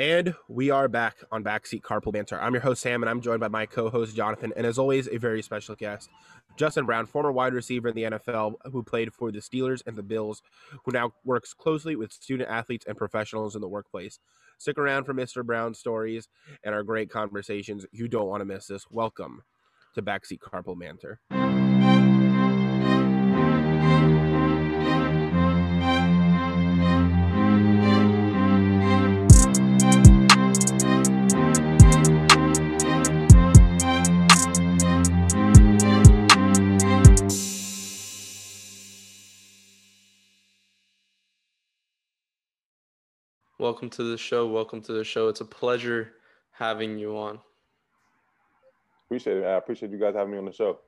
And 0.00 0.34
we 0.48 0.70
are 0.70 0.88
back 0.88 1.16
on 1.30 1.44
Backseat 1.44 1.82
Carpool 1.82 2.14
Banter. 2.14 2.40
I'm 2.40 2.54
your 2.54 2.62
host, 2.62 2.80
Sam, 2.80 3.02
and 3.02 3.10
I'm 3.10 3.20
joined 3.20 3.40
by 3.40 3.48
my 3.48 3.66
co 3.66 3.90
host, 3.90 4.16
Jonathan, 4.16 4.50
and 4.56 4.66
as 4.66 4.78
always, 4.78 5.06
a 5.08 5.18
very 5.18 5.42
special 5.42 5.74
guest, 5.74 6.08
Justin 6.56 6.86
Brown, 6.86 7.04
former 7.04 7.30
wide 7.30 7.52
receiver 7.52 7.88
in 7.88 7.94
the 7.94 8.04
NFL 8.04 8.54
who 8.72 8.82
played 8.82 9.12
for 9.12 9.30
the 9.30 9.40
Steelers 9.40 9.82
and 9.86 9.96
the 9.96 10.02
Bills, 10.02 10.40
who 10.86 10.92
now 10.92 11.12
works 11.22 11.52
closely 11.52 11.96
with 11.96 12.14
student 12.14 12.48
athletes 12.48 12.86
and 12.88 12.96
professionals 12.96 13.54
in 13.54 13.60
the 13.60 13.68
workplace. 13.68 14.18
Stick 14.56 14.78
around 14.78 15.04
for 15.04 15.12
Mr. 15.12 15.44
Brown's 15.44 15.78
stories 15.78 16.28
and 16.64 16.74
our 16.74 16.82
great 16.82 17.10
conversations. 17.10 17.84
You 17.92 18.08
don't 18.08 18.26
want 18.26 18.40
to 18.40 18.46
miss 18.46 18.68
this. 18.68 18.86
Welcome 18.90 19.42
to 19.94 20.00
Backseat 20.00 20.38
Carpool 20.38 20.80
Banter. 20.80 21.20
Welcome 43.60 43.90
to 43.90 44.04
the 44.04 44.16
show. 44.16 44.46
Welcome 44.46 44.80
to 44.84 44.94
the 44.94 45.04
show. 45.04 45.28
It's 45.28 45.42
a 45.42 45.44
pleasure 45.44 46.12
having 46.50 46.98
you 46.98 47.18
on. 47.18 47.38
Appreciate 49.04 49.36
it. 49.36 49.44
I 49.44 49.56
appreciate 49.56 49.92
you 49.92 49.98
guys 49.98 50.14
having 50.14 50.32
me 50.32 50.38
on 50.38 50.46
the 50.46 50.52
show. 50.52 50.78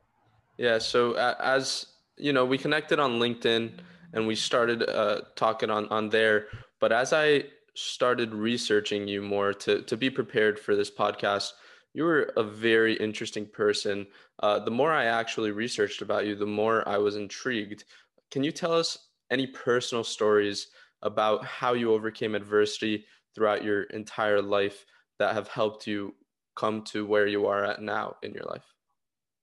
Yeah. 0.57 0.79
So 0.79 1.13
as 1.13 1.85
you 2.17 2.33
know, 2.33 2.47
we 2.47 2.57
connected 2.57 2.99
on 2.99 3.21
LinkedIn 3.21 3.73
and 4.15 4.27
we 4.27 4.35
started 4.35 4.89
uh, 4.89 5.21
talking 5.37 5.69
on 5.69 5.87
on 5.89 6.09
there. 6.09 6.47
But 6.81 6.93
as 6.93 7.13
I 7.13 7.45
started 7.75 8.33
researching 8.33 9.07
you 9.07 9.21
more 9.21 9.53
to 9.53 9.83
to 9.83 9.97
be 9.99 10.09
prepared 10.09 10.59
for 10.59 10.75
this 10.75 10.91
podcast, 10.91 11.53
you 11.93 12.05
were 12.05 12.33
a 12.39 12.43
very 12.43 12.95
interesting 12.95 13.45
person. 13.45 14.07
Uh, 14.43 14.61
the 14.61 14.71
more 14.71 14.93
I 14.93 15.05
actually 15.05 15.51
researched 15.51 16.01
about 16.01 16.25
you, 16.25 16.37
the 16.37 16.47
more 16.47 16.89
I 16.89 16.97
was 16.97 17.17
intrigued. 17.17 17.85
Can 18.31 18.43
you 18.43 18.51
tell 18.51 18.73
us 18.73 18.97
any 19.31 19.47
personal 19.47 20.05
stories? 20.05 20.69
About 21.03 21.45
how 21.45 21.73
you 21.75 21.93
overcame 21.93 22.35
adversity 22.35 23.05
throughout 23.35 23.65
your 23.65 23.85
entire 23.85 24.43
life 24.43 24.85
that 25.19 25.35
have 25.35 25.49
helped 25.49 25.87
you 25.87 26.15
come 26.57 26.83
to 26.83 27.07
where 27.07 27.27
you 27.27 27.47
are 27.47 27.65
at 27.65 27.81
now 27.81 28.15
in 28.23 28.33
your 28.33 28.45
life? 28.45 28.65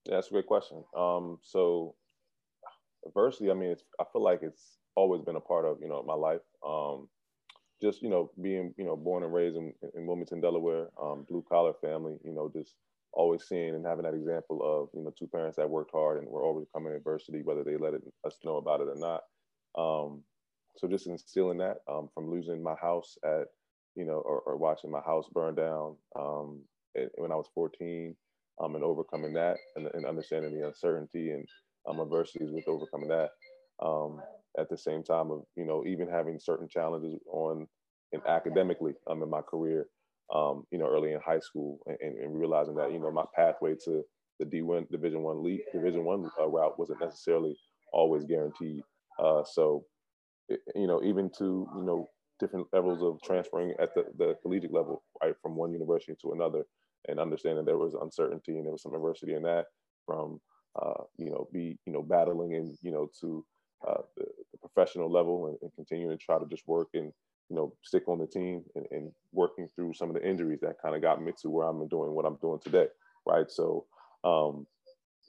Yeah, 0.06 0.16
that's 0.16 0.28
a 0.28 0.32
great 0.32 0.48
question. 0.48 0.84
Um, 0.96 1.40
so 1.42 1.96
adversity, 3.06 3.52
I 3.52 3.54
mean, 3.54 3.76
I 4.00 4.04
feel 4.12 4.24
like 4.24 4.40
it's 4.44 4.78
always 4.96 5.22
been 5.22 5.36
a 5.36 5.42
part 5.42 5.66
of, 5.66 5.78
you 5.82 5.88
know, 5.88 6.04
my 6.04 6.14
life. 6.14 6.42
Um, 6.66 7.10
just, 7.82 8.02
you 8.02 8.10
know, 8.10 8.32
being, 8.42 8.74
you 8.78 8.86
know, 8.86 8.96
born 8.96 9.24
and 9.24 9.34
raised 9.34 9.56
in, 9.56 9.74
in 9.96 10.06
Wilmington, 10.06 10.42
Delaware, 10.42 10.90
um, 11.02 11.26
blue 11.30 11.44
collar 11.48 11.74
family, 11.82 12.18
you 12.24 12.34
know, 12.34 12.52
just 12.54 12.76
always 13.14 13.44
seeing 13.48 13.74
and 13.74 13.86
having 13.86 14.04
that 14.04 14.14
example 14.14 14.60
of, 14.62 14.90
you 14.94 15.04
know, 15.04 15.14
two 15.18 15.28
parents 15.28 15.58
that 15.58 15.70
worked 15.70 15.92
hard 15.92 16.22
and 16.22 16.28
were 16.30 16.44
overcoming 16.44 16.94
adversity, 16.94 17.42
whether 17.44 17.64
they 17.64 17.78
let 17.78 17.94
it, 17.94 18.02
us 18.26 18.38
know 18.44 18.58
about 18.58 18.82
it 18.82 18.88
or 18.88 18.96
not. 18.96 19.22
Um, 19.82 20.24
so 20.78 20.88
just 20.88 21.08
instilling 21.08 21.58
that 21.60 21.78
um, 21.90 22.10
from 22.14 22.30
losing 22.30 22.62
my 22.64 22.76
house 22.82 23.18
at, 23.24 23.48
you 23.96 24.06
know, 24.06 24.22
or, 24.26 24.40
or 24.42 24.58
watching 24.58 24.92
my 24.92 25.02
house 25.02 25.26
burn 25.34 25.56
down 25.56 25.96
um, 26.18 26.62
when 27.18 27.32
I 27.32 27.36
was 27.36 27.50
14 27.54 28.16
um, 28.62 28.76
and 28.76 28.84
overcoming 28.84 29.34
that 29.34 29.58
and, 29.76 29.88
and, 29.94 30.06
understanding 30.06 30.58
the 30.58 30.68
uncertainty 30.68 31.32
and 31.32 31.46
um, 31.88 32.00
adversities 32.00 32.52
with 32.52 32.68
overcoming 32.68 33.10
that. 33.10 33.30
Um, 33.82 34.22
at 34.60 34.70
the 34.70 34.78
same 34.78 35.04
time 35.04 35.32
of, 35.32 35.44
you 35.56 35.66
know, 35.66 35.86
even 35.86 36.10
having 36.10 36.40
certain 36.40 36.68
challenges 36.68 37.20
on 37.32 37.68
and 38.12 38.22
academically 38.28 38.94
um, 39.10 39.22
in 39.22 39.30
my 39.30 39.42
career, 39.42 39.88
um, 40.34 40.66
you 40.72 40.80
know, 40.80 40.88
early 40.88 41.14
in 41.14 41.20
high 41.22 41.40
school 41.40 41.80
and, 41.86 42.18
and, 42.18 42.38
realizing 42.38 42.76
that, 42.76 42.92
you 42.92 43.00
know, 43.00 43.12
my 43.12 43.26
pathway 43.36 43.76
to 43.86 44.04
the 44.40 44.46
D1 44.46 44.90
Division 44.90 45.22
One 45.22 45.44
league, 45.44 45.62
Division 45.72 46.04
One 46.04 46.30
uh, 46.40 46.48
route 46.48 46.78
wasn't 46.80 47.02
necessarily 47.02 47.56
always 47.94 48.26
guaranteed. 48.26 48.82
Uh, 49.20 49.44
so 49.44 49.86
you 50.76 50.88
know, 50.88 51.02
even 51.04 51.30
to, 51.38 51.68
you 51.76 51.84
know, 51.84 52.10
different 52.40 52.68
levels 52.74 53.02
of 53.02 53.22
transferring 53.22 53.74
at 53.80 53.94
the, 53.94 54.06
the 54.18 54.36
collegiate 54.42 54.74
level, 54.74 55.04
right, 55.22 55.36
from 55.42 55.56
one 55.56 55.74
university 55.74 56.16
to 56.22 56.32
another, 56.32 56.64
and 57.08 57.20
understanding 57.20 57.66
there 57.66 57.78
was 57.78 57.96
uncertainty 58.02 58.58
and 58.58 58.66
there 58.66 58.72
was 58.72 58.82
some 58.82 58.94
adversity 58.94 59.34
in 59.34 59.44
that 59.44 59.66
from, 60.06 60.40
uh, 60.82 61.04
you 61.18 61.30
know, 61.30 61.48
be, 61.54 61.78
you 61.86 61.94
know, 61.94 62.02
battling 62.02 62.56
and, 62.56 62.78
you 62.82 62.92
know, 62.92 63.10
to 63.20 63.46
uh, 63.88 64.02
the, 64.18 64.26
the, 64.52 64.58
professional 64.58 65.12
level 65.12 65.48
and, 65.48 65.58
and 65.62 65.72
continuing 65.76 66.18
to 66.18 66.24
try 66.24 66.38
to 66.38 66.46
just 66.50 66.68
work 66.68 66.90
and, 66.94 67.12
you 67.50 67.56
know, 67.56 67.74
stick 67.84 68.08
on 68.08 68.20
the 68.20 68.28
team 68.28 68.64
and, 68.76 68.86
and 68.92 69.12
working 69.32 69.68
through 69.76 69.94
some 69.94 70.10
of 70.10 70.16
the 70.16 70.28
injuries 70.28 70.60
that 70.62 70.82
kind 70.82 70.96
of 70.96 71.02
got 71.02 71.22
me 71.22 71.32
to 71.42 71.50
where 71.50 71.68
I'm 71.68 71.88
doing 71.88 72.12
what 72.12 72.26
I'm 72.26 72.38
doing 72.42 72.60
today, 72.62 72.88
right? 73.26 73.50
So, 73.50 73.86
um, 74.24 74.68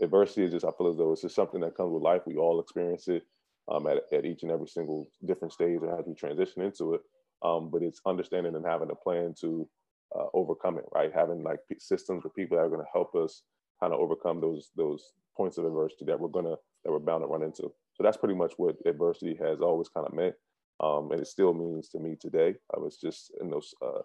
adversity 0.03 0.45
is 0.45 0.53
just, 0.53 0.65
I 0.65 0.71
feel 0.77 0.89
as 0.89 0.97
though 0.97 1.13
it's 1.13 1.23
just 1.23 1.37
something 1.37 1.61
that 1.61 1.77
comes 1.77 1.93
with 1.93 2.03
life. 2.03 2.23
We 2.27 2.37
all 2.37 2.61
experience 2.61 3.07
it 3.09 3.23
um, 3.71 3.87
at, 3.87 4.03
at 4.13 4.25
each 4.25 4.43
and 4.43 4.51
every 4.51 4.67
single 4.67 5.09
different 5.25 5.53
stage 5.53 5.79
or 5.81 5.99
as 5.99 6.07
we 6.07 6.15
transition 6.15 6.63
into 6.63 6.95
it. 6.95 7.01
Um, 7.43 7.71
but 7.71 7.83
it's 7.83 8.01
understanding 8.05 8.55
and 8.55 8.67
having 8.67 8.91
a 8.91 8.95
plan 8.95 9.35
to 9.41 9.69
uh, 10.15 10.27
overcome 10.35 10.77
it, 10.79 10.85
right? 10.95 11.13
Having 11.15 11.43
like 11.43 11.61
systems 11.79 12.25
or 12.25 12.31
people 12.31 12.57
that 12.57 12.65
are 12.65 12.69
going 12.69 12.81
to 12.81 12.93
help 12.93 13.15
us 13.15 13.43
kind 13.81 13.93
of 13.93 14.01
overcome 14.01 14.41
those 14.41 14.71
those 14.77 15.13
points 15.37 15.57
of 15.57 15.65
adversity 15.65 16.05
that 16.05 16.21
we're 16.21 16.29
gonna 16.29 16.57
that 16.85 16.93
we're 16.93 16.99
bound 16.99 17.23
to 17.23 17.27
run 17.27 17.43
into. 17.43 17.73
So 17.95 18.03
that's 18.03 18.17
pretty 18.17 18.35
much 18.35 18.53
what 18.57 18.77
adversity 18.87 19.39
has 19.43 19.61
always 19.61 19.89
kind 19.89 20.07
of 20.07 20.13
meant, 20.13 20.35
um, 20.81 21.11
and 21.13 21.21
it 21.21 21.27
still 21.27 21.55
means 21.55 21.89
to 21.91 21.99
me 21.99 22.17
today. 22.21 22.55
Uh, 22.77 22.85
it's 22.85 23.01
just 23.01 23.33
in 23.41 23.51
those, 23.51 23.75
uh, 23.83 24.03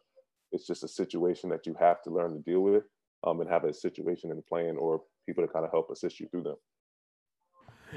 it's 0.51 0.67
just 0.67 0.83
a 0.83 0.87
situation 0.87 1.49
that 1.49 1.65
you 1.65 1.75
have 1.79 2.01
to 2.03 2.09
learn 2.09 2.33
to 2.33 2.39
deal 2.39 2.61
with, 2.61 2.83
um, 3.25 3.41
and 3.41 3.49
have 3.49 3.63
a 3.63 3.73
situation 3.73 4.31
and 4.31 4.45
plan 4.45 4.77
or 4.77 5.01
people 5.25 5.45
to 5.45 5.51
kind 5.51 5.65
of 5.65 5.71
help 5.71 5.89
assist 5.91 6.19
you 6.19 6.27
through 6.27 6.43
them. 6.43 6.55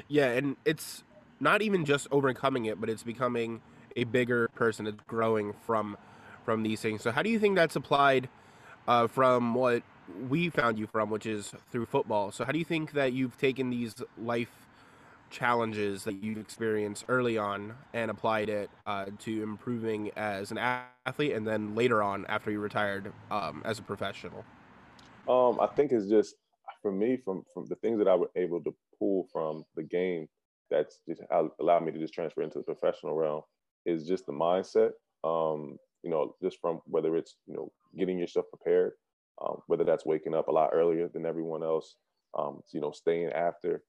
Yeah, 0.07 0.27
and 0.27 0.55
it's 0.65 1.03
not 1.39 1.61
even 1.61 1.85
just 1.85 2.07
overcoming 2.11 2.65
it, 2.65 2.79
but 2.79 2.89
it's 2.89 3.03
becoming 3.03 3.61
a 3.95 4.03
bigger 4.03 4.47
person. 4.49 4.87
It's 4.87 5.01
growing 5.07 5.53
from 5.65 5.97
from 6.45 6.63
these 6.63 6.81
things. 6.81 7.01
So 7.01 7.11
how 7.11 7.21
do 7.21 7.29
you 7.29 7.39
think 7.39 7.55
that's 7.55 7.75
applied 7.75 8.29
uh, 8.87 9.07
from 9.07 9.53
what 9.53 9.83
we 10.29 10.49
found 10.49 10.79
you 10.79 10.87
from, 10.87 11.09
which 11.09 11.25
is 11.25 11.53
through 11.71 11.85
football? 11.85 12.31
So 12.31 12.43
how 12.43 12.51
do 12.51 12.59
you 12.59 12.65
think 12.65 12.93
that 12.93 13.13
you've 13.13 13.37
taken 13.37 13.69
these 13.69 13.95
life 14.17 14.49
challenges 15.29 16.03
that 16.05 16.23
you've 16.23 16.39
experienced 16.39 17.05
early 17.07 17.37
on 17.37 17.75
and 17.93 18.09
applied 18.09 18.49
it 18.49 18.69
uh, 18.87 19.05
to 19.19 19.43
improving 19.43 20.09
as 20.15 20.49
an 20.49 20.57
athlete, 20.57 21.33
and 21.33 21.45
then 21.45 21.75
later 21.75 22.01
on 22.01 22.25
after 22.27 22.49
you 22.49 22.59
retired 22.59 23.13
um, 23.29 23.61
as 23.63 23.77
a 23.77 23.83
professional? 23.83 24.43
Um, 25.27 25.59
I 25.59 25.67
think 25.67 25.91
it's 25.91 26.07
just 26.07 26.35
for 26.81 26.91
me 26.91 27.17
from 27.23 27.43
from 27.53 27.67
the 27.67 27.75
things 27.75 27.99
that 27.99 28.07
I 28.07 28.15
was 28.15 28.29
able 28.35 28.61
to 28.63 28.73
pull 28.97 29.27
from 29.31 29.63
the 29.75 29.83
game 29.83 30.27
that's 30.69 30.99
just 31.07 31.21
allowed 31.59 31.83
me 31.85 31.91
to 31.91 31.99
just 31.99 32.13
transfer 32.13 32.41
into 32.41 32.59
the 32.59 32.63
professional 32.63 33.15
realm 33.15 33.41
is 33.85 34.07
just 34.07 34.25
the 34.25 34.33
mindset. 34.33 34.91
Um, 35.23 35.77
you 36.03 36.09
know, 36.09 36.35
just 36.41 36.59
from 36.61 36.79
whether 36.85 37.15
it's 37.15 37.35
you 37.47 37.55
know 37.55 37.71
getting 37.97 38.17
yourself 38.17 38.45
prepared, 38.49 38.93
um, 39.41 39.61
whether 39.67 39.83
that's 39.83 40.05
waking 40.05 40.33
up 40.33 40.47
a 40.47 40.51
lot 40.51 40.71
earlier 40.73 41.09
than 41.13 41.25
everyone 41.25 41.63
else, 41.63 41.95
um, 42.37 42.61
you 42.71 42.81
know, 42.81 42.91
staying 42.91 43.31
after, 43.31 43.81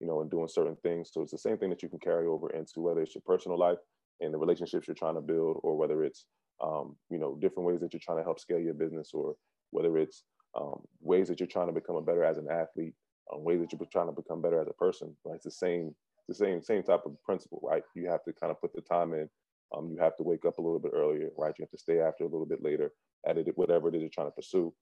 you 0.00 0.06
know, 0.06 0.20
and 0.20 0.30
doing 0.30 0.48
certain 0.48 0.76
things. 0.82 1.10
So 1.12 1.22
it's 1.22 1.32
the 1.32 1.38
same 1.38 1.58
thing 1.58 1.70
that 1.70 1.82
you 1.82 1.88
can 1.88 1.98
carry 1.98 2.26
over 2.26 2.50
into 2.50 2.80
whether 2.80 3.02
it's 3.02 3.14
your 3.14 3.22
personal 3.26 3.58
life 3.58 3.78
and 4.20 4.32
the 4.32 4.38
relationships 4.38 4.86
you're 4.86 4.94
trying 4.94 5.14
to 5.14 5.20
build, 5.20 5.60
or 5.62 5.76
whether 5.76 6.04
it's 6.04 6.26
um, 6.62 6.96
you 7.10 7.18
know 7.18 7.36
different 7.40 7.66
ways 7.66 7.80
that 7.80 7.92
you're 7.92 8.00
trying 8.04 8.18
to 8.18 8.24
help 8.24 8.40
scale 8.40 8.60
your 8.60 8.74
business, 8.74 9.10
or 9.12 9.34
whether 9.70 9.96
it's 9.98 10.24
um, 10.58 10.80
ways 11.00 11.28
that 11.28 11.40
you're 11.40 11.46
trying 11.46 11.68
to 11.68 11.72
become 11.72 11.96
a 11.96 12.02
better 12.02 12.24
as 12.24 12.38
an 12.38 12.48
athlete, 12.50 12.94
um, 13.32 13.44
ways 13.44 13.60
that 13.60 13.72
you're 13.72 13.88
trying 13.92 14.06
to 14.06 14.12
become 14.12 14.40
better 14.40 14.60
as 14.60 14.68
a 14.68 14.72
person. 14.74 15.14
Right? 15.24 15.36
It's 15.36 15.44
the 15.44 15.50
same 15.50 15.94
the 16.28 16.34
same 16.34 16.62
same 16.62 16.82
type 16.82 17.02
of 17.06 17.20
principle, 17.24 17.60
right? 17.62 17.82
You 17.94 18.08
have 18.08 18.22
to 18.24 18.32
kind 18.32 18.50
of 18.50 18.60
put 18.60 18.74
the 18.74 18.82
time 18.82 19.14
in. 19.14 19.28
Um, 19.76 19.90
you 19.90 19.98
have 19.98 20.16
to 20.16 20.22
wake 20.22 20.44
up 20.46 20.58
a 20.58 20.62
little 20.62 20.78
bit 20.78 20.92
earlier, 20.94 21.28
right? 21.36 21.54
You 21.58 21.62
have 21.62 21.70
to 21.70 21.78
stay 21.78 22.00
after 22.00 22.24
a 22.24 22.28
little 22.28 22.46
bit 22.46 22.62
later 22.62 22.92
at 23.26 23.36
it, 23.36 23.46
whatever 23.56 23.88
it 23.88 23.94
is 23.94 24.00
you're 24.00 24.10
trying 24.10 24.28
to 24.28 24.32
pursue, 24.32 24.72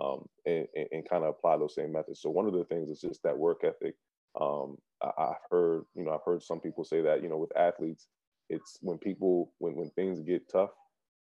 um, 0.00 0.26
and, 0.44 0.66
and, 0.76 0.86
and, 0.92 1.08
kind 1.08 1.24
of 1.24 1.30
apply 1.30 1.56
those 1.56 1.74
same 1.74 1.92
methods. 1.92 2.20
So 2.20 2.30
one 2.30 2.46
of 2.46 2.52
the 2.52 2.64
things 2.64 2.88
is 2.88 3.00
just 3.00 3.22
that 3.22 3.36
work 3.36 3.64
ethic. 3.64 3.94
Um, 4.40 4.76
I, 5.02 5.12
have 5.18 5.36
heard, 5.50 5.84
you 5.94 6.04
know, 6.04 6.12
I've 6.12 6.24
heard 6.24 6.42
some 6.42 6.60
people 6.60 6.84
say 6.84 7.00
that, 7.00 7.22
you 7.22 7.28
know, 7.28 7.38
with 7.38 7.56
athletes, 7.56 8.08
it's 8.48 8.78
when 8.82 8.98
people, 8.98 9.52
when, 9.58 9.74
when 9.74 9.90
things 9.90 10.20
get 10.20 10.48
tough 10.50 10.70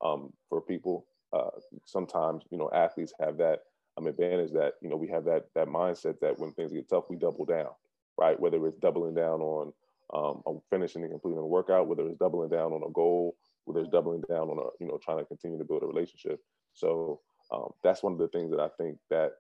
um, 0.05 0.33
for 0.49 0.61
people, 0.61 1.06
uh, 1.33 1.51
sometimes, 1.85 2.45
you 2.51 2.59
know, 2.59 2.71
athletes 2.75 3.12
have 3.21 3.37
that 3.39 3.61
um, 3.99 4.06
advantage 4.06 4.53
that, 4.53 4.75
you 4.81 4.89
know, 4.89 4.97
we 4.97 5.09
have 5.09 5.25
that, 5.25 5.47
that 5.55 5.69
mindset 5.69 6.19
that 6.21 6.39
when 6.39 6.53
things 6.53 6.73
get 6.73 6.89
tough, 6.89 7.05
we 7.09 7.17
double 7.17 7.45
down, 7.45 7.71
right? 8.19 8.39
Whether 8.39 8.67
it's 8.67 8.79
doubling 8.79 9.15
down 9.15 9.41
on 9.41 9.73
um, 10.12 10.43
finishing 10.70 11.03
and 11.03 11.11
completing 11.11 11.38
a 11.38 11.47
workout, 11.47 11.88
whether 11.88 12.06
it's 12.06 12.19
doubling 12.19 12.50
down 12.50 12.73
on 12.73 12.82
a 12.87 12.93
goal, 12.93 13.37
whether 13.64 13.81
it's 13.81 13.91
doubling 13.91 14.23
down 14.29 14.49
on 14.49 14.59
a, 14.59 14.69
you 14.85 14.88
know, 14.88 14.99
trying 15.03 15.19
to 15.19 15.25
continue 15.25 15.59
to 15.59 15.64
build 15.64 15.82
a 15.82 15.87
relationship. 15.87 16.41
So 16.75 17.20
um, 17.53 17.70
that's 17.82 18.03
one 18.03 18.12
of 18.12 18.19
the 18.19 18.29
things 18.29 18.50
that 18.50 18.61
I 18.61 18.69
think 18.79 18.99
that 19.11 19.32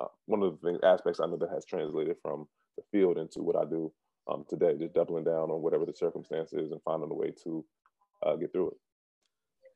uh, 0.00 0.06
one 0.26 0.42
of 0.42 0.52
the 0.52 0.68
things, 0.68 0.80
aspects 0.82 1.20
I 1.20 1.26
know 1.26 1.36
that 1.36 1.50
has 1.50 1.64
translated 1.64 2.16
from 2.22 2.46
the 2.76 2.82
field 2.90 3.18
into 3.18 3.42
what 3.42 3.56
I 3.56 3.64
do 3.64 3.92
um, 4.30 4.44
today, 4.48 4.74
just 4.78 4.94
doubling 4.94 5.24
down 5.24 5.50
on 5.50 5.62
whatever 5.62 5.84
the 5.84 5.94
circumstances 5.94 6.72
and 6.72 6.80
finding 6.84 7.10
a 7.10 7.14
way 7.14 7.32
to 7.44 7.64
uh, 8.24 8.36
get 8.36 8.52
through 8.52 8.68
it. 8.68 8.76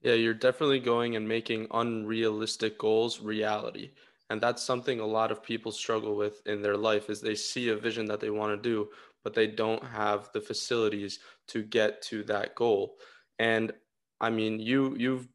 Yeah, 0.03 0.15
you're 0.15 0.35
definitely 0.35 0.81
going 0.81 1.17
and 1.17 1.27
making 1.27 1.67
unrealistic 1.71 2.79
goals 2.79 3.21
reality. 3.21 3.93
And 4.31 4.41
that's 4.41 4.63
something 4.63 5.01
a 5.01 5.07
lot 5.07 5.31
of 5.31 5.43
people 5.43 5.73
struggle 5.73 6.17
with 6.17 6.47
in 6.47 6.63
their 6.63 6.77
life 6.77 7.11
is 7.11 7.21
they 7.21 7.35
see 7.35 7.69
a 7.69 7.77
vision 7.77 8.07
that 8.07 8.21
they 8.21 8.31
want 8.31 8.51
to 8.51 8.69
do, 8.69 8.89
but 9.25 9.35
they 9.35 9.47
don't 9.47 9.83
have 9.83 10.29
the 10.33 10.41
facilities 10.41 11.19
to 11.49 11.63
get 11.63 12.03
to 12.03 12.23
that 12.25 12.55
goal. 12.55 12.97
And 13.39 13.73
I 14.21 14.31
mean, 14.31 14.61
you 14.61 14.95
you've 14.97 15.27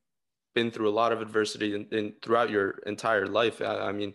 been 0.56 0.72
through 0.72 0.90
a 0.90 1.00
lot 1.02 1.12
of 1.12 1.22
adversity 1.22 1.76
in, 1.76 1.86
in 1.92 2.14
throughout 2.22 2.50
your 2.50 2.80
entire 2.86 3.28
life. 3.28 3.62
I, 3.62 3.90
I 3.90 3.92
mean, 3.92 4.14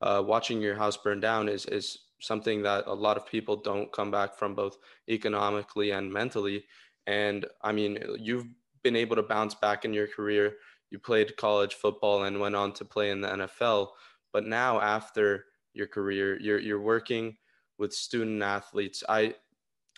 uh, 0.00 0.22
watching 0.26 0.60
your 0.60 0.74
house 0.74 0.96
burn 0.96 1.20
down 1.20 1.48
is 1.48 1.66
is 1.66 1.98
something 2.20 2.62
that 2.62 2.84
a 2.86 2.94
lot 2.94 3.16
of 3.16 3.26
people 3.26 3.56
don't 3.56 3.92
come 3.92 4.10
back 4.10 4.36
from 4.36 4.54
both 4.54 4.76
economically 5.08 5.90
and 5.92 6.12
mentally. 6.12 6.64
And 7.06 7.46
I 7.62 7.72
mean, 7.72 7.98
you've 8.18 8.46
been 8.82 8.96
able 8.96 9.16
to 9.16 9.22
bounce 9.22 9.54
back 9.54 9.84
in 9.84 9.94
your 9.94 10.06
career. 10.06 10.54
You 10.90 10.98
played 10.98 11.36
college 11.36 11.74
football 11.74 12.24
and 12.24 12.40
went 12.40 12.56
on 12.56 12.72
to 12.74 12.84
play 12.84 13.10
in 13.10 13.20
the 13.20 13.28
NFL. 13.28 13.88
But 14.32 14.46
now, 14.46 14.80
after 14.80 15.46
your 15.72 15.86
career, 15.86 16.38
you're 16.40 16.58
you're 16.58 16.80
working 16.80 17.36
with 17.80 17.92
student 17.92 18.42
athletes. 18.42 19.02
I 19.08 19.34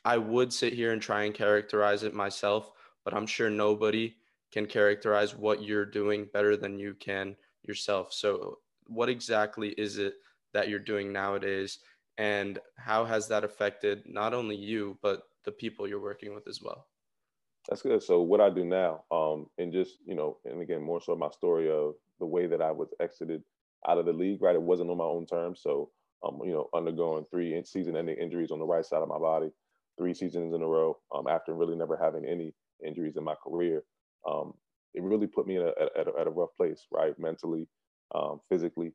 I 0.04 0.16
would 0.16 0.52
sit 0.52 0.72
here 0.72 0.92
and 0.92 1.02
try 1.02 1.24
and 1.24 1.34
characterize 1.34 2.02
it 2.02 2.14
myself, 2.14 2.72
but 3.04 3.14
I'm 3.14 3.26
sure 3.26 3.50
nobody 3.50 4.14
can 4.52 4.66
characterize 4.66 5.36
what 5.36 5.62
you're 5.62 5.84
doing 5.84 6.28
better 6.32 6.56
than 6.56 6.78
you 6.78 6.94
can 6.94 7.36
yourself. 7.62 8.12
So, 8.12 8.58
what 8.86 9.08
exactly 9.08 9.70
is 9.70 9.98
it 9.98 10.14
that 10.54 10.68
you're 10.68 10.78
doing 10.78 11.12
nowadays, 11.12 11.80
and 12.18 12.58
how 12.76 13.04
has 13.04 13.28
that 13.28 13.44
affected 13.44 14.02
not 14.06 14.32
only 14.32 14.56
you 14.56 14.98
but 15.02 15.24
the 15.44 15.52
people 15.52 15.88
you're 15.88 16.00
working 16.00 16.34
with 16.34 16.46
as 16.48 16.62
well? 16.62 16.86
That's 17.68 17.82
good. 17.82 18.02
So 18.02 18.22
what 18.22 18.40
I 18.40 18.50
do 18.50 18.64
now, 18.64 19.04
um, 19.10 19.46
and 19.58 19.72
just 19.72 19.98
you 20.04 20.14
know, 20.14 20.38
and 20.44 20.60
again, 20.62 20.82
more 20.82 21.00
so 21.00 21.14
my 21.16 21.30
story 21.30 21.70
of 21.70 21.94
the 22.18 22.26
way 22.26 22.46
that 22.46 22.60
I 22.60 22.70
was 22.70 22.88
exited 23.00 23.42
out 23.88 23.98
of 23.98 24.06
the 24.06 24.12
league. 24.12 24.42
Right, 24.42 24.54
it 24.54 24.62
wasn't 24.62 24.90
on 24.90 24.96
my 24.96 25.04
own 25.04 25.26
terms. 25.26 25.60
So, 25.62 25.90
um, 26.24 26.38
you 26.44 26.52
know, 26.52 26.68
undergoing 26.74 27.24
three 27.30 27.60
season-ending 27.64 28.16
injuries 28.16 28.50
on 28.50 28.58
the 28.58 28.64
right 28.64 28.84
side 28.84 29.02
of 29.02 29.08
my 29.08 29.18
body, 29.18 29.50
three 29.98 30.14
seasons 30.14 30.54
in 30.54 30.62
a 30.62 30.66
row, 30.66 30.96
um, 31.14 31.26
after 31.26 31.54
really 31.54 31.76
never 31.76 31.96
having 31.96 32.24
any 32.24 32.54
injuries 32.84 33.16
in 33.16 33.24
my 33.24 33.34
career. 33.42 33.82
Um, 34.28 34.54
it 34.94 35.02
really 35.02 35.26
put 35.26 35.46
me 35.46 35.56
a, 35.56 35.68
at, 35.68 36.06
a, 36.06 36.20
at, 36.20 36.26
a, 36.26 36.30
rough 36.30 36.50
place, 36.56 36.86
right, 36.92 37.18
mentally, 37.18 37.66
um, 38.14 38.40
physically, 38.48 38.92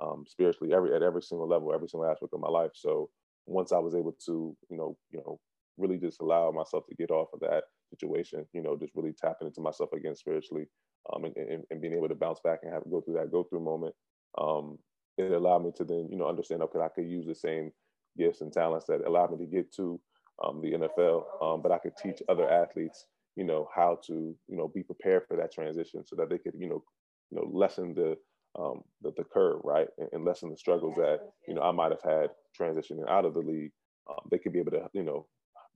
um, 0.00 0.24
spiritually, 0.26 0.72
every 0.72 0.94
at 0.94 1.02
every 1.02 1.22
single 1.22 1.48
level, 1.48 1.74
every 1.74 1.88
single 1.88 2.08
aspect 2.08 2.32
of 2.32 2.40
my 2.40 2.48
life. 2.48 2.70
So 2.74 3.10
once 3.46 3.72
I 3.72 3.78
was 3.78 3.94
able 3.94 4.14
to, 4.26 4.56
you 4.68 4.76
know, 4.76 4.96
you 5.10 5.18
know, 5.18 5.40
really 5.76 5.98
just 5.98 6.20
allow 6.20 6.50
myself 6.50 6.84
to 6.88 6.94
get 6.94 7.10
off 7.10 7.28
of 7.34 7.40
that 7.40 7.64
situation, 7.90 8.46
you 8.52 8.62
know, 8.62 8.76
just 8.76 8.94
really 8.94 9.12
tapping 9.20 9.48
into 9.48 9.60
myself 9.60 9.92
again 9.92 10.14
spiritually 10.14 10.66
um, 11.12 11.24
and, 11.24 11.36
and, 11.36 11.64
and, 11.70 11.80
being 11.80 11.94
able 11.94 12.08
to 12.08 12.14
bounce 12.14 12.40
back 12.44 12.60
and 12.62 12.72
have 12.72 12.82
go 12.90 13.00
through 13.00 13.14
that 13.14 13.32
go 13.32 13.44
through 13.44 13.60
moment. 13.60 13.94
Um, 14.38 14.78
it 15.24 15.32
allowed 15.32 15.64
me 15.64 15.72
to 15.76 15.84
then, 15.84 16.08
you 16.10 16.16
know, 16.16 16.28
understand, 16.28 16.62
okay, 16.62 16.80
I 16.80 16.88
could 16.88 17.08
use 17.08 17.26
the 17.26 17.34
same 17.34 17.72
gifts 18.18 18.40
and 18.40 18.52
talents 18.52 18.86
that 18.86 19.06
allowed 19.06 19.32
me 19.32 19.44
to 19.44 19.50
get 19.50 19.72
to 19.74 20.00
um, 20.44 20.60
the 20.60 20.72
NFL, 20.72 21.24
um, 21.42 21.62
but 21.62 21.72
I 21.72 21.78
could 21.78 21.96
teach 21.96 22.22
other 22.28 22.50
athletes, 22.50 23.06
you 23.36 23.44
know, 23.44 23.68
how 23.74 23.98
to, 24.06 24.34
you 24.48 24.56
know, 24.56 24.68
be 24.68 24.82
prepared 24.82 25.24
for 25.26 25.36
that 25.36 25.52
transition 25.52 26.04
so 26.04 26.16
that 26.16 26.28
they 26.30 26.38
could, 26.38 26.54
you 26.58 26.68
know, 26.68 26.82
you 27.30 27.38
know, 27.38 27.50
lessen 27.52 27.94
the 27.94 28.16
um, 28.58 28.82
the, 29.00 29.12
the 29.16 29.22
curve, 29.22 29.60
right, 29.62 29.86
and, 29.98 30.08
and 30.12 30.24
lessen 30.24 30.50
the 30.50 30.56
struggles 30.56 30.96
that 30.96 31.20
you 31.46 31.54
know 31.54 31.62
I 31.62 31.70
might 31.70 31.92
have 31.92 32.02
had 32.02 32.30
transitioning 32.58 33.08
out 33.08 33.24
of 33.24 33.34
the 33.34 33.40
league. 33.40 33.70
Um, 34.08 34.26
they 34.28 34.38
could 34.38 34.52
be 34.52 34.58
able 34.58 34.72
to, 34.72 34.88
you 34.92 35.04
know, 35.04 35.28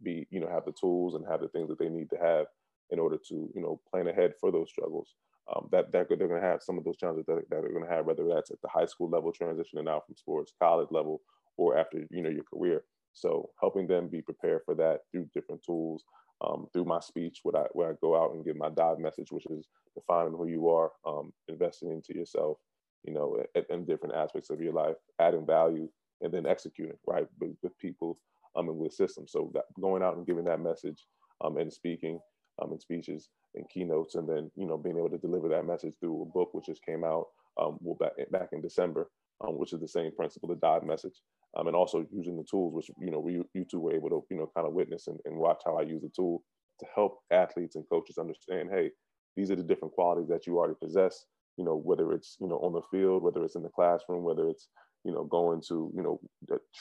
be 0.03 0.27
you 0.31 0.41
know 0.41 0.49
have 0.49 0.65
the 0.65 0.73
tools 0.73 1.15
and 1.15 1.25
have 1.29 1.41
the 1.41 1.49
things 1.49 1.69
that 1.69 1.79
they 1.79 1.89
need 1.89 2.11
to 2.11 2.17
have 2.17 2.47
in 2.91 2.99
order 2.99 3.17
to 3.29 3.51
you 3.55 3.63
know 3.63 3.81
plan 3.91 4.09
ahead 4.09 4.33
for 4.41 4.51
those 4.51 4.69
struggles 4.71 5.15
um, 5.55 5.69
that, 5.73 5.93
that 5.93 6.09
they're 6.09 6.29
going 6.29 6.41
to 6.41 6.47
have 6.47 6.63
some 6.63 6.79
of 6.79 6.85
those 6.85 6.97
challenges 6.97 7.27
that, 7.27 7.37
that 7.51 7.63
they're 7.63 7.73
going 7.73 7.85
to 7.85 7.91
have 7.91 8.07
whether 8.07 8.27
that's 8.27 8.51
at 8.51 8.61
the 8.63 8.69
high 8.69 8.87
school 8.87 9.09
level 9.09 9.33
transitioning 9.33 9.89
out 9.89 10.07
from 10.07 10.17
sports 10.17 10.53
college 10.61 10.89
level 10.91 11.21
or 11.57 11.77
after 11.77 12.07
you 12.11 12.23
know 12.23 12.31
your 12.31 12.45
career 12.45 12.85
so 13.13 13.49
helping 13.61 13.87
them 13.87 14.09
be 14.09 14.23
prepared 14.23 14.61
for 14.65 14.75
that 14.75 15.01
through 15.11 15.29
different 15.35 15.63
tools 15.65 16.05
um, 16.45 16.67
through 16.73 16.85
my 16.85 17.01
speech 17.01 17.41
where 17.43 17.65
I, 17.65 17.67
where 17.73 17.91
I 17.91 17.95
go 18.01 18.21
out 18.21 18.35
and 18.35 18.45
give 18.45 18.57
my 18.57 18.71
dive 18.71 18.99
message 18.99 19.31
which 19.31 19.47
is 19.51 19.67
defining 19.95 20.33
who 20.33 20.49
you 20.49 20.69
are 20.69 20.91
um, 21.07 21.33
investing 21.49 21.91
into 21.91 22.19
yourself 22.19 22.59
you 23.05 23.13
know 23.13 23.43
in 23.71 23.85
different 23.85 24.15
aspects 24.15 24.51
of 24.51 24.61
your 24.61 24.73
life 24.73 24.97
adding 25.21 25.47
value 25.47 25.89
and 26.23 26.33
then 26.33 26.47
executing 26.47 26.97
right 27.07 27.27
with, 27.41 27.55
with 27.63 27.79
people 27.79 28.19
um, 28.57 28.69
and 28.69 28.79
with 28.79 28.93
systems. 28.93 29.33
So 29.33 29.51
that 29.55 29.65
going 29.81 30.03
out 30.03 30.17
and 30.17 30.27
giving 30.27 30.45
that 30.45 30.61
message 30.61 31.05
um, 31.41 31.57
and 31.57 31.73
speaking 31.73 32.21
um, 32.63 32.73
in 32.73 32.81
speeches 32.81 33.29
and 33.55 33.69
keynotes, 33.69 34.15
and 34.15 34.29
then 34.29 34.51
you 34.57 34.67
know 34.67 34.77
being 34.77 34.99
able 34.99 35.11
to 35.11 35.19
deliver 35.19 35.49
that 35.49 35.67
message 35.67 35.95
through 36.01 36.23
a 36.23 36.27
book 36.27 36.51
which 36.53 36.67
just 36.67 36.85
came 36.85 37.05
out 37.05 37.27
um, 37.61 37.79
back 37.99 38.13
back 38.31 38.49
in 38.53 38.61
December, 38.61 39.11
um, 39.41 39.59
which 39.59 39.73
is 39.73 39.81
the 39.81 39.89
same 39.89 40.13
principle, 40.15 40.49
the 40.49 40.57
dive 40.57 40.85
message, 40.85 41.21
um, 41.57 41.67
and 41.67 41.77
also 41.77 42.07
using 42.13 42.37
the 42.37 42.45
tools 42.45 42.75
which 42.75 42.91
you 43.01 43.11
know 43.11 43.21
we 43.21 43.43
you 43.55 43.65
two 43.65 43.81
were 43.81 43.95
able 43.95 44.09
to 44.11 44.23
you 44.31 44.37
know 44.37 44.51
kind 44.55 44.67
of 44.67 44.75
witness 44.75 45.07
and, 45.07 45.19
and 45.25 45.37
watch 45.37 45.63
how 45.65 45.77
I 45.77 45.83
use 45.83 46.03
the 46.03 46.11
tool 46.15 46.43
to 46.81 46.87
help 46.95 47.19
athletes 47.31 47.77
and 47.77 47.85
coaches 47.89 48.19
understand, 48.19 48.69
hey, 48.73 48.91
these 49.37 49.51
are 49.51 49.57
the 49.57 49.63
different 49.63 49.95
qualities 49.95 50.29
that 50.29 50.47
you 50.47 50.59
already 50.59 50.75
possess. 50.83 51.25
You 51.57 51.65
know, 51.65 51.77
whether 51.77 52.13
it's 52.13 52.37
you 52.41 52.49
know 52.49 52.57
on 52.57 52.73
the 52.73 52.83
field, 52.91 53.23
whether 53.23 53.45
it's 53.45 53.57
in 53.57 53.63
the 53.63 53.69
classroom, 53.69 54.25
whether 54.25 54.49
it's 54.49 54.69
you 55.05 55.13
know 55.13 55.25
going 55.25 55.61
to 55.69 55.93
you 55.95 56.03
know 56.03 56.21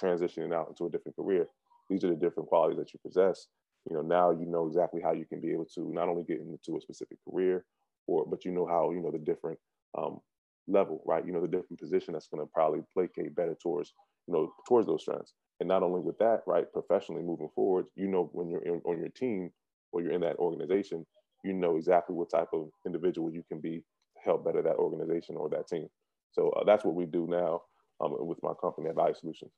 transitioning 0.01 0.53
out 0.53 0.69
into 0.69 0.85
a 0.85 0.89
different 0.89 1.15
career 1.15 1.47
these 1.89 2.03
are 2.03 2.09
the 2.09 2.15
different 2.15 2.49
qualities 2.49 2.77
that 2.77 2.93
you 2.93 2.99
possess 3.05 3.47
you 3.89 3.95
know 3.95 4.01
now 4.01 4.31
you 4.31 4.45
know 4.45 4.67
exactly 4.67 5.01
how 5.01 5.13
you 5.13 5.25
can 5.25 5.41
be 5.41 5.51
able 5.51 5.65
to 5.65 5.91
not 5.93 6.07
only 6.09 6.23
get 6.23 6.39
into 6.39 6.77
a 6.77 6.81
specific 6.81 7.17
career 7.29 7.65
or 8.07 8.25
but 8.25 8.45
you 8.45 8.51
know 8.51 8.65
how 8.65 8.91
you 8.91 9.01
know 9.01 9.11
the 9.11 9.19
different 9.19 9.59
um, 9.97 10.19
level 10.67 11.01
right? 11.05 11.25
You 11.25 11.33
know 11.33 11.41
the 11.41 11.47
different 11.47 11.79
position 11.79 12.13
that's 12.13 12.27
going 12.27 12.45
to 12.45 12.51
probably 12.53 12.81
placate 12.93 13.35
better 13.35 13.55
towards 13.61 13.93
you 14.27 14.33
know 14.33 14.53
towards 14.67 14.87
those 14.87 15.01
strengths 15.01 15.33
and 15.59 15.67
not 15.67 15.83
only 15.83 15.99
with 16.01 16.17
that 16.19 16.41
right 16.47 16.71
professionally 16.71 17.23
moving 17.23 17.49
forward 17.55 17.85
you 17.95 18.07
know 18.07 18.29
when 18.33 18.49
you're 18.49 18.63
in, 18.63 18.81
on 18.85 18.99
your 18.99 19.09
team 19.09 19.51
or 19.91 20.01
you're 20.01 20.13
in 20.13 20.21
that 20.21 20.37
organization 20.37 21.05
you 21.43 21.53
know 21.53 21.75
exactly 21.75 22.15
what 22.15 22.29
type 22.29 22.47
of 22.53 22.69
individual 22.85 23.31
you 23.31 23.43
can 23.49 23.59
be 23.59 23.79
to 23.79 24.23
help 24.23 24.45
better 24.45 24.61
that 24.61 24.75
organization 24.77 25.35
or 25.35 25.49
that 25.49 25.67
team. 25.67 25.87
So 26.31 26.49
uh, 26.51 26.63
that's 26.63 26.85
what 26.85 26.95
we 26.95 27.05
do 27.05 27.27
now 27.29 27.61
um, 28.03 28.15
with 28.25 28.39
my 28.41 28.53
company 28.59 28.89
at 28.89 28.95
value 28.95 29.13
solutions 29.19 29.51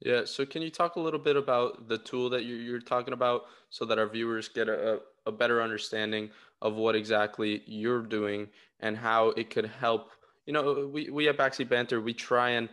yeah. 0.00 0.24
So 0.24 0.46
can 0.46 0.62
you 0.62 0.70
talk 0.70 0.96
a 0.96 1.00
little 1.00 1.18
bit 1.18 1.36
about 1.36 1.88
the 1.88 1.98
tool 1.98 2.30
that 2.30 2.44
you're, 2.44 2.80
talking 2.80 3.14
about 3.14 3.42
so 3.70 3.84
that 3.84 3.98
our 3.98 4.08
viewers 4.08 4.48
get 4.48 4.68
a, 4.68 5.00
a 5.26 5.32
better 5.32 5.60
understanding 5.62 6.30
of 6.62 6.74
what 6.74 6.94
exactly 6.94 7.62
you're 7.66 8.02
doing 8.02 8.48
and 8.80 8.96
how 8.96 9.28
it 9.30 9.50
could 9.50 9.66
help? 9.66 10.10
You 10.46 10.52
know, 10.52 10.88
we, 10.92 11.10
we 11.10 11.28
at 11.28 11.36
Backseat 11.36 11.68
Banter, 11.68 12.00
we 12.00 12.14
try 12.14 12.50
and 12.50 12.68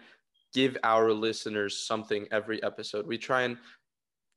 give 0.53 0.77
our 0.83 1.11
listeners 1.11 1.77
something 1.77 2.27
every 2.31 2.63
episode. 2.63 3.05
We 3.07 3.17
try 3.17 3.41
and 3.41 3.57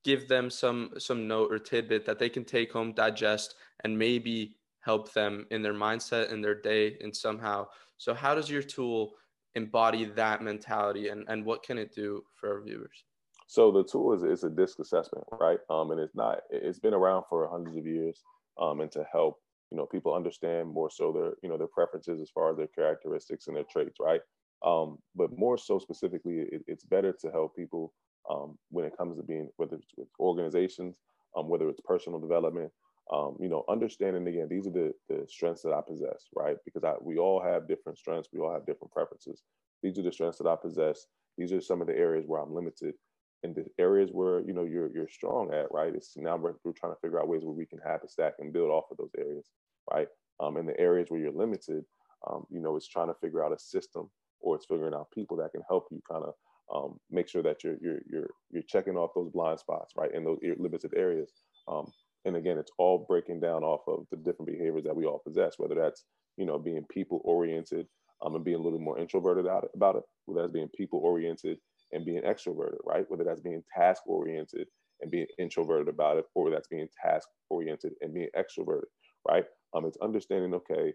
give 0.05 0.29
them 0.29 0.49
some 0.51 0.91
some 0.99 1.29
note 1.29 1.53
or 1.53 1.59
tidbit 1.59 2.07
that 2.07 2.19
they 2.19 2.29
can 2.29 2.45
take 2.45 2.73
home, 2.73 2.93
digest, 2.93 3.55
and 3.85 3.99
maybe 3.99 4.57
help 4.81 5.13
them 5.13 5.47
in 5.51 5.63
their 5.63 5.75
mindset 5.75 6.33
in 6.33 6.41
their 6.41 6.61
day 6.61 6.97
and 7.03 7.15
somehow. 7.15 7.67
So 7.99 8.15
how 8.15 8.35
does 8.35 8.49
your 8.49 8.63
tool 8.63 9.13
embody 9.55 10.05
that 10.05 10.43
mentality 10.43 11.09
and, 11.09 11.25
and 11.29 11.45
what 11.45 11.63
can 11.63 11.79
it 11.79 11.95
do 11.95 12.23
for 12.35 12.55
our 12.55 12.63
viewers? 12.63 13.05
So 13.47 13.73
the 13.73 13.83
tool 13.83 14.13
is, 14.13 14.23
is 14.23 14.45
a 14.45 14.51
DISC 14.51 14.79
assessment, 14.79 15.25
right? 15.41 15.59
Um, 15.71 15.91
and 15.91 16.01
it's 16.01 16.15
not, 16.15 16.41
it's 16.51 16.79
been 16.79 16.95
around 16.95 17.25
for 17.31 17.49
hundreds 17.49 17.77
of 17.77 17.87
years 17.87 18.23
um, 18.61 18.81
and 18.81 18.93
to 18.93 19.05
help, 19.11 19.39
you 19.71 19.79
know, 19.79 19.87
people 19.87 20.15
understand 20.15 20.69
more 20.69 20.91
so 20.91 21.13
their, 21.13 21.33
you 21.43 21.49
know, 21.49 21.57
their 21.57 21.67
preferences 21.67 22.21
as 22.21 22.31
far 22.31 22.51
as 22.51 22.59
their 22.59 22.67
characteristics 22.67 23.47
and 23.47 23.57
their 23.57 23.65
traits, 23.71 23.97
right? 24.01 24.21
Um, 24.65 24.99
but 25.15 25.31
more 25.37 25.57
so 25.57 25.79
specifically, 25.79 26.41
it, 26.53 26.63
it's 26.67 26.85
better 26.85 27.13
to 27.21 27.31
help 27.31 27.57
people 27.57 27.95
um, 28.31 28.59
when 28.71 28.85
it 28.85 28.97
comes 28.99 29.17
to 29.17 29.23
being, 29.23 29.49
whether 29.57 29.77
it's 29.77 29.87
with 29.97 30.09
organizations, 30.21 30.99
um, 31.37 31.49
whether 31.49 31.69
it's 31.69 31.81
personal 31.85 32.19
development, 32.19 32.71
um, 33.13 33.37
you 33.41 33.49
know, 33.49 33.65
understanding 33.69 34.27
again, 34.27 34.49
these 34.51 34.67
are 34.67 34.71
the, 34.71 34.93
the 35.09 35.27
strengths 35.29 35.63
that 35.63 35.73
I 35.73 35.81
possess, 35.87 36.27
right? 36.35 36.57
Because 36.65 36.85
I, 36.85 36.95
we 37.01 37.17
all 37.17 37.41
have 37.43 37.69
different 37.69 37.99
strengths, 37.99 38.29
we 38.33 38.41
all 38.41 38.53
have 38.53 38.67
different 38.67 38.93
preferences. 38.93 39.43
These 39.83 39.99
are 39.99 40.03
the 40.03 40.13
strengths 40.13 40.39
that 40.39 40.49
I 40.49 40.57
possess. 40.57 41.07
These 41.39 41.53
are 41.53 41.61
some 41.61 41.81
of 41.81 41.87
the 41.87 41.97
areas 41.97 42.25
where 42.27 42.41
I'm 42.41 42.53
limited, 42.53 42.95
and 43.45 43.55
the 43.55 43.65
areas 43.79 44.11
where 44.13 44.41
you 44.41 44.53
know 44.53 44.65
you're 44.65 44.91
you're 44.93 45.09
strong 45.09 45.55
at, 45.55 45.71
right? 45.71 45.95
It's 45.95 46.17
now 46.17 46.37
we're, 46.37 46.55
we're 46.65 46.73
trying 46.73 46.93
to 46.93 47.01
figure 47.01 47.21
out 47.21 47.29
ways 47.29 47.45
where 47.45 47.55
we 47.55 47.67
can 47.67 47.79
have 47.87 48.03
a 48.03 48.09
stack 48.09 48.35
and 48.41 48.53
build 48.53 48.71
off 48.71 48.91
of 48.91 48.97
those 48.97 49.13
areas, 49.17 49.49
right? 49.93 50.09
Um, 50.41 50.57
and 50.57 50.69
the 50.69 50.79
areas 50.79 51.07
where 51.09 51.21
you're 51.21 51.33
limited, 51.33 51.85
um, 52.29 52.45
you 52.51 52.61
know, 52.61 52.77
it's 52.77 52.89
trying 52.89 53.09
to 53.09 53.15
figure 53.21 53.45
out 53.45 53.53
a 53.53 53.59
system 53.59 54.11
or 54.41 54.57
it's 54.57 54.67
figuring 54.67 54.95
out 54.95 55.11
people 55.13 55.37
that 55.37 55.53
can 55.53 55.63
help 55.69 55.87
you 55.91 56.01
kind 56.11 56.25
of 56.25 56.35
um, 56.75 56.99
make 57.11 57.29
sure 57.29 57.43
that 57.43 57.65
you're 57.65 57.77
you're 57.81 58.01
you're 58.11 58.31
you're 58.51 58.63
checking 58.65 58.97
off 58.97 59.13
those 59.15 59.31
blind 59.31 59.61
spots, 59.61 59.95
right, 59.97 60.13
in 60.13 60.25
those 60.25 60.39
limited 60.59 60.93
areas. 60.97 61.33
Um, 61.69 61.91
and 62.27 62.37
again 62.37 62.59
it's 62.59 62.73
all 62.79 63.07
breaking 63.09 63.41
down 63.41 63.65
off 63.65 63.83
of 63.89 64.07
the 64.11 64.19
different 64.19 64.49
behaviors 64.49 64.85
that 64.85 64.97
we 64.97 65.07
all 65.07 65.23
possess 65.27 65.55
whether 65.59 65.75
that's 65.77 66.05
you 66.37 66.47
know 66.47 66.59
being 66.59 66.85
people 66.91 67.21
oriented 67.25 67.87
um, 68.25 68.35
and 68.37 68.45
being 68.45 68.59
a 68.59 68.63
little 68.63 68.81
more 68.81 68.99
introverted 68.99 69.47
about 69.47 69.97
it, 69.97 70.03
whether 70.27 70.43
that's 70.43 70.53
being 70.53 70.71
people 70.77 71.01
oriented 71.01 71.59
and 71.93 72.05
being 72.07 72.23
extroverted 72.23 72.79
right 72.87 73.07
whether 73.09 73.25
that's 73.25 73.41
being 73.43 73.63
task 73.77 74.03
oriented 74.07 74.69
and 75.03 75.11
being 75.11 75.27
introverted 75.39 75.89
about 75.89 76.19
it 76.19 76.27
or 76.35 76.51
that's 76.51 76.69
being 76.69 76.89
task 77.05 77.29
oriented 77.51 77.93
and 78.03 78.15
being 78.15 78.29
extroverted 78.39 78.87
right 79.29 79.45
Um, 79.75 79.87
it's 79.87 79.99
understanding, 80.03 80.55
okay, 80.55 80.95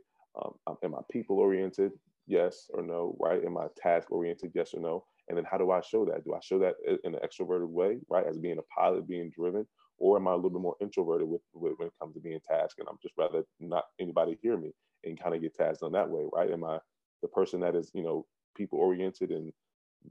um, 0.67 0.77
am 0.83 0.95
I 0.95 0.99
people 1.11 1.39
oriented? 1.39 1.93
Yes 2.27 2.67
or 2.73 2.83
no, 2.83 3.15
right? 3.21 3.45
Am 3.45 3.57
I 3.57 3.67
task 3.77 4.11
oriented? 4.11 4.51
Yes 4.55 4.73
or 4.73 4.81
no? 4.81 5.05
And 5.29 5.37
then 5.37 5.45
how 5.49 5.59
do 5.59 5.71
I 5.71 5.81
show 5.81 6.05
that? 6.07 6.25
Do 6.25 6.35
I 6.35 6.39
show 6.43 6.59
that 6.59 6.75
in 7.05 7.15
an 7.15 7.21
extroverted 7.23 7.69
way, 7.69 7.99
right? 8.09 8.27
As 8.27 8.39
being 8.39 8.59
a 8.59 8.81
pilot, 8.81 9.07
being 9.07 9.31
driven, 9.35 9.67
or 10.03 10.17
am 10.17 10.27
I 10.27 10.33
a 10.33 10.35
little 10.35 10.49
bit 10.49 10.61
more 10.61 10.75
introverted 10.81 11.29
with, 11.29 11.39
with 11.53 11.75
when 11.77 11.87
it 11.87 11.93
comes 11.97 12.13
to 12.15 12.19
being 12.19 12.41
tasked? 12.45 12.79
And 12.79 12.89
I'm 12.89 12.97
just 13.01 13.13
rather 13.17 13.43
not 13.61 13.85
anybody 14.01 14.37
hear 14.41 14.57
me 14.57 14.73
and 15.05 15.17
kind 15.17 15.33
of 15.33 15.41
get 15.41 15.55
tasked 15.55 15.81
on 15.81 15.93
that 15.93 16.09
way, 16.09 16.25
right? 16.33 16.51
Am 16.51 16.65
I 16.65 16.79
the 17.21 17.29
person 17.29 17.61
that 17.61 17.73
is, 17.73 17.89
you 17.93 18.03
know, 18.03 18.25
people 18.53 18.79
oriented 18.79 19.31
and 19.31 19.53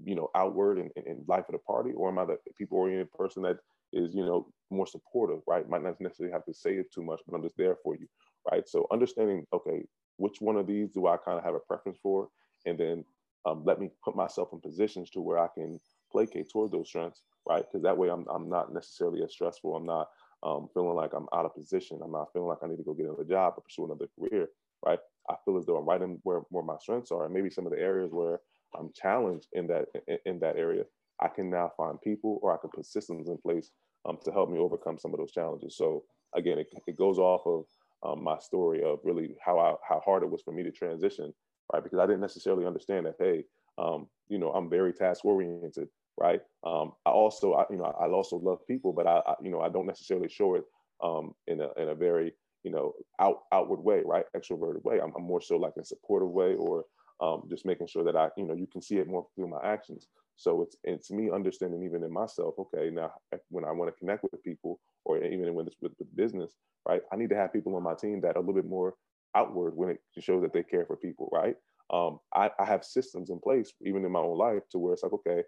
you 0.02 0.14
know 0.14 0.30
outward 0.34 0.78
and, 0.78 0.90
and 1.04 1.28
life 1.28 1.44
of 1.46 1.52
the 1.52 1.58
party, 1.58 1.92
or 1.92 2.08
am 2.08 2.18
I 2.18 2.24
the 2.24 2.38
people 2.56 2.78
oriented 2.78 3.12
person 3.12 3.42
that 3.42 3.58
is 3.92 4.14
you 4.14 4.24
know 4.24 4.48
more 4.70 4.86
supportive, 4.86 5.40
right? 5.46 5.68
Might 5.68 5.82
not 5.82 6.00
necessarily 6.00 6.32
have 6.32 6.46
to 6.46 6.54
say 6.54 6.76
it 6.76 6.90
too 6.90 7.02
much, 7.02 7.20
but 7.28 7.36
I'm 7.36 7.42
just 7.42 7.58
there 7.58 7.76
for 7.84 7.94
you, 7.94 8.06
right? 8.50 8.66
So 8.66 8.86
understanding, 8.90 9.44
okay, 9.52 9.82
which 10.16 10.40
one 10.40 10.56
of 10.56 10.66
these 10.66 10.88
do 10.88 11.06
I 11.06 11.18
kind 11.18 11.36
of 11.36 11.44
have 11.44 11.54
a 11.54 11.60
preference 11.60 11.98
for, 12.02 12.28
and 12.64 12.78
then 12.78 13.04
um, 13.44 13.62
let 13.66 13.78
me 13.78 13.90
put 14.02 14.16
myself 14.16 14.48
in 14.54 14.60
positions 14.60 15.10
to 15.10 15.20
where 15.20 15.38
I 15.38 15.48
can 15.54 15.78
placate 16.12 16.50
toward 16.50 16.72
those 16.72 16.88
strengths, 16.88 17.22
right? 17.48 17.64
Because 17.64 17.82
that 17.82 17.96
way 17.96 18.08
I'm 18.10 18.26
I'm 18.32 18.48
not 18.48 18.72
necessarily 18.72 19.22
as 19.22 19.32
stressful. 19.32 19.74
I'm 19.74 19.86
not 19.86 20.08
um, 20.42 20.68
feeling 20.74 20.96
like 20.96 21.12
I'm 21.14 21.26
out 21.34 21.46
of 21.46 21.54
position. 21.54 22.00
I'm 22.04 22.12
not 22.12 22.32
feeling 22.32 22.48
like 22.48 22.58
I 22.62 22.68
need 22.68 22.76
to 22.78 22.84
go 22.84 22.94
get 22.94 23.06
another 23.06 23.24
job 23.24 23.54
or 23.56 23.62
pursue 23.62 23.86
another 23.86 24.08
career, 24.18 24.48
right? 24.84 24.98
I 25.30 25.34
feel 25.44 25.58
as 25.58 25.66
though 25.66 25.76
I'm 25.76 25.88
right 25.88 26.02
in 26.02 26.18
where, 26.24 26.40
where 26.50 26.64
my 26.64 26.76
strengths 26.80 27.12
are, 27.12 27.24
and 27.24 27.34
maybe 27.34 27.50
some 27.50 27.66
of 27.66 27.72
the 27.72 27.78
areas 27.78 28.10
where 28.12 28.40
I'm 28.78 28.90
challenged 28.94 29.48
in 29.52 29.66
that 29.68 29.86
in, 30.08 30.18
in 30.26 30.38
that 30.40 30.56
area. 30.56 30.84
I 31.20 31.28
can 31.28 31.50
now 31.50 31.70
find 31.76 32.00
people, 32.00 32.40
or 32.42 32.52
I 32.52 32.58
can 32.60 32.70
put 32.70 32.86
systems 32.86 33.28
in 33.28 33.38
place 33.38 33.70
um, 34.04 34.18
to 34.24 34.32
help 34.32 34.50
me 34.50 34.58
overcome 34.58 34.98
some 34.98 35.12
of 35.14 35.18
those 35.18 35.30
challenges. 35.30 35.76
So 35.76 36.04
again, 36.34 36.58
it, 36.58 36.68
it 36.86 36.96
goes 36.96 37.18
off 37.18 37.42
of 37.46 37.64
um, 38.04 38.24
my 38.24 38.38
story 38.38 38.82
of 38.82 38.98
really 39.04 39.36
how 39.44 39.58
I, 39.58 39.74
how 39.88 40.00
hard 40.04 40.24
it 40.24 40.30
was 40.30 40.42
for 40.42 40.52
me 40.52 40.64
to 40.64 40.72
transition, 40.72 41.32
right? 41.72 41.82
Because 41.84 42.00
I 42.00 42.06
didn't 42.06 42.20
necessarily 42.20 42.66
understand 42.66 43.06
that. 43.06 43.14
Hey, 43.20 43.44
um, 43.78 44.08
you 44.28 44.38
know, 44.38 44.50
I'm 44.50 44.68
very 44.68 44.92
task 44.92 45.24
oriented, 45.24 45.88
right? 46.18 46.40
Um, 46.64 46.92
I 47.06 47.10
also, 47.10 47.54
I, 47.54 47.64
you 47.70 47.76
know, 47.76 47.84
I 47.84 48.08
also 48.08 48.36
love 48.36 48.66
people, 48.66 48.92
but 48.92 49.06
I, 49.06 49.20
I, 49.26 49.34
you 49.42 49.50
know, 49.50 49.60
I 49.60 49.68
don't 49.68 49.86
necessarily 49.86 50.28
show 50.28 50.54
it 50.54 50.64
um, 51.02 51.34
in 51.46 51.60
a 51.60 51.68
in 51.80 51.88
a 51.88 51.94
very 51.94 52.32
you 52.64 52.70
know 52.70 52.92
out 53.20 53.42
outward 53.52 53.80
way, 53.80 54.02
right? 54.04 54.24
Extroverted 54.36 54.84
way. 54.84 55.00
I'm, 55.00 55.12
I'm 55.16 55.24
more 55.24 55.40
so 55.40 55.56
like 55.56 55.72
in 55.76 55.82
a 55.82 55.86
supportive 55.86 56.30
way, 56.30 56.54
or 56.54 56.84
um, 57.20 57.44
just 57.48 57.66
making 57.66 57.86
sure 57.86 58.04
that 58.04 58.16
I, 58.16 58.28
you 58.36 58.44
know, 58.44 58.54
you 58.54 58.66
can 58.66 58.82
see 58.82 58.96
it 58.98 59.08
more 59.08 59.26
through 59.34 59.48
my 59.48 59.60
actions. 59.64 60.08
So 60.36 60.62
it's 60.62 60.76
it's 60.84 61.10
me 61.10 61.30
understanding 61.30 61.82
even 61.84 62.02
in 62.02 62.12
myself. 62.12 62.54
Okay, 62.58 62.90
now 62.90 63.12
when 63.48 63.64
I 63.64 63.72
want 63.72 63.92
to 63.92 63.98
connect 63.98 64.22
with 64.22 64.42
people, 64.42 64.80
or 65.04 65.22
even 65.22 65.54
when 65.54 65.66
it's 65.66 65.76
with, 65.80 65.92
with 65.98 66.14
business, 66.16 66.52
right? 66.88 67.02
I 67.12 67.16
need 67.16 67.30
to 67.30 67.36
have 67.36 67.52
people 67.52 67.76
on 67.76 67.82
my 67.82 67.94
team 67.94 68.20
that 68.22 68.36
are 68.36 68.38
a 68.38 68.40
little 68.40 68.54
bit 68.54 68.68
more 68.68 68.94
outward 69.34 69.76
when 69.76 69.90
it 69.90 70.00
shows 70.20 70.42
that 70.42 70.52
they 70.52 70.62
care 70.62 70.84
for 70.86 70.96
people, 70.96 71.28
right? 71.32 71.56
Um, 71.90 72.20
I, 72.34 72.50
I 72.58 72.64
have 72.64 72.84
systems 72.84 73.30
in 73.30 73.38
place, 73.38 73.72
even 73.84 74.04
in 74.04 74.12
my 74.12 74.20
own 74.20 74.38
life, 74.38 74.62
to 74.70 74.78
where 74.78 74.94
it's 74.94 75.02
like, 75.02 75.12
okay, 75.12 75.42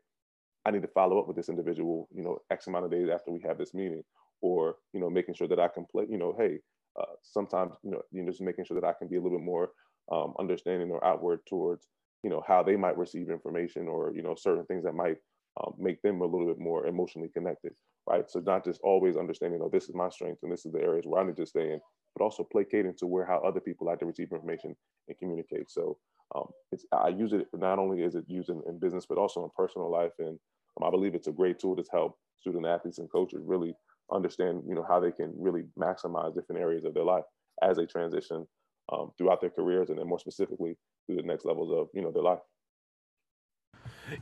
I 0.66 0.70
need 0.70 0.82
to 0.82 0.88
follow 0.88 1.18
up 1.18 1.26
with 1.26 1.36
this 1.36 1.48
individual, 1.48 2.08
you 2.14 2.22
know, 2.22 2.38
X 2.50 2.66
amount 2.66 2.86
of 2.86 2.90
days 2.90 3.08
after 3.12 3.30
we 3.30 3.40
have 3.46 3.58
this 3.58 3.74
meeting, 3.74 4.02
or 4.40 4.76
you 4.92 5.00
know, 5.00 5.10
making 5.10 5.34
sure 5.34 5.48
that 5.48 5.60
I 5.60 5.68
can 5.68 5.84
play, 5.90 6.06
you 6.08 6.18
know, 6.18 6.34
hey, 6.38 6.58
uh, 7.00 7.14
sometimes 7.22 7.74
you 7.82 7.90
know, 7.90 8.02
you 8.12 8.22
know, 8.22 8.30
just 8.30 8.42
making 8.42 8.64
sure 8.64 8.80
that 8.80 8.86
I 8.86 8.92
can 8.98 9.08
be 9.08 9.16
a 9.16 9.20
little 9.20 9.38
bit 9.38 9.44
more 9.44 9.70
um, 10.10 10.34
understanding 10.38 10.90
or 10.90 11.04
outward 11.04 11.40
towards, 11.48 11.88
you 12.22 12.30
know, 12.30 12.42
how 12.46 12.62
they 12.62 12.76
might 12.76 12.98
receive 12.98 13.30
information 13.30 13.88
or 13.88 14.12
you 14.14 14.22
know, 14.22 14.34
certain 14.34 14.64
things 14.66 14.84
that 14.84 14.94
might 14.94 15.16
um, 15.62 15.74
make 15.78 16.02
them 16.02 16.20
a 16.20 16.26
little 16.26 16.46
bit 16.46 16.58
more 16.58 16.86
emotionally 16.86 17.28
connected, 17.28 17.72
right? 18.08 18.28
So 18.30 18.40
not 18.40 18.64
just 18.64 18.80
always 18.82 19.16
understanding, 19.16 19.60
oh, 19.62 19.70
this 19.72 19.88
is 19.88 19.94
my 19.94 20.08
strength 20.08 20.40
and 20.42 20.52
this 20.52 20.66
is 20.66 20.72
the 20.72 20.80
areas 20.80 21.04
where 21.06 21.22
I 21.22 21.26
need 21.26 21.36
to 21.36 21.46
stay 21.46 21.72
in, 21.72 21.80
but 22.16 22.24
also 22.24 22.46
placating 22.50 22.94
to 22.98 23.06
where 23.06 23.26
how 23.26 23.38
other 23.38 23.60
people 23.60 23.86
like 23.86 24.00
to 24.00 24.06
receive 24.06 24.32
information 24.32 24.74
and 25.08 25.18
communicate. 25.18 25.70
So 25.70 25.98
um, 26.34 26.46
it's 26.72 26.84
I 26.92 27.08
use 27.08 27.32
it 27.32 27.46
not 27.54 27.78
only 27.78 28.02
is 28.02 28.14
it 28.14 28.24
used 28.26 28.48
in, 28.48 28.62
in 28.66 28.78
business, 28.78 29.06
but 29.08 29.18
also 29.18 29.44
in 29.44 29.50
personal 29.56 29.90
life, 29.90 30.12
and 30.18 30.38
um, 30.80 30.86
I 30.86 30.90
believe 30.90 31.14
it's 31.14 31.28
a 31.28 31.32
great 31.32 31.58
tool 31.58 31.76
to 31.76 31.84
help 31.92 32.18
student 32.38 32.66
athletes 32.66 32.98
and 32.98 33.10
coaches 33.10 33.42
really 33.44 33.74
understand, 34.12 34.62
you 34.68 34.74
know, 34.74 34.84
how 34.86 35.00
they 35.00 35.12
can 35.12 35.32
really 35.36 35.64
maximize 35.78 36.34
different 36.34 36.60
areas 36.60 36.84
of 36.84 36.94
their 36.94 37.04
life 37.04 37.24
as 37.62 37.76
they 37.76 37.86
transition 37.86 38.46
um, 38.92 39.12
throughout 39.16 39.40
their 39.40 39.50
careers, 39.50 39.90
and 39.90 39.98
then 39.98 40.08
more 40.08 40.18
specifically 40.18 40.76
through 41.06 41.16
the 41.16 41.22
next 41.22 41.44
levels 41.44 41.72
of 41.72 41.88
you 41.94 42.02
know 42.02 42.10
their 42.10 42.22
life. 42.22 42.40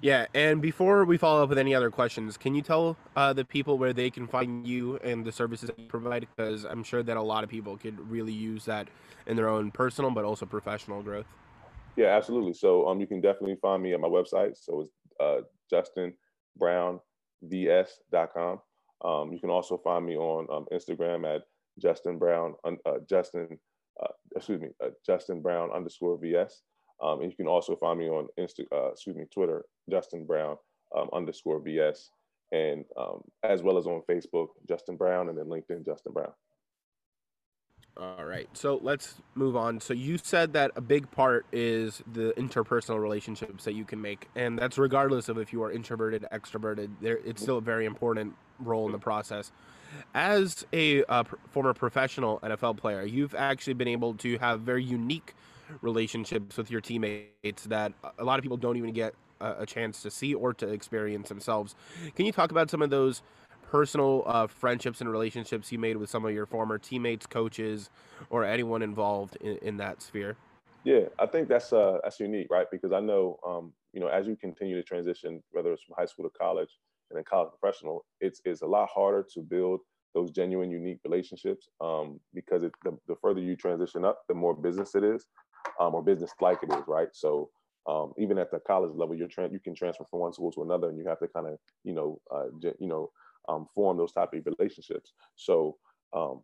Yeah, 0.00 0.26
and 0.34 0.62
before 0.62 1.04
we 1.04 1.16
follow 1.16 1.42
up 1.42 1.48
with 1.48 1.58
any 1.58 1.74
other 1.74 1.90
questions, 1.90 2.36
can 2.36 2.54
you 2.54 2.62
tell 2.62 2.96
uh, 3.16 3.32
the 3.32 3.44
people 3.44 3.78
where 3.78 3.92
they 3.92 4.10
can 4.10 4.28
find 4.28 4.66
you 4.66 4.96
and 4.98 5.24
the 5.24 5.32
services 5.32 5.68
that 5.68 5.78
you 5.78 5.86
provide? 5.86 6.26
Because 6.36 6.64
I'm 6.64 6.84
sure 6.84 7.02
that 7.02 7.16
a 7.16 7.22
lot 7.22 7.42
of 7.42 7.50
people 7.50 7.76
could 7.76 7.98
really 8.08 8.32
use 8.32 8.64
that 8.66 8.88
in 9.26 9.36
their 9.36 9.48
own 9.48 9.70
personal 9.70 10.10
but 10.10 10.24
also 10.24 10.46
professional 10.46 11.02
growth. 11.02 11.26
Yeah, 11.96 12.16
absolutely. 12.16 12.54
So 12.54 12.88
um, 12.88 13.00
you 13.00 13.06
can 13.06 13.20
definitely 13.20 13.56
find 13.60 13.82
me 13.82 13.92
at 13.92 14.00
my 14.00 14.08
website. 14.08 14.56
So 14.56 14.82
it's 14.82 14.92
uh, 15.20 15.40
justinbrownvs.com. 16.60 18.60
Um, 19.04 19.32
you 19.32 19.40
can 19.40 19.50
also 19.50 19.78
find 19.78 20.06
me 20.06 20.16
on 20.16 20.46
um, 20.52 20.66
Instagram 20.72 21.34
at 21.34 21.42
Justin 21.80 22.18
Brown, 22.18 22.54
uh, 22.64 22.98
Justin, 23.08 23.58
uh, 24.02 24.12
excuse 24.36 24.60
me, 24.60 24.68
uh, 24.84 24.90
Justin 25.04 25.42
Brown 25.42 25.70
underscore 25.72 26.18
VS. 26.18 26.62
Um, 27.02 27.20
and 27.20 27.30
you 27.30 27.36
can 27.36 27.48
also 27.48 27.74
find 27.74 27.98
me 27.98 28.08
on 28.08 28.28
Insta, 28.38 28.64
uh, 28.72 28.92
excuse 28.92 29.16
me, 29.16 29.24
Twitter, 29.32 29.64
Justin 29.90 30.24
Brown 30.24 30.56
um, 30.96 31.08
underscore 31.12 31.60
VS, 31.60 32.10
and 32.52 32.84
um, 32.96 33.22
as 33.42 33.62
well 33.62 33.76
as 33.76 33.86
on 33.86 34.02
Facebook, 34.08 34.48
Justin 34.68 34.96
Brown, 34.96 35.28
and 35.28 35.36
then 35.36 35.46
LinkedIn, 35.46 35.84
Justin 35.84 36.12
Brown. 36.12 36.32
All 37.96 38.24
right. 38.24 38.48
So 38.54 38.80
let's 38.82 39.16
move 39.34 39.54
on. 39.54 39.80
So 39.80 39.92
you 39.92 40.16
said 40.16 40.54
that 40.54 40.70
a 40.76 40.80
big 40.80 41.10
part 41.10 41.44
is 41.52 42.02
the 42.10 42.32
interpersonal 42.38 43.00
relationships 43.00 43.64
that 43.64 43.74
you 43.74 43.84
can 43.84 44.00
make, 44.00 44.28
and 44.34 44.58
that's 44.58 44.78
regardless 44.78 45.28
of 45.28 45.36
if 45.36 45.52
you 45.52 45.62
are 45.62 45.70
introverted, 45.70 46.26
extroverted. 46.32 46.88
There, 47.02 47.18
it's 47.24 47.42
still 47.42 47.58
a 47.58 47.62
very 47.62 47.84
important 47.84 48.34
role 48.58 48.86
in 48.86 48.92
the 48.92 48.98
process. 48.98 49.52
As 50.14 50.64
a 50.72 51.04
uh, 51.04 51.24
former 51.50 51.74
professional 51.74 52.40
NFL 52.40 52.78
player, 52.78 53.04
you've 53.04 53.34
actually 53.34 53.74
been 53.74 53.88
able 53.88 54.14
to 54.14 54.38
have 54.38 54.62
very 54.62 54.82
unique 54.82 55.34
relationships 55.82 56.56
with 56.56 56.70
your 56.70 56.80
teammates 56.80 57.64
that 57.66 57.92
a 58.18 58.24
lot 58.24 58.38
of 58.38 58.42
people 58.42 58.56
don't 58.56 58.78
even 58.78 58.92
get 58.92 59.14
a, 59.42 59.56
a 59.60 59.66
chance 59.66 60.00
to 60.02 60.10
see 60.10 60.32
or 60.32 60.54
to 60.54 60.68
experience 60.68 61.28
themselves. 61.28 61.74
Can 62.14 62.24
you 62.24 62.32
talk 62.32 62.50
about 62.50 62.70
some 62.70 62.80
of 62.80 62.88
those 62.88 63.22
personal 63.72 64.22
uh, 64.26 64.46
friendships 64.46 65.00
and 65.00 65.10
relationships 65.10 65.72
you 65.72 65.78
made 65.78 65.96
with 65.96 66.10
some 66.10 66.26
of 66.26 66.32
your 66.32 66.44
former 66.44 66.76
teammates, 66.76 67.24
coaches, 67.26 67.88
or 68.28 68.44
anyone 68.44 68.82
involved 68.82 69.36
in, 69.36 69.56
in 69.62 69.76
that 69.78 70.02
sphere? 70.02 70.36
Yeah, 70.84 71.04
I 71.18 71.24
think 71.24 71.48
that's 71.48 71.72
uh, 71.72 71.96
that's 72.02 72.20
unique, 72.20 72.48
right? 72.50 72.66
Because 72.70 72.92
I 72.92 73.00
know, 73.00 73.38
um, 73.46 73.72
you 73.94 74.00
know, 74.00 74.08
as 74.08 74.26
you 74.26 74.36
continue 74.36 74.76
to 74.76 74.82
transition, 74.82 75.42
whether 75.52 75.72
it's 75.72 75.82
from 75.84 75.94
high 75.98 76.04
school 76.04 76.28
to 76.28 76.38
college 76.38 76.68
and 77.10 77.16
then 77.16 77.24
college 77.24 77.50
professional, 77.58 78.04
it's 78.20 78.42
it's 78.44 78.60
a 78.60 78.66
lot 78.66 78.90
harder 78.94 79.26
to 79.32 79.40
build 79.40 79.80
those 80.14 80.30
genuine, 80.30 80.70
unique 80.70 81.00
relationships 81.02 81.70
um, 81.80 82.20
because 82.34 82.62
it, 82.64 82.72
the, 82.84 82.94
the 83.08 83.16
further 83.22 83.40
you 83.40 83.56
transition 83.56 84.04
up, 84.04 84.18
the 84.28 84.34
more 84.34 84.54
business 84.54 84.94
it 84.94 85.02
is, 85.02 85.24
um, 85.80 85.94
or 85.94 86.02
business 86.02 86.32
like 86.42 86.62
it 86.62 86.70
is, 86.70 86.84
right? 86.86 87.08
So 87.12 87.48
um, 87.88 88.12
even 88.18 88.36
at 88.36 88.50
the 88.50 88.60
college 88.60 88.92
level, 88.94 89.14
you're 89.14 89.28
tra- 89.28 89.48
you 89.50 89.60
can 89.60 89.74
transfer 89.74 90.04
from 90.10 90.20
one 90.20 90.34
school 90.34 90.52
to 90.52 90.62
another, 90.62 90.90
and 90.90 90.98
you 90.98 91.06
have 91.08 91.20
to 91.20 91.28
kind 91.28 91.46
of, 91.46 91.56
you 91.84 91.94
know, 91.94 92.20
uh, 92.30 92.48
you 92.78 92.86
know, 92.86 93.10
um, 93.48 93.66
form 93.74 93.96
those 93.96 94.12
type 94.12 94.32
of 94.32 94.46
relationships. 94.58 95.12
So 95.36 95.76
um, 96.12 96.42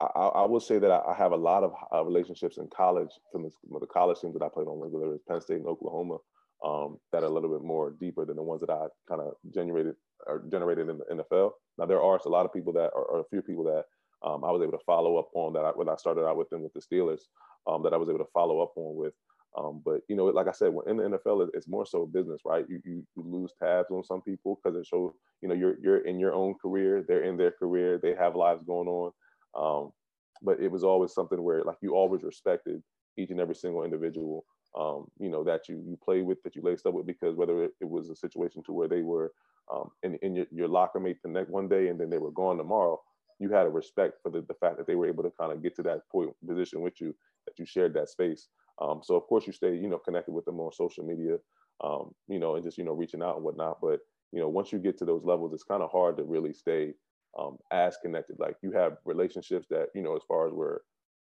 I, 0.00 0.04
I 0.04 0.46
will 0.46 0.60
say 0.60 0.78
that 0.78 0.90
I, 0.90 1.14
have 1.14 1.32
a 1.32 1.36
lot 1.36 1.62
of 1.62 1.72
uh, 1.92 2.04
relationships 2.04 2.58
in 2.58 2.68
college 2.74 3.10
from 3.32 3.44
the, 3.44 3.50
the, 3.80 3.86
college 3.86 4.20
teams 4.20 4.34
that 4.34 4.44
I 4.44 4.48
played 4.48 4.66
on, 4.66 4.78
whether 4.78 5.14
it's 5.14 5.24
Penn 5.26 5.40
State 5.40 5.58
and 5.58 5.66
Oklahoma, 5.66 6.18
um, 6.64 6.98
that 7.12 7.22
are 7.22 7.26
a 7.26 7.30
little 7.32 7.50
bit 7.50 7.64
more 7.64 7.90
deeper 7.90 8.24
than 8.24 8.36
the 8.36 8.42
ones 8.42 8.60
that 8.60 8.70
I 8.70 8.86
kind 9.08 9.22
of 9.22 9.34
generated 9.54 9.94
or 10.26 10.44
generated 10.50 10.88
in 10.88 10.98
the 10.98 11.04
NFL. 11.24 11.52
Now 11.78 11.86
there 11.86 12.02
are 12.02 12.20
a 12.24 12.28
lot 12.28 12.44
of 12.44 12.52
people 12.52 12.72
that, 12.74 12.90
or 12.94 13.20
a 13.20 13.28
few 13.30 13.42
people 13.42 13.64
that 13.64 13.84
um, 14.26 14.44
I 14.44 14.50
was 14.50 14.62
able 14.62 14.72
to 14.72 14.84
follow 14.84 15.16
up 15.16 15.28
on 15.34 15.52
that 15.54 15.64
I, 15.64 15.70
when 15.70 15.88
I 15.88 15.96
started 15.96 16.26
out 16.26 16.36
with 16.36 16.50
them 16.50 16.62
with 16.62 16.72
the 16.72 16.80
Steelers, 16.80 17.20
um, 17.66 17.82
that 17.82 17.92
I 17.92 17.96
was 17.96 18.08
able 18.08 18.18
to 18.18 18.30
follow 18.32 18.60
up 18.60 18.72
on 18.76 18.96
with 18.96 19.14
um, 19.56 19.80
but 19.84 20.02
you 20.08 20.16
know, 20.16 20.26
like 20.26 20.48
I 20.48 20.52
said, 20.52 20.72
in 20.86 20.98
the 20.98 21.04
NFL, 21.04 21.48
it's 21.54 21.68
more 21.68 21.86
so 21.86 22.06
business, 22.06 22.42
right? 22.44 22.66
You 22.68 22.80
you, 22.84 23.06
you 23.16 23.22
lose 23.24 23.52
tabs 23.58 23.90
on 23.90 24.04
some 24.04 24.20
people 24.20 24.58
because 24.62 24.78
it 24.78 24.86
shows 24.86 25.12
you 25.40 25.48
know 25.48 25.54
you're 25.54 25.76
you're 25.80 26.06
in 26.06 26.18
your 26.18 26.34
own 26.34 26.54
career, 26.60 27.04
they're 27.06 27.24
in 27.24 27.36
their 27.36 27.52
career, 27.52 27.98
they 28.02 28.14
have 28.14 28.36
lives 28.36 28.62
going 28.64 28.88
on. 28.88 29.12
Um, 29.56 29.92
but 30.42 30.60
it 30.60 30.70
was 30.70 30.84
always 30.84 31.14
something 31.14 31.42
where 31.42 31.64
like 31.64 31.78
you 31.80 31.94
always 31.94 32.22
respected 32.22 32.82
each 33.16 33.30
and 33.30 33.40
every 33.40 33.54
single 33.54 33.84
individual, 33.84 34.44
um, 34.78 35.06
you 35.18 35.30
know, 35.30 35.42
that 35.44 35.68
you 35.68 35.82
you 35.86 35.98
play 36.04 36.20
with, 36.20 36.42
that 36.42 36.54
you 36.54 36.62
laced 36.62 36.86
up 36.86 36.92
with, 36.92 37.06
because 37.06 37.34
whether 37.34 37.64
it, 37.64 37.72
it 37.80 37.88
was 37.88 38.10
a 38.10 38.16
situation 38.16 38.62
to 38.66 38.72
where 38.72 38.88
they 38.88 39.02
were 39.02 39.32
um, 39.72 39.88
in 40.02 40.16
in 40.16 40.36
your, 40.36 40.46
your 40.50 40.68
locker 40.68 41.00
mate 41.00 41.16
the 41.22 41.30
next 41.30 41.50
one 41.50 41.68
day 41.68 41.88
and 41.88 41.98
then 41.98 42.10
they 42.10 42.18
were 42.18 42.30
gone 42.32 42.58
tomorrow, 42.58 43.00
you 43.38 43.50
had 43.50 43.66
a 43.66 43.70
respect 43.70 44.18
for 44.22 44.30
the, 44.30 44.42
the 44.42 44.54
fact 44.54 44.76
that 44.76 44.86
they 44.86 44.94
were 44.94 45.08
able 45.08 45.22
to 45.22 45.32
kind 45.40 45.50
of 45.50 45.62
get 45.62 45.74
to 45.76 45.82
that 45.82 46.00
point 46.12 46.30
position 46.46 46.82
with 46.82 47.00
you, 47.00 47.14
that 47.46 47.58
you 47.58 47.64
shared 47.64 47.94
that 47.94 48.10
space. 48.10 48.48
Um, 48.80 49.00
so 49.02 49.16
of 49.16 49.26
course 49.26 49.46
you 49.46 49.52
stay, 49.52 49.74
you 49.74 49.88
know, 49.88 49.98
connected 49.98 50.32
with 50.32 50.44
them 50.44 50.60
on 50.60 50.72
social 50.72 51.04
media, 51.04 51.38
um, 51.82 52.10
you 52.28 52.38
know, 52.38 52.56
and 52.56 52.64
just, 52.64 52.78
you 52.78 52.84
know, 52.84 52.92
reaching 52.92 53.22
out 53.22 53.36
and 53.36 53.44
whatnot. 53.44 53.78
But, 53.80 54.00
you 54.32 54.40
know, 54.40 54.48
once 54.48 54.72
you 54.72 54.78
get 54.78 54.98
to 54.98 55.04
those 55.04 55.24
levels, 55.24 55.52
it's 55.52 55.62
kind 55.62 55.82
of 55.82 55.90
hard 55.90 56.16
to 56.18 56.24
really 56.24 56.52
stay 56.52 56.94
um, 57.38 57.58
as 57.72 57.96
connected. 58.02 58.36
Like 58.38 58.56
you 58.62 58.72
have 58.72 58.98
relationships 59.04 59.66
that, 59.70 59.86
you 59.94 60.02
know, 60.02 60.16
as 60.16 60.22
far 60.28 60.46
as 60.46 60.52
where 60.52 60.82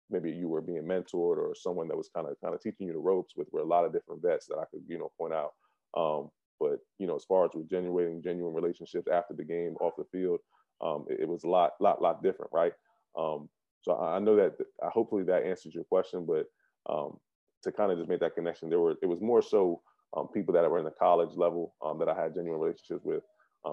maybe 0.09 0.31
you 0.31 0.47
were 0.47 0.61
being 0.61 0.83
mentored 0.83 1.37
or 1.37 1.53
someone 1.55 1.87
that 1.87 1.97
was 1.97 2.09
kind 2.15 2.27
of 2.27 2.35
kind 2.41 2.53
of 2.53 2.61
teaching 2.61 2.87
you 2.87 2.93
the 2.93 2.99
ropes 2.99 3.33
with 3.35 3.47
were 3.51 3.61
a 3.61 3.65
lot 3.65 3.85
of 3.85 3.93
different 3.93 4.21
vets 4.21 4.45
that 4.47 4.57
I 4.57 4.65
could 4.71 4.83
you 4.87 4.97
know 4.97 5.11
point 5.17 5.33
out. 5.33 5.51
Um, 5.97 6.29
but 6.59 6.79
you 6.99 7.07
know, 7.07 7.15
as 7.15 7.25
far 7.25 7.45
as 7.45 7.51
with 7.53 7.69
genuine 7.69 8.21
genuine 8.23 8.53
relationships 8.53 9.07
after 9.11 9.33
the 9.33 9.43
game, 9.43 9.75
off 9.81 9.93
the 9.97 10.05
field, 10.11 10.39
um, 10.81 11.05
it, 11.09 11.21
it, 11.21 11.27
was 11.27 11.43
a 11.43 11.49
lot 11.49 11.71
lot 11.79 12.01
lot 12.01 12.23
different, 12.23 12.51
right? 12.53 12.73
Um, 13.17 13.49
so 13.81 13.93
I, 13.93 14.17
I 14.17 14.19
know 14.19 14.35
that 14.35 14.53
uh, 14.81 14.89
hopefully 14.89 15.23
that 15.23 15.43
answers 15.43 15.73
your 15.73 15.83
question, 15.85 16.25
but 16.25 16.45
um, 16.91 17.17
to 17.63 17.71
kind 17.71 17.91
of 17.91 17.97
just 17.97 18.09
make 18.09 18.19
that 18.19 18.35
connection, 18.35 18.69
there 18.69 18.79
were 18.79 18.95
it 19.01 19.07
was 19.07 19.21
more 19.21 19.41
so 19.41 19.81
um, 20.15 20.27
people 20.27 20.53
that 20.53 20.69
were 20.69 20.79
in 20.79 20.85
the 20.85 20.91
college 20.91 21.35
level 21.35 21.73
um, 21.83 21.97
that 21.99 22.07
I 22.07 22.15
had 22.15 22.33
genuine 22.35 22.59
relationships 22.59 23.03
with 23.03 23.23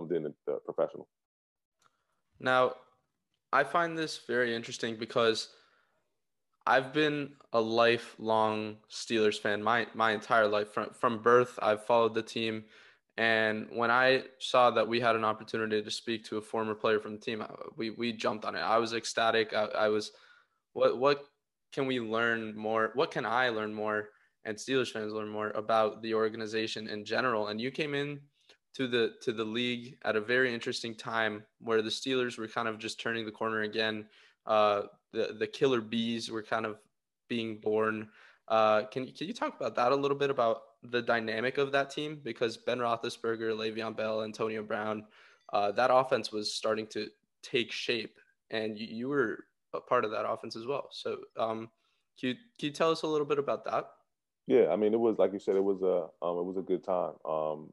than 0.09 0.23
the, 0.23 0.35
the 0.47 0.59
professional. 0.65 1.09
Now, 2.39 2.75
I 3.53 3.65
find 3.65 3.99
this 3.99 4.21
very 4.27 4.55
interesting 4.55 4.97
because 4.97 5.49
I've 6.67 6.93
been 6.93 7.33
a 7.53 7.61
lifelong 7.61 8.77
Steelers 8.91 9.39
fan 9.41 9.63
my 9.63 9.87
my 9.95 10.13
entire 10.13 10.47
life 10.47 10.73
from 10.73 10.91
from 10.91 11.23
birth. 11.23 11.59
I've 11.61 11.85
followed 11.85 12.15
the 12.15 12.23
team, 12.23 12.65
and 13.17 13.67
when 13.73 13.91
I 13.91 14.25
saw 14.39 14.71
that 14.71 14.87
we 14.87 15.01
had 15.01 15.17
an 15.17 15.25
opportunity 15.25 15.83
to 15.83 15.91
speak 15.91 16.25
to 16.27 16.39
a 16.39 16.41
former 16.41 16.75
player 16.75 17.01
from 17.01 17.13
the 17.13 17.21
team, 17.21 17.45
we 17.77 17.91
we 17.91 18.13
jumped 18.13 18.45
on 18.45 18.55
it. 18.55 18.61
I 18.61 18.79
was 18.79 18.95
ecstatic. 18.95 19.53
I, 19.53 19.65
I 19.65 19.89
was, 19.89 20.13
what 20.73 20.99
what 20.99 21.25
can 21.73 21.87
we 21.87 22.01
learn 22.01 22.57
more? 22.57 22.91
What 22.95 23.11
can 23.11 23.25
I 23.25 23.49
learn 23.49 23.73
more? 23.73 24.09
And 24.45 24.57
Steelers 24.57 24.91
fans 24.91 25.13
learn 25.13 25.29
more 25.29 25.51
about 25.51 26.03
the 26.03 26.15
organization 26.15 26.89
in 26.89 27.05
general. 27.05 27.49
And 27.49 27.61
you 27.61 27.71
came 27.71 27.95
in 27.95 28.21
to 28.75 28.87
the 28.87 29.15
to 29.23 29.33
the 29.33 29.45
league 29.45 29.99
at 30.05 30.17
a 30.17 30.21
very 30.21 30.53
interesting 30.53 30.95
time 30.95 31.45
where 31.61 31.83
the 31.83 31.91
Steelers 31.91 32.39
were 32.39 32.49
kind 32.49 32.69
of 32.69 32.79
just 32.79 33.01
turning 33.01 33.25
the 33.25 33.33
corner 33.33 33.63
again. 33.63 34.07
Uh, 34.47 34.83
the 35.13 35.37
the 35.39 35.47
killer 35.47 35.81
bees 35.81 36.31
were 36.31 36.43
kind 36.43 36.65
of 36.65 36.79
being 37.29 37.59
born. 37.59 38.09
Uh, 38.49 38.83
can 38.85 39.07
can 39.07 39.27
you 39.27 39.35
talk 39.35 39.57
about 39.59 39.75
that 39.77 39.93
a 39.93 39.97
little 39.97 40.17
bit 40.17 40.31
about 40.31 40.63
the 40.83 41.03
dynamic 41.03 41.59
of 41.59 41.73
that 41.73 41.91
team 41.91 42.21
because 42.25 42.57
Ben 42.57 42.79
Roethlisberger, 42.79 43.53
Le'Veon 43.55 43.95
Bell, 43.97 44.23
Antonio 44.23 44.63
Brown, 44.63 45.05
uh, 45.53 45.71
that 45.73 45.91
offense 45.93 46.33
was 46.33 46.55
starting 46.55 46.87
to 46.89 47.09
take 47.43 47.71
shape, 47.71 48.19
and 48.51 48.79
you, 48.79 48.87
you 48.87 49.09
were 49.09 49.45
a 49.75 49.81
part 49.81 50.05
of 50.05 50.11
that 50.11 50.29
offense 50.29 50.57
as 50.57 50.67
well. 50.67 50.89
So, 50.91 51.19
um, 51.39 51.71
can 52.19 52.31
you 52.31 52.35
can 52.59 52.69
you 52.69 52.71
tell 52.71 52.91
us 52.91 53.03
a 53.03 53.07
little 53.07 53.27
bit 53.27 53.39
about 53.39 53.65
that? 53.65 53.87
Yeah, 54.47 54.69
I 54.71 54.77
mean, 54.77 54.93
it 54.93 55.01
was 55.01 55.17
like 55.19 55.33
you 55.33 55.39
said, 55.39 55.57
it 55.57 55.65
was 55.65 55.83
a 55.83 56.09
um, 56.25 56.39
it 56.39 56.45
was 56.45 56.57
a 56.57 56.63
good 56.63 56.85
time. 56.85 57.13
Um, 57.25 57.71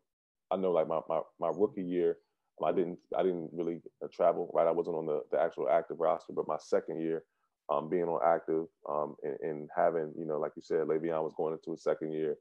I 0.52 0.58
know 0.58 0.72
like 0.72 0.88
my, 0.88 1.00
my, 1.10 1.22
my 1.40 1.52
rookie 1.54 1.84
year, 1.84 2.18
I 2.64 2.72
didn't 2.72 3.00
I 3.18 3.24
didn't 3.24 3.50
really 3.54 3.82
uh, 4.04 4.08
travel 4.14 4.52
right. 4.54 4.68
I 4.68 4.72
wasn't 4.72 4.98
on 4.98 5.06
the, 5.06 5.22
the 5.32 5.40
actual 5.40 5.70
active 5.70 6.00
roster, 6.00 6.34
but 6.34 6.48
my 6.48 6.58
second 6.60 7.02
year, 7.02 7.24
um, 7.72 7.90
being 7.90 8.04
on 8.06 8.22
active 8.26 8.66
um, 8.90 9.16
and, 9.24 9.38
and, 9.42 9.70
having 9.76 10.14
you 10.18 10.26
know 10.26 10.40
like 10.40 10.54
you 10.56 10.62
said, 10.62 10.88
Le'Veon 10.88 11.24
was 11.24 11.34
going 11.36 11.54
into 11.54 11.72
his 11.72 11.84
second 11.84 12.12
year. 12.12 12.36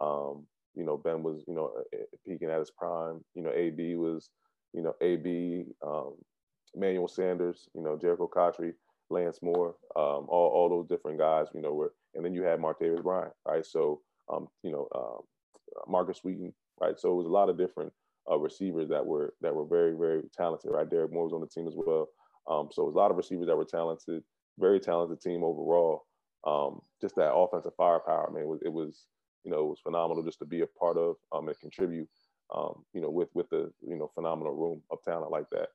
Um, 0.00 0.46
you 0.74 0.84
know 0.84 0.96
Ben 0.96 1.22
was 1.22 1.44
you 1.48 1.54
know 1.54 1.72
peaking 2.26 2.50
at 2.50 2.60
his 2.60 2.70
prime. 2.70 3.24
You 3.34 3.42
know 3.42 3.52
AB 3.52 3.96
was 3.96 4.30
you 4.72 4.82
know 4.82 4.94
AB, 5.00 5.64
um, 5.86 6.14
Emmanuel 6.74 7.08
Sanders, 7.08 7.68
you 7.74 7.82
know 7.82 7.98
Jericho 8.00 8.26
Cotchery, 8.26 8.72
Lance 9.10 9.40
Moore, 9.42 9.74
um, 9.96 10.26
all 10.28 10.50
all 10.54 10.68
those 10.68 10.88
different 10.88 11.18
guys. 11.18 11.46
You 11.54 11.62
know 11.62 11.72
were 11.72 11.92
and 12.14 12.24
then 12.24 12.34
you 12.34 12.42
had 12.42 12.60
Martavis 12.60 13.02
Bryant, 13.02 13.32
right? 13.46 13.64
So 13.64 14.00
um, 14.32 14.48
you 14.62 14.72
know 14.72 14.88
Markus 15.86 16.20
Wheaton, 16.24 16.52
right? 16.80 16.98
So 16.98 17.12
it 17.12 17.16
was 17.16 17.26
a 17.26 17.30
lot 17.30 17.48
of 17.48 17.58
different 17.58 17.92
uh, 18.30 18.38
receivers 18.38 18.88
that 18.88 19.04
were 19.04 19.34
that 19.40 19.54
were 19.54 19.66
very 19.66 19.94
very 19.96 20.22
talented, 20.36 20.70
right? 20.72 20.88
Derek 20.88 21.12
Moye 21.12 21.24
was 21.24 21.32
on 21.32 21.40
the 21.40 21.46
team 21.46 21.66
as 21.66 21.74
well. 21.76 22.08
Um, 22.50 22.68
so 22.72 22.82
it 22.82 22.86
was 22.86 22.94
a 22.94 22.98
lot 22.98 23.10
of 23.10 23.16
receivers 23.16 23.46
that 23.46 23.56
were 23.56 23.64
talented, 23.64 24.22
very 24.58 24.80
talented 24.80 25.20
team 25.20 25.44
overall. 25.44 26.04
Um, 26.46 26.80
just 27.00 27.16
that 27.16 27.34
offensive 27.34 27.72
firepower, 27.76 28.30
man, 28.32 28.44
it 28.44 28.48
was, 28.48 28.60
it 28.64 28.72
was 28.72 29.06
you 29.44 29.50
know 29.50 29.60
it 29.60 29.68
was 29.68 29.80
phenomenal 29.82 30.22
just 30.22 30.38
to 30.40 30.46
be 30.46 30.62
a 30.62 30.66
part 30.66 30.96
of 30.96 31.16
um, 31.32 31.48
and 31.48 31.58
contribute. 31.60 32.08
Um, 32.54 32.84
you 32.94 33.02
know, 33.02 33.10
with 33.10 33.28
with 33.34 33.48
the 33.50 33.70
you 33.86 33.96
know 33.96 34.10
phenomenal 34.14 34.54
room 34.54 34.82
of 34.90 34.98
talent 35.04 35.30
like 35.30 35.46
that. 35.52 35.68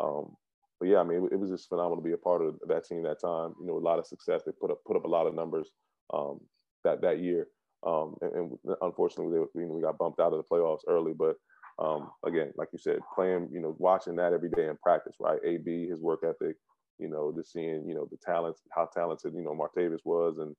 Um, 0.00 0.36
but 0.80 0.88
yeah, 0.88 0.98
I 0.98 1.04
mean, 1.04 1.24
it, 1.24 1.34
it, 1.34 1.38
was 1.38 1.50
just 1.50 1.68
phenomenal 1.68 1.98
to 1.98 2.02
be 2.02 2.12
a 2.12 2.16
part 2.16 2.42
of 2.42 2.56
that 2.66 2.86
team 2.86 3.02
that 3.02 3.20
time. 3.20 3.54
You 3.60 3.66
know, 3.66 3.76
a 3.76 3.78
lot 3.78 3.98
of 3.98 4.06
success. 4.06 4.42
They 4.44 4.52
put 4.58 4.70
up 4.70 4.78
put 4.86 4.96
up 4.96 5.04
a 5.04 5.08
lot 5.08 5.26
of 5.26 5.34
numbers 5.34 5.68
um, 6.12 6.40
that 6.84 7.02
that 7.02 7.20
year. 7.20 7.48
Um, 7.86 8.16
and, 8.22 8.32
and, 8.64 8.76
unfortunately, 8.82 9.38
they, 9.38 9.60
you 9.60 9.66
know, 9.66 9.74
we 9.74 9.82
got 9.82 9.98
bumped 9.98 10.20
out 10.20 10.32
of 10.32 10.38
the 10.38 10.54
playoffs 10.54 10.80
early. 10.88 11.12
But 11.12 11.36
um, 11.78 12.10
again, 12.24 12.52
like 12.56 12.68
you 12.72 12.78
said, 12.78 12.98
playing, 13.14 13.48
you 13.52 13.60
know, 13.60 13.74
watching 13.78 14.16
that 14.16 14.32
every 14.32 14.50
day 14.50 14.68
in 14.68 14.76
practice, 14.82 15.16
right? 15.20 15.38
AB, 15.44 15.88
his 15.88 16.00
work 16.00 16.20
ethic, 16.24 16.56
you 16.98 17.08
know, 17.08 17.32
just 17.34 17.52
seeing, 17.52 17.86
you 17.86 17.94
know, 17.94 18.06
the 18.10 18.18
talents, 18.24 18.60
how 18.70 18.88
talented, 18.94 19.34
you 19.34 19.42
know, 19.42 19.54
Martavis 19.54 20.00
was, 20.04 20.38
and 20.38 20.54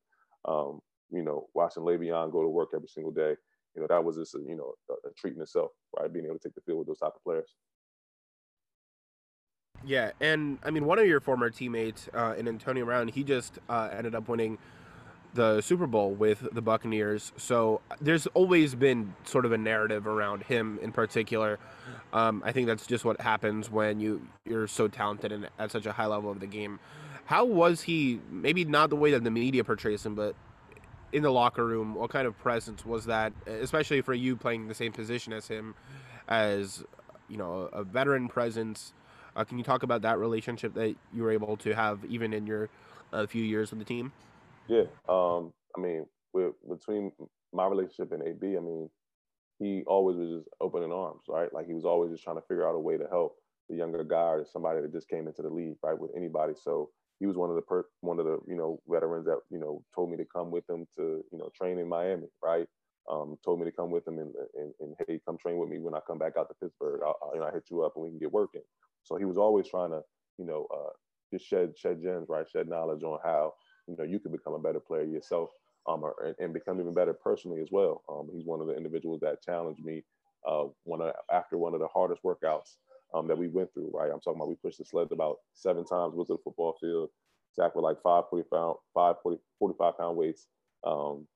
um, 0.46 0.80
you 1.12 1.24
know, 1.24 1.48
watching 1.54 1.84
Le'Veon 1.84 2.32
go 2.32 2.42
to 2.42 2.50
work 2.50 2.70
every 2.76 2.88
single 2.88 3.12
day. 3.12 3.36
You 3.76 3.82
know, 3.82 3.88
that 3.90 4.04
was 4.04 4.18
just, 4.18 4.36
a, 4.36 4.40
you 4.40 4.56
know, 4.56 4.74
a, 4.90 5.10
a 5.10 5.14
treat 5.18 5.36
in 5.36 5.42
itself, 5.42 5.72
right? 5.98 6.12
Being 6.12 6.26
able 6.26 6.40
to 6.40 6.48
take 6.48 6.56
the 6.56 6.62
field 6.62 6.80
with 6.80 6.88
those 6.88 7.00
type 7.00 7.14
of 7.16 7.24
players. 7.24 7.54
Yeah, 9.86 10.12
and 10.20 10.60
I 10.64 10.72
mean, 10.72 10.86
one 10.86 11.00
of 11.00 11.08
your 11.08 11.20
former 11.20 11.50
teammates 11.50 12.08
uh, 12.14 12.36
in 12.38 12.48
Antonio 12.48 12.86
Brown, 12.86 13.08
he 13.08 13.24
just 13.24 13.60
uh, 13.68 13.90
ended 13.92 14.14
up 14.14 14.28
winning 14.28 14.58
the 15.34 15.62
Super 15.62 15.88
Bowl 15.88 16.12
with 16.12 16.48
the 16.52 16.62
Buccaneers. 16.62 17.32
So 17.38 17.82
there's 18.00 18.28
always 18.28 18.76
been 18.76 19.16
sort 19.24 19.46
of 19.46 19.52
a 19.52 19.58
narrative 19.58 20.06
around 20.06 20.44
him 20.44 20.78
in 20.82 20.92
particular. 20.92 21.58
Um, 22.14 22.44
I 22.46 22.52
think 22.52 22.68
that's 22.68 22.86
just 22.86 23.06
what 23.06 23.22
happens 23.22 23.70
when 23.70 24.00
you 24.00 24.28
you're 24.46 24.68
so 24.68 24.88
talented 24.88 25.32
and 25.32 25.48
at 25.58 25.72
such 25.72 25.86
a 25.86 25.94
high 25.94 26.06
level 26.06 26.30
of 26.30 26.40
the 26.40 26.48
game. 26.48 26.80
How 27.26 27.46
was 27.46 27.84
he? 27.84 28.20
Maybe 28.30 28.66
not 28.66 28.90
the 28.90 28.98
way 28.98 29.12
that 29.12 29.24
the 29.24 29.32
media 29.32 29.64
portrays 29.64 30.06
him, 30.06 30.16
but 30.16 30.36
in 31.14 31.24
the 31.24 31.32
locker 31.32 31.66
room, 31.66 31.96
what 31.96 32.10
kind 32.10 32.28
of 32.28 32.38
presence 32.38 32.86
was 32.86 33.06
that? 33.06 33.32
Especially 33.48 34.02
for 34.02 34.14
you 34.14 34.36
playing 34.36 34.68
the 34.68 34.74
same 34.74 34.92
position 34.92 35.32
as 35.32 35.48
him, 35.48 35.76
as 36.28 36.84
you 37.30 37.38
know, 37.38 37.70
a 37.72 37.84
veteran 37.84 38.28
presence. 38.28 38.94
Uh, 39.36 39.44
can 39.44 39.58
you 39.58 39.64
talk 39.64 39.84
about 39.84 40.02
that 40.02 40.18
relationship 40.20 40.74
that 40.74 40.96
you 41.14 41.24
were 41.24 41.32
able 41.32 41.58
to 41.58 41.74
have 41.74 42.04
even 42.06 42.34
in 42.34 42.46
your 42.46 42.70
uh, 43.14 43.26
few 43.26 43.44
years 43.44 43.70
with 43.70 43.80
the 43.80 43.86
team? 43.86 44.12
Yeah, 44.68 44.84
um, 45.10 45.54
I 45.76 45.82
mean, 45.82 46.06
with, 46.34 46.54
between 46.70 47.12
my 47.54 47.68
relationship 47.68 48.12
and 48.12 48.24
AB, 48.24 48.58
I 48.58 48.60
mean, 48.60 48.90
he 49.60 49.84
always 49.86 50.18
was 50.18 50.30
just 50.30 50.50
open 50.60 50.84
in 50.84 50.92
arms, 50.92 51.24
right? 51.28 51.54
Like 51.54 51.68
he 51.68 51.74
was 51.74 51.86
always 51.86 52.12
just 52.12 52.24
trying 52.24 52.38
to 52.38 52.42
figure 52.48 52.68
out 52.68 52.76
a 52.76 52.80
way 52.80 52.98
to 52.98 53.08
help 53.10 53.36
the 53.70 53.76
younger 53.76 54.04
guy 54.04 54.18
or 54.18 54.46
somebody 54.46 54.82
that 54.82 54.92
just 54.92 55.08
came 55.08 55.28
into 55.28 55.42
the 55.42 55.50
league, 55.50 55.76
right, 55.84 55.98
with 55.98 56.12
anybody. 56.16 56.54
So 56.62 56.90
he 57.20 57.28
was 57.28 57.38
one 57.38 57.50
of 57.50 57.56
the 57.56 57.62
per- 57.62 57.86
one 58.02 58.20
of 58.20 58.26
the 58.26 58.40
you 58.48 58.56
know 58.56 58.82
veterans 58.90 59.26
that 59.26 59.40
you 59.52 59.60
know 59.60 59.84
told 59.94 60.10
me 60.10 60.18
to 60.18 60.26
come 60.26 60.50
with 60.50 60.68
him 60.70 60.88
to 60.98 61.24
you 61.32 61.38
know 61.38 61.50
train 61.56 61.78
in 61.78 61.88
Miami, 61.88 62.28
right? 62.44 62.68
Um, 63.10 63.38
told 63.44 63.60
me 63.60 63.66
to 63.66 63.72
come 63.72 63.90
with 63.90 64.08
him 64.08 64.20
and, 64.20 64.34
and, 64.56 64.74
and 64.80 64.96
hey, 65.08 65.20
come 65.26 65.38
train 65.38 65.58
with 65.58 65.70
me 65.70 65.80
when 65.80 65.96
I 65.96 66.00
come 66.06 66.20
back 66.20 66.34
out 66.38 66.48
to 66.50 66.56
Pittsburgh. 66.62 67.02
I'll, 67.04 67.18
I'll, 67.22 67.32
you 67.34 67.42
know, 67.42 67.48
I 67.48 67.52
hit 67.52 67.66
you 67.70 67.84
up 67.84 67.94
and 67.96 68.04
we 68.04 68.10
can 68.10 68.20
get 68.20 68.32
working. 68.32 68.62
So 69.04 69.16
he 69.16 69.26
was 69.26 69.38
always 69.38 69.68
trying 69.68 69.92
to 69.92 70.02
you 70.38 70.46
know 70.46 70.68
uh, 70.74 70.92
just 71.34 71.46
shed 71.46 71.78
shed 71.78 72.02
gems, 72.02 72.28
right? 72.30 72.50
Shed 72.50 72.68
knowledge 72.68 73.04
on 73.04 73.20
how 73.24 73.54
you 73.88 73.96
know 73.98 74.04
you 74.04 74.20
could 74.20 74.32
become 74.32 74.54
a 74.54 74.60
better 74.60 74.80
player 74.80 75.04
yourself 75.04 75.50
um, 75.88 76.04
or, 76.04 76.36
and, 76.40 76.54
become 76.54 76.80
even 76.80 76.94
better 76.94 77.14
personally 77.14 77.62
as 77.62 77.70
well. 77.72 78.04
Um, 78.10 78.30
he's 78.34 78.46
one 78.46 78.62
of 78.62 78.68
the 78.68 78.76
individuals 78.76 79.20
that 79.22 79.42
challenged 79.42 79.84
me 79.84 80.04
uh, 80.48 80.66
one 80.84 81.02
of, 81.02 81.14
after 81.32 81.58
one 81.58 81.74
of 81.74 81.80
the 81.80 81.88
hardest 81.88 82.22
workouts 82.24 82.78
um, 83.14 83.28
that 83.28 83.38
we 83.38 83.48
went 83.48 83.74
through. 83.74 83.92
Right, 83.94 84.12
I'm 84.12 84.20
talking 84.20 84.40
about 84.40 84.50
we 84.50 84.56
pushed 84.56 84.78
the 84.78 84.86
sled 84.86 85.08
about 85.12 85.38
seven 85.54 85.86
times, 85.86 86.14
was 86.16 86.28
to 86.28 86.34
the 86.34 86.44
football 86.44 86.78
field, 86.80 87.10
sacked 87.52 87.76
with 87.76 87.84
like 87.84 88.02
five 88.02 88.26
40 88.30 88.48
pound, 88.52 88.76
five 88.94 89.16
40, 89.24 89.40
45 89.60 89.98
pound 89.98 90.18
weights. 90.18 90.48
Um, 90.86 91.28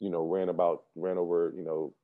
you 0.00 0.10
know, 0.10 0.26
ran 0.26 0.48
about 0.48 0.84
ran 0.96 1.18
over 1.18 1.52
you 1.56 1.64
know 1.64 1.94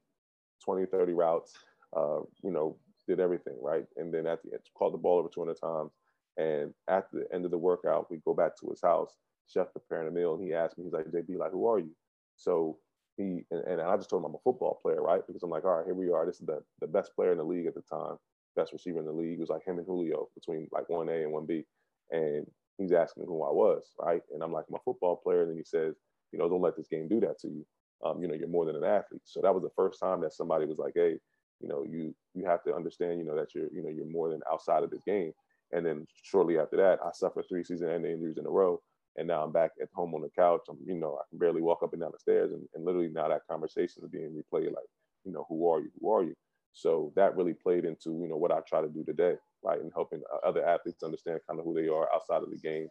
20, 0.64 0.86
30 0.86 1.12
routes. 1.12 1.52
Uh, 1.96 2.20
you 2.42 2.50
know, 2.50 2.76
did 3.06 3.20
everything 3.20 3.56
right, 3.62 3.84
and 3.96 4.12
then 4.12 4.26
at 4.26 4.42
the 4.42 4.52
end, 4.52 4.60
called 4.76 4.94
the 4.94 4.98
ball 4.98 5.18
over 5.18 5.28
200 5.28 5.56
times. 5.60 5.92
And 6.36 6.74
at 6.88 7.06
the 7.12 7.26
end 7.32 7.44
of 7.44 7.52
the 7.52 7.58
workout, 7.58 8.10
we 8.10 8.18
go 8.24 8.34
back 8.34 8.56
to 8.58 8.68
his 8.68 8.80
house 8.82 9.14
chef 9.46 9.72
preparing 9.72 10.08
a 10.08 10.10
meal, 10.10 10.34
and 10.34 10.42
he 10.42 10.54
asked 10.54 10.78
me, 10.78 10.84
he's 10.84 10.92
like, 10.92 11.06
JB, 11.06 11.36
like, 11.36 11.52
who 11.52 11.66
are 11.66 11.78
you? 11.78 11.94
So 12.36 12.78
he 13.16 13.44
and, 13.50 13.62
and 13.66 13.80
I 13.80 13.96
just 13.96 14.10
told 14.10 14.22
him 14.22 14.26
I'm 14.26 14.34
a 14.34 14.38
football 14.44 14.78
player, 14.82 15.02
right? 15.02 15.22
Because 15.26 15.42
I'm 15.42 15.50
like, 15.50 15.64
all 15.64 15.76
right, 15.76 15.86
here 15.86 15.94
we 15.94 16.10
are. 16.10 16.26
This 16.26 16.40
is 16.40 16.46
the, 16.46 16.62
the 16.80 16.86
best 16.86 17.14
player 17.14 17.32
in 17.32 17.38
the 17.38 17.44
league 17.44 17.66
at 17.66 17.74
the 17.74 17.82
time, 17.82 18.16
best 18.56 18.72
receiver 18.72 18.98
in 18.98 19.06
the 19.06 19.12
league. 19.12 19.34
It 19.34 19.40
was 19.40 19.50
like 19.50 19.66
him 19.66 19.78
and 19.78 19.86
Julio 19.86 20.28
between 20.34 20.68
like 20.72 20.88
one 20.88 21.08
A 21.08 21.22
and 21.22 21.32
one 21.32 21.46
B. 21.46 21.64
And 22.10 22.46
he's 22.78 22.92
asking 22.92 23.24
who 23.26 23.42
I 23.44 23.50
was, 23.50 23.84
right? 24.00 24.20
And 24.32 24.42
I'm 24.42 24.52
like, 24.52 24.64
I'm 24.68 24.76
a 24.76 24.78
football 24.84 25.16
player. 25.16 25.42
And 25.42 25.50
then 25.50 25.56
he 25.56 25.64
says, 25.64 25.94
you 26.32 26.38
know, 26.38 26.48
don't 26.48 26.60
let 26.60 26.76
this 26.76 26.88
game 26.88 27.08
do 27.08 27.20
that 27.20 27.38
to 27.40 27.48
you. 27.48 27.64
Um, 28.04 28.20
you 28.20 28.28
know, 28.28 28.34
you're 28.34 28.48
more 28.48 28.66
than 28.66 28.76
an 28.76 28.84
athlete. 28.84 29.22
So 29.24 29.40
that 29.40 29.54
was 29.54 29.62
the 29.62 29.70
first 29.76 29.98
time 30.00 30.20
that 30.20 30.34
somebody 30.34 30.66
was 30.66 30.78
like, 30.78 30.92
hey, 30.94 31.18
you 31.60 31.68
know, 31.68 31.84
you 31.88 32.14
you 32.34 32.44
have 32.44 32.62
to 32.64 32.74
understand, 32.74 33.18
you 33.18 33.24
know, 33.24 33.36
that 33.36 33.54
you're, 33.54 33.68
you 33.72 33.82
know, 33.82 33.88
you're 33.88 34.06
more 34.10 34.28
than 34.30 34.40
outside 34.52 34.82
of 34.82 34.90
this 34.90 35.02
game. 35.06 35.32
And 35.72 35.84
then 35.86 36.06
shortly 36.22 36.58
after 36.58 36.76
that, 36.76 36.98
I 37.04 37.10
suffered 37.12 37.46
three 37.48 37.64
season-ending 37.64 38.10
injuries 38.12 38.36
in 38.38 38.46
a 38.46 38.50
row 38.50 38.80
and 39.16 39.28
now 39.28 39.42
I'm 39.44 39.52
back 39.52 39.72
at 39.80 39.88
home 39.94 40.14
on 40.14 40.22
the 40.22 40.30
couch. 40.36 40.62
I'm, 40.68 40.78
you 40.84 40.94
know, 40.94 41.16
I 41.20 41.22
can 41.30 41.38
barely 41.38 41.62
walk 41.62 41.82
up 41.82 41.92
and 41.92 42.02
down 42.02 42.10
the 42.12 42.18
stairs, 42.18 42.52
and, 42.52 42.66
and 42.74 42.84
literally 42.84 43.08
now 43.08 43.28
that 43.28 43.46
conversation 43.48 44.02
is 44.02 44.10
being 44.10 44.30
replayed. 44.30 44.66
Like, 44.66 44.88
you 45.24 45.32
know, 45.32 45.46
who 45.48 45.68
are 45.70 45.80
you? 45.80 45.90
Who 46.00 46.12
are 46.12 46.24
you? 46.24 46.34
So 46.72 47.12
that 47.14 47.36
really 47.36 47.54
played 47.54 47.84
into 47.84 48.10
you 48.20 48.28
know 48.28 48.36
what 48.36 48.50
I 48.50 48.58
try 48.68 48.80
to 48.80 48.88
do 48.88 49.04
today, 49.04 49.34
right, 49.62 49.80
and 49.80 49.92
helping 49.94 50.22
other 50.44 50.66
athletes 50.66 51.02
understand 51.04 51.40
kind 51.48 51.60
of 51.60 51.64
who 51.64 51.74
they 51.74 51.88
are 51.88 52.12
outside 52.12 52.42
of 52.42 52.50
the 52.50 52.58
game, 52.58 52.88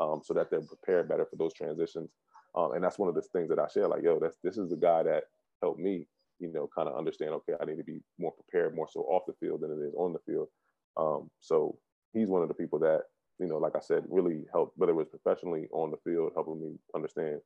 um, 0.00 0.22
so 0.24 0.32
that 0.34 0.50
they're 0.50 0.62
prepared 0.62 1.08
better 1.08 1.26
for 1.26 1.36
those 1.36 1.52
transitions. 1.52 2.08
Um, 2.56 2.72
and 2.72 2.82
that's 2.82 2.98
one 2.98 3.08
of 3.08 3.14
the 3.14 3.22
things 3.22 3.48
that 3.50 3.58
I 3.58 3.68
share. 3.68 3.88
Like, 3.88 4.02
yo, 4.02 4.18
that's 4.18 4.38
this 4.42 4.56
is 4.56 4.70
the 4.70 4.76
guy 4.76 5.02
that 5.02 5.24
helped 5.62 5.80
me, 5.80 6.06
you 6.38 6.52
know, 6.52 6.68
kind 6.74 6.88
of 6.88 6.96
understand. 6.96 7.32
Okay, 7.32 7.54
I 7.60 7.64
need 7.64 7.76
to 7.76 7.84
be 7.84 8.00
more 8.18 8.32
prepared, 8.32 8.74
more 8.74 8.88
so 8.90 9.00
off 9.02 9.24
the 9.26 9.34
field 9.40 9.60
than 9.60 9.70
it 9.70 9.84
is 9.86 9.94
on 9.96 10.12
the 10.12 10.18
field. 10.26 10.48
Um, 10.96 11.30
so 11.40 11.78
he's 12.12 12.28
one 12.28 12.42
of 12.42 12.48
the 12.48 12.54
people 12.54 12.78
that, 12.80 13.02
you 13.38 13.46
know, 13.46 13.58
like 13.58 13.76
I 13.76 13.80
said, 13.80 14.04
really 14.08 14.44
helped, 14.52 14.78
whether 14.78 14.92
it 14.92 14.96
was 14.96 15.08
professionally 15.08 15.68
on 15.72 15.90
the 15.90 15.98
field, 15.98 16.32
helping 16.34 16.60
me 16.60 16.78
understand 16.94 17.40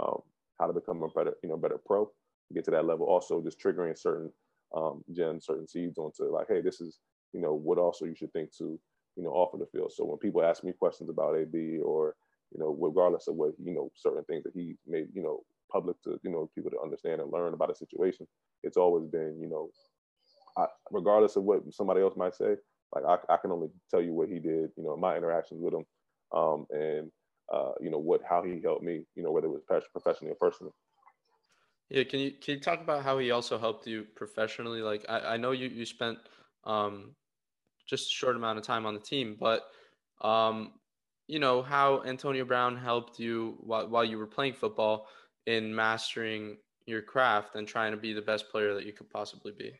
um, 0.00 0.20
how 0.58 0.66
to 0.66 0.72
become 0.72 1.02
a 1.02 1.08
better, 1.08 1.34
you 1.42 1.50
know, 1.50 1.56
better 1.58 1.78
pro, 1.84 2.10
get 2.54 2.64
to 2.64 2.70
that 2.70 2.86
level. 2.86 3.06
Also, 3.06 3.42
just 3.42 3.60
triggering 3.60 3.98
certain 3.98 4.32
um, 4.74 5.04
gen, 5.12 5.40
certain 5.40 5.68
seeds 5.68 5.98
onto 5.98 6.24
like, 6.32 6.46
hey, 6.48 6.62
this 6.62 6.80
is, 6.80 6.98
you 7.34 7.40
know, 7.40 7.54
what 7.54 7.78
also 7.78 8.06
you 8.06 8.14
should 8.14 8.32
think 8.32 8.56
to, 8.56 8.80
you 9.16 9.22
know, 9.22 9.30
off 9.30 9.52
of 9.52 9.60
the 9.60 9.66
field. 9.66 9.92
So 9.92 10.04
when 10.04 10.18
people 10.18 10.42
ask 10.42 10.64
me 10.64 10.72
questions 10.72 11.10
about 11.10 11.36
AB 11.36 11.80
or, 11.84 12.14
you 12.52 12.60
know, 12.60 12.76
regardless 12.80 13.28
of 13.28 13.34
what, 13.34 13.52
you 13.62 13.74
know, 13.74 13.90
certain 13.94 14.24
things 14.24 14.44
that 14.44 14.52
he 14.54 14.76
made, 14.86 15.08
you 15.14 15.22
know, 15.22 15.40
public 15.70 16.00
to, 16.02 16.18
you 16.22 16.30
know, 16.30 16.50
people 16.54 16.70
to 16.70 16.80
understand 16.80 17.20
and 17.20 17.32
learn 17.32 17.54
about 17.54 17.70
a 17.70 17.74
situation, 17.74 18.26
it's 18.62 18.76
always 18.76 19.06
been, 19.06 19.38
you 19.40 19.48
know, 19.48 19.70
I, 20.56 20.66
regardless 20.90 21.36
of 21.36 21.44
what 21.44 21.62
somebody 21.72 22.00
else 22.00 22.16
might 22.16 22.34
say, 22.34 22.56
like 22.94 23.04
I, 23.04 23.34
I 23.34 23.36
can 23.36 23.50
only 23.50 23.68
tell 23.90 24.00
you 24.00 24.12
what 24.12 24.28
he 24.28 24.38
did, 24.38 24.70
you 24.76 24.84
know, 24.84 24.96
my 24.96 25.16
interactions 25.16 25.60
with 25.60 25.74
him, 25.74 25.84
um, 26.32 26.66
and 26.70 27.10
uh, 27.52 27.72
you 27.80 27.90
know 27.90 27.98
what 27.98 28.22
how 28.28 28.42
he 28.42 28.60
helped 28.62 28.82
me, 28.82 29.02
you 29.14 29.22
know, 29.22 29.30
whether 29.30 29.46
it 29.46 29.50
was 29.50 29.62
professionally 29.92 30.32
or 30.32 30.36
personally. 30.40 30.72
Yeah, 31.88 32.04
can 32.04 32.20
you 32.20 32.32
can 32.32 32.54
you 32.54 32.60
talk 32.60 32.80
about 32.80 33.04
how 33.04 33.18
he 33.18 33.30
also 33.30 33.58
helped 33.58 33.86
you 33.86 34.06
professionally? 34.16 34.80
Like 34.80 35.04
I, 35.08 35.20
I 35.20 35.36
know 35.36 35.52
you 35.52 35.68
you 35.68 35.86
spent 35.86 36.18
um, 36.64 37.14
just 37.86 38.08
a 38.08 38.10
short 38.10 38.36
amount 38.36 38.58
of 38.58 38.64
time 38.64 38.86
on 38.86 38.94
the 38.94 39.00
team, 39.00 39.36
but 39.38 39.62
um, 40.20 40.72
you 41.28 41.38
know 41.38 41.62
how 41.62 42.02
Antonio 42.04 42.44
Brown 42.44 42.76
helped 42.76 43.18
you 43.18 43.56
while 43.60 43.88
while 43.88 44.04
you 44.04 44.18
were 44.18 44.26
playing 44.26 44.54
football 44.54 45.08
in 45.46 45.74
mastering 45.74 46.56
your 46.86 47.02
craft 47.02 47.56
and 47.56 47.66
trying 47.66 47.90
to 47.92 47.96
be 47.96 48.12
the 48.12 48.22
best 48.22 48.48
player 48.50 48.74
that 48.74 48.86
you 48.86 48.92
could 48.92 49.10
possibly 49.10 49.52
be. 49.52 49.72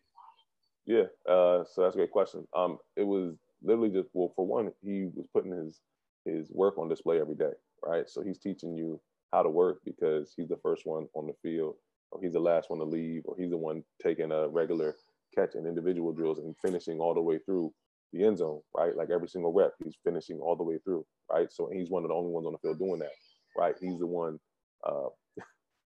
Yeah, 0.87 1.05
uh, 1.29 1.65
so 1.65 1.83
that's 1.83 1.95
a 1.95 1.99
great 1.99 2.11
question. 2.11 2.47
Um, 2.55 2.79
it 2.97 3.05
was 3.05 3.37
literally 3.63 3.91
just 3.91 4.09
well, 4.13 4.33
for 4.37 4.47
one, 4.47 4.71
he 4.83 5.09
was 5.15 5.27
putting 5.33 5.53
his 5.53 5.81
his 6.25 6.51
work 6.51 6.79
on 6.79 6.89
display 6.89 7.21
every 7.21 7.37
day, 7.37 7.53
right? 7.85 8.09
So 8.09 8.23
he's 8.23 8.39
teaching 8.39 8.77
you 8.77 9.01
how 9.33 9.43
to 9.43 9.51
work 9.51 9.79
because 9.85 10.33
he's 10.37 10.49
the 10.49 10.59
first 10.63 10.87
one 10.87 11.07
on 11.15 11.27
the 11.27 11.35
field, 11.43 11.77
or 12.11 12.21
he's 12.21 12.33
the 12.33 12.41
last 12.41 12.71
one 12.71 12.79
to 12.81 12.85
leave, 12.85 13.23
or 13.25 13.37
he's 13.39 13.51
the 13.51 13.57
one 13.57 13.83
taking 14.03 14.33
a 14.33 14.49
regular 14.49 14.95
catch 15.35 15.55
and 15.55 15.67
individual 15.67 16.13
drills 16.13 16.39
and 16.39 16.55
finishing 16.65 16.99
all 16.99 17.15
the 17.15 17.21
way 17.21 17.39
through 17.45 17.73
the 18.13 18.25
end 18.25 18.39
zone, 18.39 18.61
right? 18.77 18.97
Like 18.97 19.11
every 19.11 19.29
single 19.29 19.53
rep, 19.53 19.73
he's 19.83 19.97
finishing 20.05 20.39
all 20.41 20.57
the 20.57 20.63
way 20.63 20.79
through, 20.85 21.05
right? 21.31 21.53
So 21.53 21.71
he's 21.73 21.91
one 21.91 22.05
of 22.05 22.09
the 22.11 22.15
only 22.15 22.31
ones 22.31 22.47
on 22.47 22.53
the 22.53 22.59
field 22.59 22.79
doing 22.79 23.01
that, 23.01 23.13
right? 23.57 23.75
He's 23.81 23.99
the 23.99 24.07
one 24.07 24.39
uh, 24.87 25.09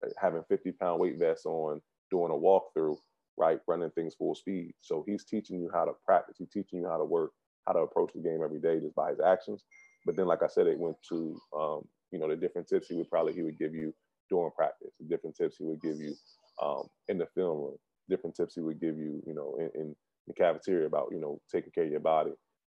having 0.21 0.45
50 0.49 0.73
pound 0.73 1.01
weight 1.01 1.19
vests 1.19 1.47
on, 1.47 1.81
doing 2.11 2.33
a 2.33 2.35
walkthrough, 2.35 2.97
right? 3.37 3.61
Running 3.69 3.91
things 3.91 4.15
full 4.15 4.35
speed. 4.35 4.73
So 4.81 5.05
he's 5.07 5.25
teaching 5.25 5.61
you 5.61 5.71
how 5.75 5.85
to 5.85 5.93
practice. 6.05 6.37
He's 6.39 6.51
teaching 6.51 6.81
you 6.81 6.89
how 6.89 6.99
to 6.99 7.05
work, 7.05 7.33
how 7.67 7.75
to 7.75 7.81
approach 7.81 8.13
the 8.15 8.23
game 8.23 8.41
every 8.45 8.61
day 8.61 8.81
just 8.81 8.95
by 8.95 9.11
his 9.11 9.21
actions. 9.21 9.65
But 10.07 10.17
then, 10.17 10.27
like 10.27 10.43
I 10.43 10.49
said, 10.49 10.67
it 10.67 10.79
went 10.79 10.97
to, 11.11 11.39
um, 11.59 11.83
you 12.13 12.19
know, 12.19 12.29
the 12.29 12.37
different 12.37 12.69
tips 12.69 12.89
he 12.89 12.97
would 12.97 13.11
probably, 13.11 13.35
he 13.35 13.43
would 13.43 13.59
give 13.59 13.75
you 13.75 13.95
during 14.31 14.51
practice, 14.57 14.93
the 15.01 15.07
different 15.09 15.37
tips 15.37 15.57
he 15.59 15.65
would 15.65 15.81
give 15.83 15.99
you 15.99 16.15
um, 16.63 16.85
in 17.09 17.19
the 17.19 17.27
film 17.35 17.59
room, 17.59 17.77
different 18.09 18.37
tips 18.37 18.55
he 18.55 18.61
would 18.63 18.81
give 18.81 18.97
you, 18.99 19.23
you 19.27 19.35
know, 19.35 19.57
in, 19.61 19.71
in 19.81 19.97
the 20.29 20.35
cafeteria 20.35 20.87
about, 20.87 21.09
you 21.13 21.21
know, 21.21 21.41
taking 21.53 21.73
care 21.73 21.85
of 21.85 21.91
your 21.91 22.01
body. 22.01 22.33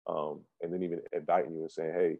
Um, 0.08 0.42
and 0.62 0.72
then 0.72 0.82
even 0.82 1.00
inviting 1.12 1.54
you 1.54 1.62
and 1.62 1.72
saying, 1.72 1.94
hey, 1.94 2.18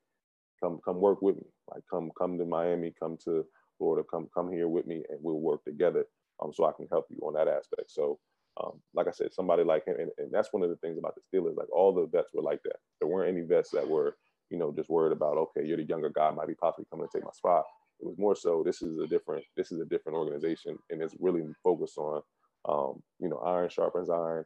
come 0.62 0.81
come 0.85 1.01
work 1.01 1.22
with 1.22 1.37
me. 1.37 1.46
Like 1.72 1.83
come 1.90 2.11
come 2.18 2.38
to 2.38 2.46
Miami, 2.46 2.94
come 2.98 3.18
to 3.25 3.44
Florida, 3.79 4.07
come 4.11 4.29
come 4.35 4.51
here 4.53 4.68
with 4.68 4.87
me, 4.87 5.03
and 5.09 5.18
we'll 5.22 5.40
work 5.40 5.64
together. 5.64 6.05
Um, 6.42 6.53
so 6.53 6.64
I 6.64 6.72
can 6.72 6.88
help 6.90 7.07
you 7.11 7.18
on 7.22 7.35
that 7.35 7.48
aspect. 7.48 7.90
So 7.90 8.18
um, 8.61 8.81
like 8.94 9.09
I 9.09 9.12
said, 9.12 9.33
somebody 9.33 9.64
like 9.64 9.87
him, 9.87 9.96
and, 9.98 10.11
and, 10.18 10.31
that's 10.31 10.53
one 10.53 10.62
of 10.62 10.68
the 10.68 10.77
things 10.77 10.98
about 10.98 11.14
the 11.14 11.22
Steelers. 11.22 11.57
Like 11.57 11.72
all 11.72 11.92
the 11.92 12.07
vets 12.07 12.35
were 12.35 12.42
like 12.42 12.61
that. 12.64 12.77
There 13.01 13.09
weren't 13.09 13.35
any 13.35 13.46
vets 13.46 13.70
that 13.70 13.88
were, 13.88 14.16
you 14.51 14.59
know, 14.59 14.72
just 14.77 14.90
worried 14.90 15.12
about, 15.12 15.38
okay, 15.38 15.66
you're 15.66 15.79
the 15.79 15.85
younger 15.85 16.11
guy, 16.11 16.31
might 16.31 16.48
be 16.48 16.55
possibly 16.55 16.85
coming 16.90 17.07
to 17.07 17.18
take 17.18 17.25
my 17.25 17.31
spot. 17.33 17.64
It 18.01 18.07
was 18.07 18.18
more 18.18 18.37
so, 18.37 18.62
this 18.64 18.83
is 18.83 18.98
a 18.98 19.07
different, 19.07 19.44
this 19.57 19.72
is 19.72 19.81
a 19.81 19.87
different 19.87 20.18
organization, 20.18 20.77
and 20.90 21.01
it's 21.01 21.14
really 21.18 21.42
focused 21.62 21.96
on, 21.96 22.20
um, 22.68 23.03
you 23.20 23.29
know, 23.29 23.38
iron 23.38 23.70
sharpens 23.70 24.11
iron. 24.11 24.44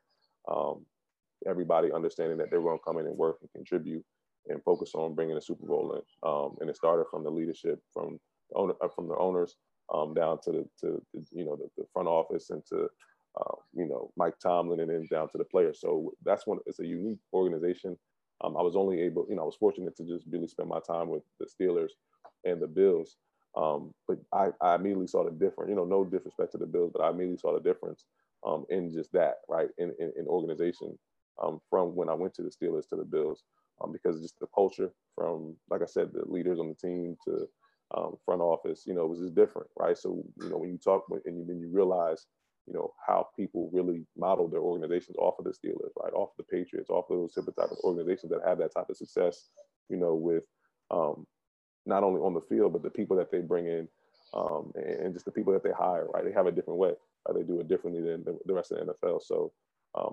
Um, 0.48 0.86
everybody 1.48 1.90
understanding 1.92 2.38
that 2.38 2.50
they're 2.50 2.62
going 2.62 2.78
to 2.78 2.84
come 2.84 2.98
in 2.98 3.06
and 3.06 3.16
work 3.16 3.38
and 3.40 3.50
contribute, 3.52 4.04
and 4.48 4.62
focus 4.62 4.92
on 4.94 5.14
bringing 5.14 5.36
a 5.36 5.40
Super 5.40 5.66
Bowl 5.66 5.94
in. 5.94 6.28
Um, 6.28 6.56
and 6.60 6.70
it 6.70 6.76
started 6.76 7.06
from 7.10 7.24
the 7.24 7.30
leadership, 7.30 7.80
from 7.92 8.18
the 8.50 8.56
owner, 8.56 8.74
uh, 8.82 8.88
from 8.88 9.08
the 9.08 9.16
owners, 9.16 9.56
um, 9.92 10.14
down 10.14 10.38
to 10.42 10.52
the 10.52 10.68
to 10.80 11.02
the, 11.14 11.24
you 11.32 11.44
know 11.44 11.56
the, 11.56 11.68
the 11.76 11.86
front 11.92 12.08
office 12.08 12.50
and 12.50 12.64
to 12.66 12.88
uh, 13.38 13.56
you 13.74 13.86
know, 13.86 14.10
Mike 14.16 14.38
Tomlin 14.38 14.80
and 14.80 14.90
then 14.90 15.06
down 15.10 15.28
to 15.30 15.38
the 15.38 15.44
players. 15.44 15.80
So 15.80 16.12
that's 16.24 16.46
one, 16.46 16.58
it's 16.66 16.80
a 16.80 16.86
unique 16.86 17.18
organization. 17.32 17.96
Um, 18.42 18.56
I 18.56 18.62
was 18.62 18.76
only 18.76 19.00
able, 19.02 19.26
you 19.28 19.36
know, 19.36 19.42
I 19.42 19.46
was 19.46 19.56
fortunate 19.56 19.96
to 19.96 20.04
just 20.04 20.24
really 20.30 20.48
spend 20.48 20.68
my 20.68 20.80
time 20.80 21.08
with 21.08 21.22
the 21.38 21.46
Steelers 21.46 21.90
and 22.44 22.60
the 22.60 22.66
Bills. 22.66 23.16
Um, 23.56 23.92
but 24.06 24.18
I, 24.32 24.48
I 24.60 24.74
immediately 24.74 25.06
saw 25.06 25.24
the 25.24 25.30
difference, 25.30 25.70
you 25.70 25.76
know, 25.76 25.84
no 25.84 26.04
disrespect 26.04 26.52
to 26.52 26.58
the 26.58 26.66
Bills, 26.66 26.92
but 26.94 27.02
I 27.02 27.10
immediately 27.10 27.38
saw 27.38 27.54
the 27.54 27.60
difference 27.60 28.04
um, 28.46 28.66
in 28.68 28.92
just 28.92 29.12
that, 29.12 29.36
right, 29.48 29.68
in, 29.78 29.94
in, 29.98 30.12
in 30.18 30.26
organization 30.26 30.98
from 31.70 31.94
when 31.94 32.08
I 32.08 32.14
went 32.14 32.34
to 32.34 32.42
the 32.42 32.50
Steelers 32.50 32.88
to 32.88 32.96
the 32.96 33.04
Bills, 33.04 33.42
um, 33.82 33.92
because 33.92 34.20
just 34.20 34.38
the 34.40 34.46
culture 34.54 34.90
from, 35.14 35.56
like 35.70 35.82
I 35.82 35.86
said, 35.86 36.10
the 36.12 36.24
leaders 36.30 36.58
on 36.58 36.68
the 36.68 36.74
team 36.74 37.16
to 37.26 37.46
um, 37.96 38.16
front 38.24 38.40
office, 38.40 38.84
you 38.86 38.94
know, 38.94 39.04
it 39.04 39.08
was 39.08 39.20
just 39.20 39.34
different, 39.34 39.68
right? 39.78 39.96
So, 39.96 40.22
you 40.42 40.48
know, 40.48 40.58
when 40.58 40.70
you 40.70 40.78
talk 40.78 41.04
and 41.24 41.48
then 41.48 41.60
you 41.60 41.68
realize 41.68 42.26
you 42.66 42.74
know, 42.74 42.92
how 43.06 43.28
people 43.36 43.70
really 43.72 44.04
model 44.16 44.48
their 44.48 44.60
organizations 44.60 45.16
off 45.18 45.38
of 45.38 45.44
the 45.44 45.52
Steelers, 45.52 45.92
right? 46.02 46.12
Off 46.12 46.30
the 46.36 46.42
Patriots, 46.42 46.90
off 46.90 47.10
of 47.10 47.18
those 47.18 47.34
type 47.34 47.70
of 47.70 47.78
organizations 47.84 48.30
that 48.32 48.40
have 48.44 48.58
that 48.58 48.74
type 48.74 48.90
of 48.90 48.96
success, 48.96 49.48
you 49.88 49.96
know, 49.96 50.14
with 50.14 50.42
um, 50.90 51.26
not 51.86 52.02
only 52.02 52.20
on 52.20 52.34
the 52.34 52.40
field, 52.40 52.72
but 52.72 52.82
the 52.82 52.90
people 52.90 53.16
that 53.16 53.30
they 53.30 53.40
bring 53.40 53.66
in 53.66 53.88
um, 54.34 54.72
and 54.74 55.14
just 55.14 55.24
the 55.24 55.30
people 55.30 55.52
that 55.52 55.62
they 55.62 55.70
hire, 55.70 56.06
right? 56.12 56.24
They 56.24 56.32
have 56.32 56.46
a 56.46 56.52
different 56.52 56.80
way. 56.80 56.92
Right? 57.26 57.36
They 57.36 57.44
do 57.44 57.60
it 57.60 57.68
differently 57.68 58.02
than 58.02 58.24
the, 58.24 58.36
the 58.46 58.54
rest 58.54 58.72
of 58.72 58.78
the 58.78 58.92
NFL. 58.92 59.22
So 59.22 59.52
um, 59.96 60.12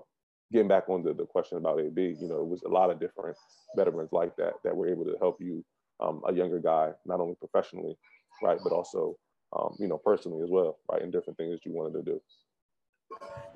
getting 0.52 0.68
back 0.68 0.88
on 0.88 1.02
the, 1.02 1.12
the 1.12 1.26
question 1.26 1.58
about 1.58 1.80
AB, 1.80 2.16
you 2.20 2.28
know, 2.28 2.40
it 2.40 2.46
was 2.46 2.62
a 2.62 2.68
lot 2.68 2.90
of 2.90 3.00
different 3.00 3.36
veterans 3.76 4.10
like 4.12 4.36
that 4.36 4.54
that 4.62 4.76
were 4.76 4.88
able 4.88 5.04
to 5.04 5.16
help 5.18 5.40
you, 5.40 5.64
um, 6.00 6.22
a 6.26 6.32
younger 6.32 6.58
guy, 6.58 6.92
not 7.06 7.20
only 7.20 7.34
professionally, 7.34 7.96
right, 8.42 8.58
but 8.62 8.72
also, 8.72 9.16
um, 9.56 9.74
you 9.78 9.88
know, 9.88 9.98
personally 9.98 10.42
as 10.42 10.50
well, 10.50 10.78
right, 10.90 11.02
in 11.02 11.10
different 11.10 11.36
things 11.36 11.52
that 11.52 11.64
you 11.64 11.72
wanted 11.72 11.92
to 11.94 12.02
do. 12.02 12.20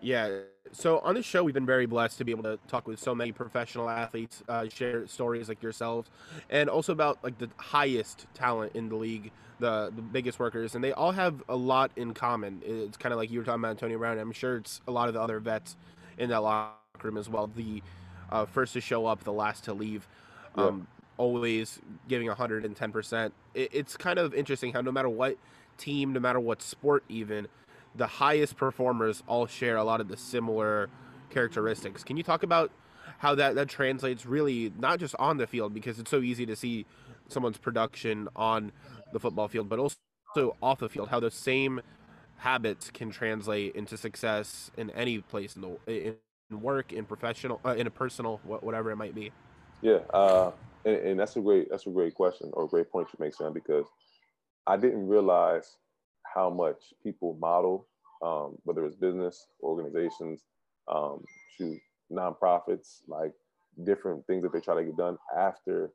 Yeah. 0.01 0.40
So 0.70 0.98
on 1.01 1.14
this 1.14 1.24
show, 1.24 1.42
we've 1.42 1.55
been 1.55 1.66
very 1.66 1.87
blessed 1.87 2.18
to 2.18 2.24
be 2.24 2.31
able 2.31 2.44
to 2.44 2.59
talk 2.68 2.87
with 2.87 3.01
so 3.01 3.14
many 3.14 3.33
professional 3.33 3.88
athletes, 3.88 4.42
uh, 4.48 4.68
share 4.68 5.07
stories 5.07 5.48
like 5.48 5.62
yourselves, 5.62 6.11
and 6.51 6.68
also 6.68 6.92
about 6.92 7.22
like 7.24 7.38
the 7.38 7.48
highest 7.57 8.27
talent 8.35 8.72
in 8.74 8.88
the 8.88 8.96
league, 8.96 9.33
the 9.61 9.90
the 9.96 10.03
biggest 10.03 10.38
workers, 10.38 10.74
and 10.74 10.85
they 10.85 10.92
all 10.92 11.12
have 11.12 11.42
a 11.48 11.57
lot 11.57 11.90
in 11.96 12.12
common. 12.14 12.62
It's 12.64 12.96
kind 12.96 13.12
of 13.12 13.18
like 13.18 13.31
you 13.31 13.38
were 13.38 13.44
talking 13.44 13.61
about 13.61 13.70
Antonio 13.70 13.98
Brown. 13.98 14.18
I'm 14.18 14.31
sure 14.31 14.59
it's 14.59 14.81
a 14.87 14.92
lot 14.92 15.09
of 15.09 15.14
the 15.14 15.20
other 15.20 15.40
vets 15.40 15.77
in 16.18 16.31
that 16.31 16.42
locker 16.42 16.76
room 17.02 17.16
as 17.16 17.28
well. 17.28 17.50
The 17.54 17.83
uh, 18.31 18.46
first 18.46 18.74
to 18.74 18.81
show 18.81 19.07
up, 19.07 19.24
the 19.24 19.33
last 19.33 19.64
to 19.64 19.74
leave. 19.74 20.09
Um. 20.54 20.87
Always 21.16 21.81
giving 22.07 22.28
110%. 22.28 23.33
It, 23.52 23.70
it's 23.72 23.96
kind 23.96 24.20
of 24.20 24.33
interesting 24.35 24.72
how 24.72 24.83
no 24.83 24.92
matter 24.92 25.09
what 25.09 25.37
team, 25.76 26.12
no 26.12 26.20
matter 26.20 26.38
what 26.38 26.62
sport, 26.62 27.02
even 27.09 27.48
the 27.96 28.07
highest 28.07 28.57
performers 28.57 29.24
all 29.26 29.46
share 29.48 29.76
a 29.76 29.85
lot 29.85 30.00
of 30.00 30.07
the 30.07 30.16
similar 30.16 30.88
characteristics. 31.31 32.04
Can 32.04 32.16
you 32.16 32.22
talk 32.22 32.44
about 32.44 32.70
how 33.18 33.35
that, 33.35 33.57
that 33.57 33.68
translates 33.68 34.26
really 34.26 34.72
not 34.78 35.00
just 35.00 35.14
on 35.18 35.38
the 35.38 35.46
field 35.46 35.74
because 35.74 35.98
it's 35.98 36.11
so 36.11 36.20
easy 36.20 36.46
to 36.46 36.54
see 36.54 36.87
someone's 37.28 37.59
production 37.59 38.28
on 38.37 38.72
the 39.12 39.18
football 39.18 39.48
field, 39.48 39.68
but 39.68 39.78
also 39.78 40.57
off 40.62 40.78
the 40.78 40.88
field, 40.88 41.09
how 41.09 41.20
the 41.20 41.31
same 41.31 41.81
habits 42.38 42.90
can 42.90 43.11
translate 43.11 43.74
into 43.74 43.96
success 43.96 44.70
in 44.77 44.90
any 44.90 45.18
place 45.18 45.57
in 45.57 45.62
the 45.62 46.16
in 46.51 46.61
work, 46.62 46.92
in 46.92 47.05
professional, 47.05 47.61
uh, 47.64 47.74
in 47.74 47.87
a 47.87 47.90
personal, 47.90 48.40
whatever 48.44 48.90
it 48.90 48.96
might 48.96 49.14
be. 49.14 49.31
Yeah, 49.83 49.98
uh, 50.14 50.53
and, 50.85 50.96
and, 50.96 51.20
that's 51.20 51.37
a 51.37 51.40
great 51.40 51.68
that's 51.70 51.87
a 51.87 51.90
great 51.90 52.14
question 52.14 52.51
or 52.55 52.64
a 52.64 52.68
great 52.68 52.90
point 52.90 53.09
you 53.12 53.18
make, 53.24 53.35
Sam, 53.35 53.53
because 53.53 53.87
I 54.66 54.77
didn't 54.77 55.07
realize 55.07 55.77
how 56.24 56.51
much 56.51 56.94
people 57.03 57.37
model, 57.40 57.87
um, 58.22 58.57
whether 58.64 58.85
it's 58.87 58.96
business, 58.96 59.46
organizations, 59.62 60.44
um, 60.88 61.24
shoot, 61.57 61.79
nonprofits, 62.11 63.03
like 63.07 63.33
different 63.85 64.27
things 64.27 64.42
that 64.42 64.53
they 64.53 64.61
try 64.61 64.74
to 64.74 64.85
get 64.85 64.96
done 64.96 65.16
after 65.37 65.90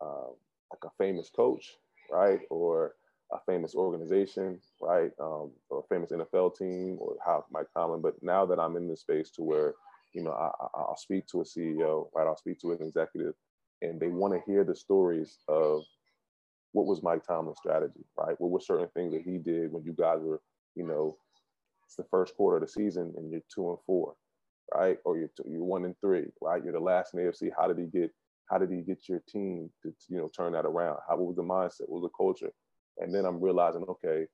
uh, 0.00 0.28
like 0.70 0.84
a 0.84 0.90
famous 0.98 1.30
coach, 1.30 1.72
right? 2.10 2.40
Or 2.50 2.94
a 3.32 3.38
famous 3.46 3.74
organization, 3.74 4.60
right? 4.80 5.10
Um, 5.20 5.50
or 5.70 5.80
a 5.80 5.94
famous 5.94 6.12
NFL 6.12 6.56
team 6.56 6.98
or 7.00 7.16
how 7.24 7.44
Mike 7.50 7.66
Tomlin. 7.74 8.02
But 8.02 8.14
now 8.22 8.46
that 8.46 8.58
I'm 8.58 8.76
in 8.76 8.88
this 8.88 9.00
space 9.00 9.30
to 9.32 9.42
where, 9.42 9.74
you 10.12 10.22
know, 10.22 10.32
I, 10.32 10.50
I'll 10.74 10.96
speak 10.98 11.26
to 11.28 11.40
a 11.40 11.44
CEO, 11.44 12.08
right? 12.14 12.26
I'll 12.26 12.36
speak 12.36 12.60
to 12.60 12.72
an 12.72 12.78
executive 12.82 13.34
and 13.82 14.00
they 14.00 14.08
want 14.08 14.34
to 14.34 14.40
hear 14.50 14.64
the 14.64 14.76
stories 14.76 15.38
of 15.48 15.82
what 16.72 16.86
was 16.86 17.02
Mike 17.02 17.26
Tomlin's 17.26 17.58
strategy, 17.58 18.04
right? 18.16 18.40
What 18.40 18.50
were 18.50 18.60
certain 18.60 18.88
things 18.94 19.12
that 19.12 19.22
he 19.22 19.38
did 19.38 19.72
when 19.72 19.84
you 19.84 19.92
guys 19.92 20.20
were, 20.20 20.40
you 20.74 20.86
know, 20.86 21.16
it's 21.86 21.96
the 21.96 22.04
first 22.10 22.36
quarter 22.36 22.56
of 22.56 22.62
the 22.62 22.68
season 22.68 23.12
and 23.16 23.30
you're 23.30 23.42
two 23.54 23.70
and 23.70 23.78
four, 23.86 24.14
right? 24.74 24.98
Or 25.04 25.18
you're 25.18 25.30
two, 25.36 25.44
you're 25.48 25.64
one 25.64 25.84
and 25.84 25.94
three, 26.00 26.26
right? 26.40 26.62
You're 26.62 26.72
the 26.72 26.80
last 26.80 27.14
in 27.14 27.24
the 27.24 27.30
AFC. 27.30 27.50
How 27.56 27.66
did 27.66 27.78
he 27.78 27.86
get? 27.86 28.10
How 28.50 28.58
did 28.58 28.70
he 28.70 28.82
get 28.82 29.08
your 29.08 29.22
team 29.28 29.70
to 29.82 29.94
you 30.08 30.18
know 30.18 30.30
turn 30.34 30.52
that 30.52 30.66
around? 30.66 30.98
How 31.08 31.16
what 31.16 31.28
was 31.28 31.36
the 31.36 31.42
mindset? 31.42 31.88
What 31.88 32.02
was 32.02 32.10
the 32.10 32.16
culture? 32.16 32.52
And 32.98 33.14
then 33.14 33.24
I'm 33.24 33.40
realizing, 33.40 33.84
okay, 33.88 34.26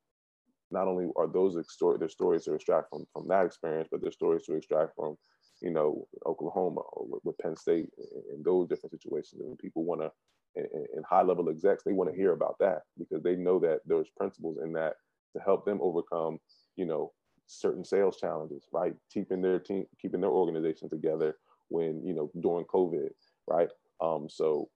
not 0.71 0.88
only 0.88 1.09
are 1.16 1.27
those 1.27 1.57
story, 1.73 1.99
their 1.99 2.09
stories 2.09 2.44
to 2.44 2.55
extract 2.55 2.90
from 2.90 3.07
from 3.12 3.27
that 3.29 3.47
experience, 3.47 3.88
but 3.90 4.03
their 4.03 4.12
stories 4.12 4.44
to 4.44 4.55
extract 4.55 4.94
from, 4.97 5.16
you 5.62 5.71
know, 5.71 6.07
Oklahoma 6.27 6.81
or 6.92 7.07
with, 7.09 7.25
with 7.25 7.38
Penn 7.38 7.57
State 7.57 7.88
and 8.33 8.44
those 8.44 8.68
different 8.68 8.92
situations. 8.92 9.40
And 9.40 9.59
people 9.59 9.85
want 9.85 10.03
to, 10.03 10.11
and 10.57 11.05
high 11.09 11.23
level 11.23 11.49
execs, 11.49 11.85
they 11.85 11.92
want 11.92 12.11
to 12.11 12.16
hear 12.16 12.33
about 12.33 12.57
that 12.61 12.83
because 12.99 13.23
they 13.23 13.37
know 13.37 13.59
that 13.61 13.81
there's 13.87 14.09
principles 14.16 14.59
in 14.62 14.73
that 14.75 14.94
to 15.37 15.42
help 15.42 15.64
them 15.64 15.79
overcome, 15.81 16.38
you 16.77 16.85
know, 16.85 17.12
certain 17.47 17.85
sales 17.85 18.18
challenges, 18.18 18.66
right? 18.73 18.94
Keeping 19.12 19.40
their 19.40 19.59
team, 19.59 19.85
keeping 20.01 20.21
their 20.21 20.31
organization 20.31 20.88
together 20.88 21.37
when, 21.68 22.05
you 22.05 22.14
know, 22.14 22.31
during 22.40 22.64
COVID, 22.66 23.09
right? 23.47 23.68
Um, 24.03 24.29
so 24.29 24.68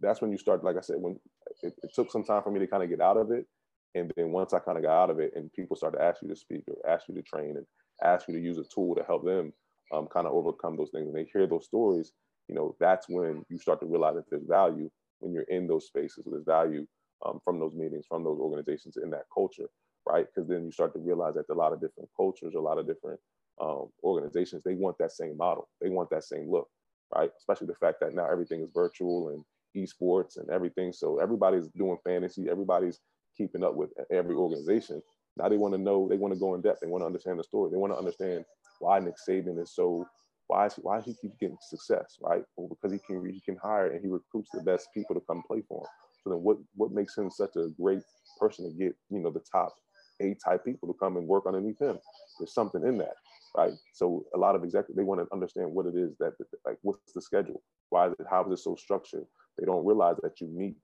that's 0.00 0.20
when 0.20 0.32
you 0.32 0.38
start, 0.38 0.64
like 0.64 0.76
I 0.76 0.80
said, 0.80 0.96
when 0.98 1.18
it, 1.62 1.74
it 1.82 1.94
took 1.94 2.10
some 2.10 2.24
time 2.24 2.42
for 2.42 2.50
me 2.50 2.60
to 2.60 2.66
kind 2.66 2.82
of 2.82 2.88
get 2.88 3.00
out 3.00 3.16
of 3.16 3.30
it. 3.30 3.46
And 3.94 4.12
then 4.16 4.32
once 4.32 4.52
I 4.52 4.58
kind 4.58 4.76
of 4.76 4.84
got 4.84 5.02
out 5.04 5.10
of 5.10 5.20
it 5.20 5.32
and 5.34 5.52
people 5.52 5.76
started 5.76 5.98
to 5.98 6.04
ask 6.04 6.22
you 6.22 6.28
to 6.28 6.36
speak 6.36 6.62
or 6.68 6.90
ask 6.90 7.08
you 7.08 7.14
to 7.14 7.22
train 7.22 7.56
and 7.56 7.66
ask 8.04 8.28
you 8.28 8.34
to 8.34 8.40
use 8.40 8.58
a 8.58 8.64
tool 8.64 8.94
to 8.94 9.02
help 9.04 9.24
them 9.24 9.52
um, 9.92 10.06
kind 10.12 10.26
of 10.26 10.32
overcome 10.34 10.76
those 10.76 10.90
things 10.90 11.06
and 11.06 11.16
they 11.16 11.28
hear 11.32 11.46
those 11.46 11.64
stories, 11.64 12.12
you 12.48 12.54
know, 12.54 12.76
that's 12.80 13.08
when 13.08 13.44
you 13.48 13.58
start 13.58 13.80
to 13.80 13.86
realize 13.86 14.16
that 14.16 14.24
there's 14.30 14.46
value 14.46 14.90
when 15.20 15.32
you're 15.32 15.44
in 15.44 15.66
those 15.66 15.86
spaces, 15.86 16.24
there's 16.26 16.44
value 16.44 16.86
um, 17.24 17.40
from 17.42 17.58
those 17.58 17.74
meetings, 17.74 18.04
from 18.06 18.22
those 18.22 18.38
organizations 18.38 18.98
in 19.02 19.10
that 19.10 19.24
culture 19.34 19.68
right? 20.08 20.26
Because 20.32 20.48
then 20.48 20.64
you 20.64 20.72
start 20.72 20.92
to 20.94 21.00
realize 21.00 21.34
that 21.34 21.52
a 21.52 21.54
lot 21.54 21.72
of 21.72 21.80
different 21.80 22.08
cultures, 22.16 22.54
a 22.54 22.60
lot 22.60 22.78
of 22.78 22.86
different 22.86 23.20
um, 23.60 23.88
organizations, 24.04 24.62
they 24.64 24.74
want 24.74 24.96
that 24.98 25.12
same 25.12 25.36
model. 25.36 25.68
They 25.80 25.88
want 25.88 26.10
that 26.10 26.24
same 26.24 26.50
look, 26.50 26.68
right? 27.14 27.30
Especially 27.38 27.66
the 27.66 27.74
fact 27.74 27.98
that 28.00 28.14
now 28.14 28.30
everything 28.30 28.62
is 28.62 28.70
virtual 28.72 29.30
and 29.30 29.44
esports 29.76 30.38
and 30.38 30.48
everything. 30.50 30.92
So 30.92 31.18
everybody's 31.20 31.68
doing 31.68 31.98
fantasy. 32.04 32.48
Everybody's 32.50 33.00
keeping 33.36 33.62
up 33.62 33.74
with 33.74 33.90
every 34.10 34.34
organization. 34.34 35.02
Now 35.36 35.48
they 35.48 35.56
want 35.56 35.74
to 35.74 35.78
know. 35.78 36.08
They 36.08 36.16
want 36.16 36.34
to 36.34 36.40
go 36.40 36.54
in 36.54 36.62
depth. 36.62 36.80
They 36.80 36.88
want 36.88 37.02
to 37.02 37.06
understand 37.06 37.38
the 37.38 37.44
story. 37.44 37.70
They 37.70 37.76
want 37.76 37.92
to 37.92 37.98
understand 37.98 38.44
why 38.80 38.98
Nick 39.00 39.14
Saban 39.28 39.60
is 39.60 39.74
so. 39.74 40.06
Why 40.48 40.66
is 40.66 40.74
he, 40.74 40.82
why 40.82 41.00
he 41.00 41.14
keep 41.20 41.36
getting 41.40 41.58
success, 41.60 42.18
right? 42.22 42.44
Well, 42.56 42.68
because 42.68 42.92
he 42.92 43.00
can 43.00 43.24
he 43.28 43.40
can 43.40 43.56
hire 43.56 43.90
and 43.90 44.00
he 44.00 44.08
recruits 44.08 44.50
the 44.54 44.60
best 44.60 44.88
people 44.94 45.14
to 45.14 45.22
come 45.28 45.42
play 45.46 45.62
for 45.68 45.80
him. 45.80 45.88
So 46.22 46.30
then, 46.30 46.38
what 46.42 46.58
what 46.74 46.92
makes 46.92 47.18
him 47.18 47.30
such 47.30 47.56
a 47.56 47.68
great 47.80 48.02
person 48.38 48.64
to 48.64 48.76
get 48.76 48.94
you 49.10 49.18
know 49.18 49.30
the 49.30 49.42
top 49.52 49.74
a 50.20 50.34
type 50.34 50.64
people 50.64 50.88
to 50.88 50.94
come 50.98 51.16
and 51.16 51.26
work 51.26 51.44
underneath 51.46 51.80
him. 51.80 51.98
There's 52.38 52.54
something 52.54 52.82
in 52.84 52.98
that, 52.98 53.14
right? 53.56 53.72
So 53.92 54.24
a 54.34 54.38
lot 54.38 54.54
of 54.54 54.64
executives 54.64 54.96
they 54.96 55.04
want 55.04 55.20
to 55.20 55.26
understand 55.32 55.72
what 55.72 55.86
it 55.86 55.96
is 55.96 56.16
that 56.18 56.32
like 56.64 56.78
what's 56.82 57.12
the 57.12 57.20
schedule? 57.20 57.62
Why 57.90 58.08
is 58.08 58.14
it? 58.18 58.26
How 58.30 58.44
is 58.44 58.52
it 58.52 58.62
so 58.62 58.76
structured? 58.76 59.26
They 59.58 59.66
don't 59.66 59.86
realize 59.86 60.16
that 60.22 60.40
you 60.40 60.48
meet 60.48 60.76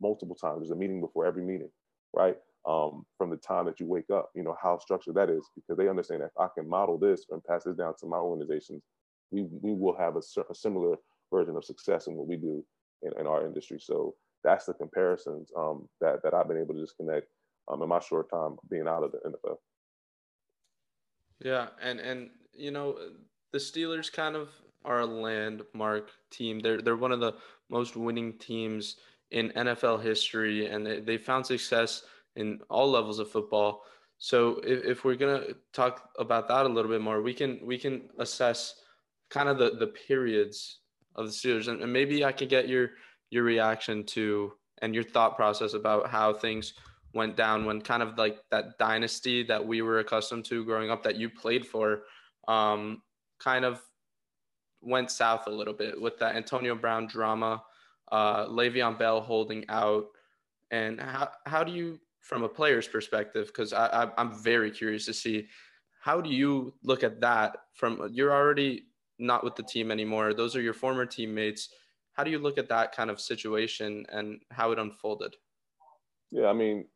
multiple 0.00 0.36
times. 0.36 0.60
There's 0.60 0.70
a 0.70 0.76
meeting 0.76 1.00
before 1.00 1.26
every 1.26 1.44
meeting, 1.44 1.70
right? 2.14 2.36
Um, 2.66 3.06
from 3.16 3.30
the 3.30 3.36
time 3.36 3.66
that 3.66 3.80
you 3.80 3.86
wake 3.86 4.10
up, 4.12 4.30
you 4.34 4.42
know 4.42 4.56
how 4.60 4.78
structured 4.78 5.14
that 5.14 5.30
is 5.30 5.48
because 5.54 5.76
they 5.78 5.88
understand 5.88 6.20
that 6.20 6.26
if 6.26 6.38
I 6.38 6.48
can 6.54 6.68
model 6.68 6.98
this 6.98 7.26
and 7.30 7.42
pass 7.44 7.64
this 7.64 7.76
down 7.76 7.94
to 8.00 8.06
my 8.06 8.18
organizations, 8.18 8.82
we 9.30 9.42
we 9.62 9.72
will 9.72 9.96
have 9.96 10.16
a, 10.16 10.22
a 10.50 10.54
similar 10.54 10.96
version 11.32 11.56
of 11.56 11.64
success 11.64 12.06
in 12.06 12.14
what 12.14 12.26
we 12.26 12.36
do 12.36 12.64
in, 13.02 13.12
in 13.18 13.26
our 13.26 13.46
industry. 13.46 13.78
So 13.80 14.14
that's 14.44 14.66
the 14.66 14.74
comparisons 14.74 15.50
um, 15.56 15.88
that 16.00 16.22
that 16.22 16.34
I've 16.34 16.48
been 16.48 16.60
able 16.60 16.74
to 16.74 16.80
disconnect 16.80 17.28
um, 17.70 17.82
in 17.82 17.88
my 17.88 18.00
short 18.00 18.30
time 18.30 18.56
being 18.70 18.88
out 18.88 19.04
of 19.04 19.12
the 19.12 19.18
NFL. 19.18 19.56
Yeah, 21.40 21.68
and 21.80 22.00
and 22.00 22.30
you 22.52 22.70
know 22.70 22.98
the 23.52 23.58
Steelers 23.58 24.12
kind 24.12 24.36
of 24.36 24.50
are 24.84 25.00
a 25.00 25.06
landmark 25.06 26.10
team. 26.30 26.60
They're 26.60 26.80
they're 26.80 26.96
one 26.96 27.12
of 27.12 27.20
the 27.20 27.34
most 27.70 27.96
winning 27.96 28.38
teams 28.38 28.96
in 29.30 29.50
NFL 29.50 30.02
history, 30.02 30.66
and 30.66 30.86
they, 30.86 31.00
they 31.00 31.18
found 31.18 31.46
success 31.46 32.02
in 32.36 32.60
all 32.70 32.90
levels 32.90 33.18
of 33.18 33.30
football. 33.30 33.82
So 34.18 34.60
if, 34.64 34.84
if 34.84 35.04
we're 35.04 35.16
gonna 35.16 35.44
talk 35.72 36.10
about 36.18 36.48
that 36.48 36.66
a 36.66 36.68
little 36.68 36.90
bit 36.90 37.00
more, 37.00 37.22
we 37.22 37.34
can 37.34 37.60
we 37.62 37.78
can 37.78 38.08
assess 38.18 38.74
kind 39.30 39.48
of 39.48 39.58
the 39.58 39.72
the 39.78 39.88
periods 39.88 40.80
of 41.14 41.26
the 41.26 41.32
Steelers, 41.32 41.68
and, 41.68 41.82
and 41.82 41.92
maybe 41.92 42.24
I 42.24 42.32
could 42.32 42.48
get 42.48 42.68
your 42.68 42.90
your 43.30 43.44
reaction 43.44 44.04
to 44.04 44.52
and 44.80 44.94
your 44.94 45.04
thought 45.04 45.36
process 45.36 45.74
about 45.74 46.08
how 46.08 46.32
things 46.32 46.74
went 47.14 47.36
down 47.36 47.64
when 47.64 47.80
kind 47.80 48.02
of 48.02 48.16
like 48.18 48.38
that 48.50 48.78
dynasty 48.78 49.42
that 49.42 49.66
we 49.66 49.82
were 49.82 49.98
accustomed 49.98 50.44
to 50.44 50.64
growing 50.64 50.90
up 50.90 51.02
that 51.02 51.16
you 51.16 51.28
played 51.28 51.66
for 51.66 52.02
um, 52.46 53.02
kind 53.38 53.64
of 53.64 53.80
went 54.80 55.10
south 55.10 55.46
a 55.46 55.50
little 55.50 55.74
bit 55.74 56.00
with 56.00 56.18
that 56.18 56.36
Antonio 56.36 56.74
Brown 56.74 57.06
drama, 57.06 57.62
uh, 58.12 58.46
Le'Veon 58.46 58.98
Bell 58.98 59.20
holding 59.20 59.64
out. 59.68 60.06
And 60.70 61.00
how, 61.00 61.30
how 61.46 61.64
do 61.64 61.72
you, 61.72 61.98
from 62.20 62.42
a 62.42 62.48
player's 62.48 62.86
perspective, 62.86 63.46
because 63.48 63.72
I, 63.72 63.86
I, 63.86 64.10
I'm 64.18 64.32
very 64.32 64.70
curious 64.70 65.06
to 65.06 65.14
see 65.14 65.48
how 66.00 66.20
do 66.20 66.30
you 66.30 66.74
look 66.82 67.02
at 67.02 67.20
that 67.20 67.56
from 67.74 68.08
you're 68.12 68.32
already 68.32 68.84
not 69.18 69.42
with 69.42 69.56
the 69.56 69.62
team 69.62 69.90
anymore. 69.90 70.32
Those 70.32 70.54
are 70.54 70.60
your 70.60 70.74
former 70.74 71.06
teammates. 71.06 71.70
How 72.12 72.24
do 72.24 72.30
you 72.30 72.38
look 72.38 72.58
at 72.58 72.68
that 72.68 72.94
kind 72.94 73.10
of 73.10 73.20
situation 73.20 74.06
and 74.10 74.40
how 74.50 74.72
it 74.72 74.78
unfolded? 74.78 75.34
Yeah, 76.30 76.46
I 76.46 76.52
mean, 76.52 76.86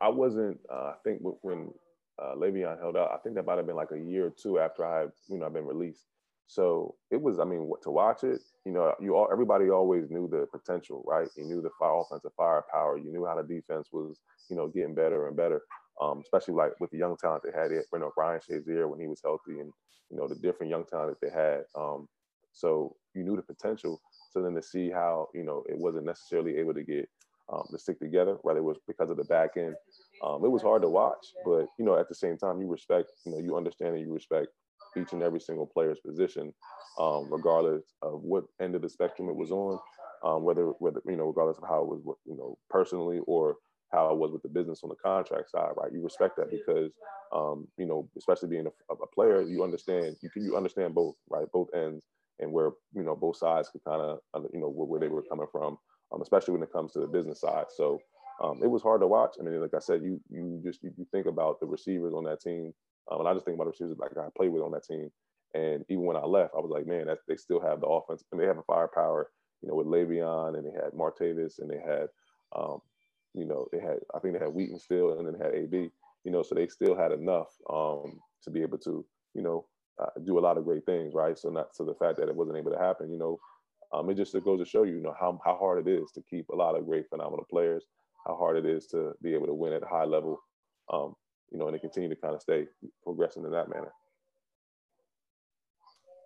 I 0.00 0.08
wasn't. 0.08 0.58
Uh, 0.70 0.92
I 0.92 0.94
think 1.04 1.20
when 1.22 1.72
uh, 2.20 2.34
Le'Veon 2.36 2.78
held 2.78 2.96
out, 2.96 3.12
I 3.12 3.18
think 3.18 3.34
that 3.36 3.46
might 3.46 3.56
have 3.56 3.66
been 3.66 3.76
like 3.76 3.92
a 3.92 3.98
year 3.98 4.26
or 4.26 4.30
two 4.30 4.58
after 4.58 4.84
I 4.84 5.06
you 5.28 5.38
know, 5.38 5.46
I've 5.46 5.52
been 5.52 5.66
released. 5.66 6.06
So 6.52 6.96
it 7.10 7.20
was. 7.20 7.38
I 7.38 7.44
mean, 7.44 7.70
to 7.82 7.90
watch 7.90 8.24
it, 8.24 8.42
you 8.66 8.72
know, 8.72 8.94
you 9.00 9.16
all 9.16 9.28
everybody 9.32 9.70
always 9.70 10.10
knew 10.10 10.28
the 10.28 10.46
potential, 10.52 11.02
right? 11.06 11.28
You 11.34 11.44
knew 11.44 11.62
the 11.62 11.70
fire, 11.78 12.00
offensive 12.00 12.32
firepower. 12.36 12.98
You 12.98 13.10
knew 13.10 13.24
how 13.24 13.40
the 13.40 13.42
defense 13.42 13.88
was, 13.90 14.20
you 14.50 14.56
know, 14.56 14.68
getting 14.68 14.94
better 14.94 15.28
and 15.28 15.36
better. 15.36 15.62
Um, 16.02 16.20
especially 16.22 16.54
like 16.54 16.72
with 16.78 16.90
the 16.90 16.98
young 16.98 17.16
talent 17.16 17.42
they 17.42 17.58
had. 17.58 17.70
You 17.70 17.98
know, 17.98 18.12
Ryan 18.18 18.40
Shazier 18.40 18.86
when 18.86 19.00
he 19.00 19.06
was 19.06 19.22
healthy, 19.24 19.60
and 19.60 19.72
you 20.10 20.18
know 20.18 20.28
the 20.28 20.34
different 20.34 20.68
young 20.68 20.84
talent 20.84 21.18
that 21.18 21.26
they 21.26 21.32
had. 21.34 21.62
Um, 21.74 22.06
so 22.52 22.96
you 23.14 23.24
knew 23.24 23.36
the 23.36 23.42
potential. 23.42 24.02
So 24.30 24.42
then 24.42 24.54
to 24.54 24.62
see 24.62 24.90
how 24.90 25.28
you 25.34 25.44
know 25.44 25.64
it 25.70 25.78
wasn't 25.78 26.04
necessarily 26.04 26.58
able 26.58 26.74
to 26.74 26.82
get 26.82 27.08
um, 27.50 27.64
to 27.70 27.78
stick 27.78 27.98
together, 27.98 28.36
whether 28.42 28.58
it 28.58 28.64
was 28.64 28.76
because 28.86 29.08
of 29.08 29.16
the 29.16 29.24
back 29.24 29.52
end. 29.56 29.74
Um, 30.22 30.44
it 30.44 30.50
was 30.50 30.60
hard 30.62 30.82
to 30.82 30.88
watch, 30.90 31.26
but 31.46 31.66
you 31.78 31.86
know, 31.86 31.98
at 31.98 32.10
the 32.10 32.14
same 32.14 32.36
time, 32.36 32.60
you 32.60 32.68
respect, 32.68 33.10
you 33.24 33.32
know, 33.32 33.38
you 33.38 33.56
understand 33.56 33.96
and 33.96 34.06
you 34.06 34.12
respect 34.12 34.48
each 34.96 35.12
and 35.12 35.22
every 35.22 35.40
single 35.40 35.66
player's 35.66 36.00
position, 36.00 36.52
um, 36.98 37.28
regardless 37.30 37.84
of 38.02 38.22
what 38.22 38.44
end 38.60 38.74
of 38.74 38.82
the 38.82 38.88
spectrum 38.88 39.28
it 39.28 39.36
was 39.36 39.50
on, 39.50 39.78
um, 40.24 40.44
whether 40.44 40.66
whether 40.78 41.00
you 41.06 41.16
know, 41.16 41.26
regardless 41.26 41.58
of 41.58 41.68
how 41.68 41.82
it 41.82 41.88
was, 41.88 42.16
you 42.24 42.36
know, 42.36 42.56
personally 42.70 43.20
or 43.26 43.56
how 43.92 44.10
it 44.10 44.16
was 44.16 44.32
with 44.32 44.42
the 44.42 44.48
business 44.48 44.80
on 44.82 44.88
the 44.88 44.96
contract 44.96 45.50
side, 45.50 45.72
right? 45.76 45.92
You 45.92 46.02
respect 46.02 46.36
that 46.38 46.50
because, 46.50 46.90
um, 47.34 47.68
you 47.76 47.84
know, 47.84 48.08
especially 48.16 48.48
being 48.48 48.66
a, 48.66 48.92
a, 48.92 49.06
player, 49.14 49.42
you 49.42 49.62
understand 49.62 50.16
you 50.22 50.30
can 50.30 50.44
you 50.44 50.56
understand 50.56 50.94
both, 50.94 51.16
right? 51.28 51.46
Both 51.52 51.68
ends 51.74 52.06
and 52.38 52.52
where 52.52 52.70
you 52.94 53.02
know 53.02 53.14
both 53.14 53.36
sides 53.36 53.68
could 53.68 53.84
kind 53.84 54.00
of 54.00 54.20
you 54.52 54.60
know 54.60 54.68
where, 54.68 54.86
where 54.86 55.00
they 55.00 55.08
were 55.08 55.22
coming 55.22 55.46
from 55.52 55.78
um, 56.12 56.22
especially 56.22 56.52
when 56.52 56.62
it 56.62 56.72
comes 56.72 56.92
to 56.92 57.00
the 57.00 57.06
business 57.06 57.40
side. 57.40 57.66
So 57.74 58.00
um, 58.42 58.60
it 58.62 58.70
was 58.70 58.82
hard 58.82 59.00
to 59.00 59.06
watch. 59.06 59.36
I 59.40 59.42
mean, 59.42 59.60
like 59.60 59.74
I 59.74 59.78
said, 59.78 60.02
you 60.02 60.20
you 60.30 60.60
just 60.64 60.82
you, 60.82 60.92
you 60.96 61.06
think 61.12 61.26
about 61.26 61.60
the 61.60 61.66
receivers 61.66 62.14
on 62.14 62.24
that 62.24 62.40
team, 62.40 62.72
um, 63.10 63.20
and 63.20 63.28
I 63.28 63.34
just 63.34 63.44
think 63.44 63.56
about 63.56 63.64
the 63.64 63.70
receivers 63.70 63.98
like 63.98 64.16
I 64.16 64.28
played 64.36 64.52
with 64.52 64.62
on 64.62 64.72
that 64.72 64.84
team. 64.84 65.10
And 65.54 65.84
even 65.88 66.04
when 66.04 66.16
I 66.16 66.24
left, 66.24 66.54
I 66.56 66.60
was 66.60 66.70
like, 66.70 66.86
man, 66.86 67.06
they 67.28 67.36
still 67.36 67.60
have 67.60 67.80
the 67.80 67.86
offense, 67.86 68.24
and 68.32 68.40
they 68.40 68.46
have 68.46 68.58
a 68.58 68.62
firepower, 68.62 69.30
you 69.60 69.68
know, 69.68 69.74
with 69.74 69.86
Le'Veon, 69.86 70.56
and 70.56 70.66
they 70.66 70.72
had 70.72 70.92
Martavis, 70.92 71.58
and 71.58 71.70
they 71.70 71.78
had, 71.78 72.08
um, 72.56 72.80
you 73.34 73.44
know, 73.44 73.66
they 73.72 73.80
had 73.80 73.98
I 74.14 74.18
think 74.18 74.34
they 74.34 74.44
had 74.44 74.54
Wheaton 74.54 74.78
still, 74.78 75.18
and 75.18 75.26
then 75.26 75.34
had 75.34 75.54
AB, 75.54 75.90
you 76.24 76.30
know, 76.30 76.42
so 76.42 76.54
they 76.54 76.68
still 76.68 76.96
had 76.96 77.12
enough 77.12 77.48
um, 77.70 78.18
to 78.44 78.50
be 78.50 78.62
able 78.62 78.78
to, 78.78 79.04
you 79.34 79.42
know, 79.42 79.66
uh, 80.00 80.06
do 80.24 80.38
a 80.38 80.40
lot 80.40 80.56
of 80.56 80.64
great 80.64 80.86
things, 80.86 81.14
right? 81.14 81.38
So 81.38 81.50
not 81.50 81.74
so 81.74 81.84
the 81.84 81.94
fact 81.94 82.18
that 82.18 82.28
it 82.28 82.34
wasn't 82.34 82.56
able 82.56 82.72
to 82.72 82.78
happen, 82.78 83.10
you 83.10 83.18
know, 83.18 83.38
um, 83.92 84.08
it 84.08 84.14
just 84.14 84.32
goes 84.44 84.58
to 84.58 84.64
show 84.64 84.84
you, 84.84 84.94
you 84.94 85.02
know, 85.02 85.14
how, 85.18 85.38
how 85.44 85.56
hard 85.56 85.86
it 85.86 85.90
is 85.90 86.10
to 86.12 86.22
keep 86.28 86.48
a 86.48 86.56
lot 86.56 86.76
of 86.76 86.86
great, 86.86 87.08
phenomenal 87.08 87.46
players, 87.50 87.84
how 88.26 88.36
hard 88.36 88.56
it 88.56 88.66
is 88.66 88.86
to 88.88 89.12
be 89.22 89.34
able 89.34 89.46
to 89.46 89.54
win 89.54 89.72
at 89.72 89.82
a 89.82 89.86
high 89.86 90.04
level, 90.04 90.40
um, 90.92 91.14
you 91.52 91.58
know, 91.58 91.66
and 91.66 91.74
they 91.74 91.78
continue 91.78 92.08
to 92.08 92.16
kind 92.16 92.34
of 92.34 92.40
stay 92.40 92.66
progressing 93.04 93.44
in 93.44 93.50
that 93.52 93.68
manner. 93.68 93.92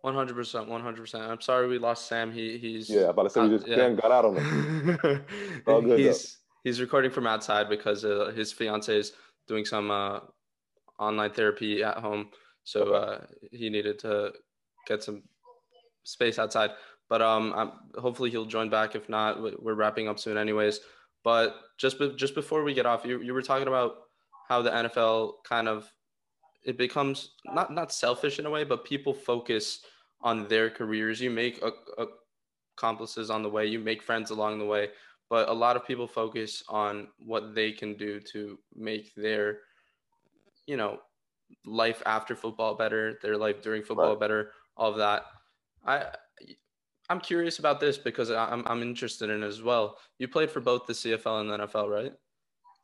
One 0.03 0.15
hundred 0.15 0.35
percent, 0.35 0.69
one 0.69 0.83
hundred 0.83 1.01
percent. 1.01 1.25
I'm 1.25 1.41
sorry 1.41 1.67
we 1.67 1.79
lost 1.79 2.07
Sam. 2.07 2.31
He 2.31 2.59
he's 2.59 2.89
yeah. 2.89 3.09
About 3.09 3.25
to 3.25 3.31
say 3.31 3.41
uh, 3.41 3.49
we 3.49 3.57
just 3.57 3.67
yeah. 3.67 3.91
got 3.91 4.13
out 4.13 4.25
on 4.25 4.37
him. 4.37 5.25
All 5.67 5.83
good 5.83 5.99
he's 5.99 6.23
though. 6.23 6.29
he's 6.63 6.81
recording 6.81 7.11
from 7.11 7.27
outside 7.27 7.69
because 7.69 8.05
uh, 8.05 8.33
his 8.35 8.53
fiance 8.53 8.97
is 8.97 9.13
doing 9.49 9.65
some 9.65 9.91
uh, 9.91 10.21
online 11.01 11.33
therapy 11.33 11.83
at 11.83 11.97
home, 11.97 12.29
so 12.63 12.95
uh, 12.95 13.25
he 13.51 13.69
needed 13.69 13.99
to 14.01 14.33
get 14.87 15.03
some 15.03 15.25
space 16.05 16.39
outside. 16.39 16.71
But 17.09 17.21
um, 17.21 17.53
I'm, 17.57 17.73
hopefully 18.01 18.31
he'll 18.31 18.47
join 18.47 18.71
back. 18.71 18.95
If 18.95 19.09
not, 19.09 19.41
we're 19.61 19.75
wrapping 19.75 20.09
up 20.09 20.21
soon, 20.21 20.37
anyways. 20.37 20.81
But 21.25 21.57
just 21.79 21.99
be, 21.99 22.15
just 22.15 22.37
before 22.37 22.63
we 22.63 22.75
get 22.75 22.87
off, 22.87 23.05
you 23.05 23.21
you 23.23 23.35
were 23.35 23.43
talking 23.43 23.67
about 23.67 24.06
how 24.49 24.63
the 24.63 24.71
NFL 24.71 25.33
kind 25.45 25.69
of 25.69 25.91
it 26.65 26.77
becomes 26.77 27.31
not 27.45 27.73
not 27.73 27.93
selfish 27.93 28.39
in 28.39 28.47
a 28.47 28.51
way, 28.51 28.65
but 28.65 28.85
people 28.85 29.15
focus 29.15 29.81
on 30.21 30.49
their 30.49 30.69
careers. 30.71 31.21
You 31.21 31.31
make 31.31 31.63
a, 31.63 31.71
a 32.01 32.07
accomplices 32.77 33.31
on 33.31 33.43
the 33.43 33.49
way, 33.49 33.67
you 33.67 33.79
make 33.79 34.03
friends 34.03 34.31
along 34.31 34.59
the 34.59 34.65
way, 34.65 34.89
but 35.31 35.49
a 35.49 35.53
lot 35.53 35.77
of 35.77 35.87
people 35.87 36.07
focus 36.07 36.63
on 36.69 37.09
what 37.19 37.55
they 37.55 37.73
can 37.73 37.97
do 37.97 38.21
to 38.21 38.59
make 38.75 39.15
their 39.17 39.61
you 40.67 40.77
know 40.77 40.99
life 41.65 42.03
after 42.07 42.35
football 42.35 42.75
better, 42.75 43.19
their 43.23 43.37
life 43.37 43.63
during 43.63 43.83
football 43.83 44.11
right. 44.11 44.21
better, 44.21 44.51
all 44.77 44.91
of 44.91 44.99
that. 44.99 45.23
I 45.87 46.07
I'm 47.09 47.21
curious 47.21 47.59
about 47.59 47.81
this 47.81 47.97
because 47.97 48.31
I'm 48.31 48.63
I'm 48.67 48.83
interested 48.83 49.31
in 49.31 49.43
it 49.43 49.47
as 49.47 49.63
well. 49.63 49.97
You 50.19 50.29
played 50.29 50.51
for 50.51 50.61
both 50.61 50.87
the 50.87 50.93
CFL 50.93 51.41
and 51.41 51.51
the 51.51 51.67
NFL, 51.67 51.89
right? 51.89 52.13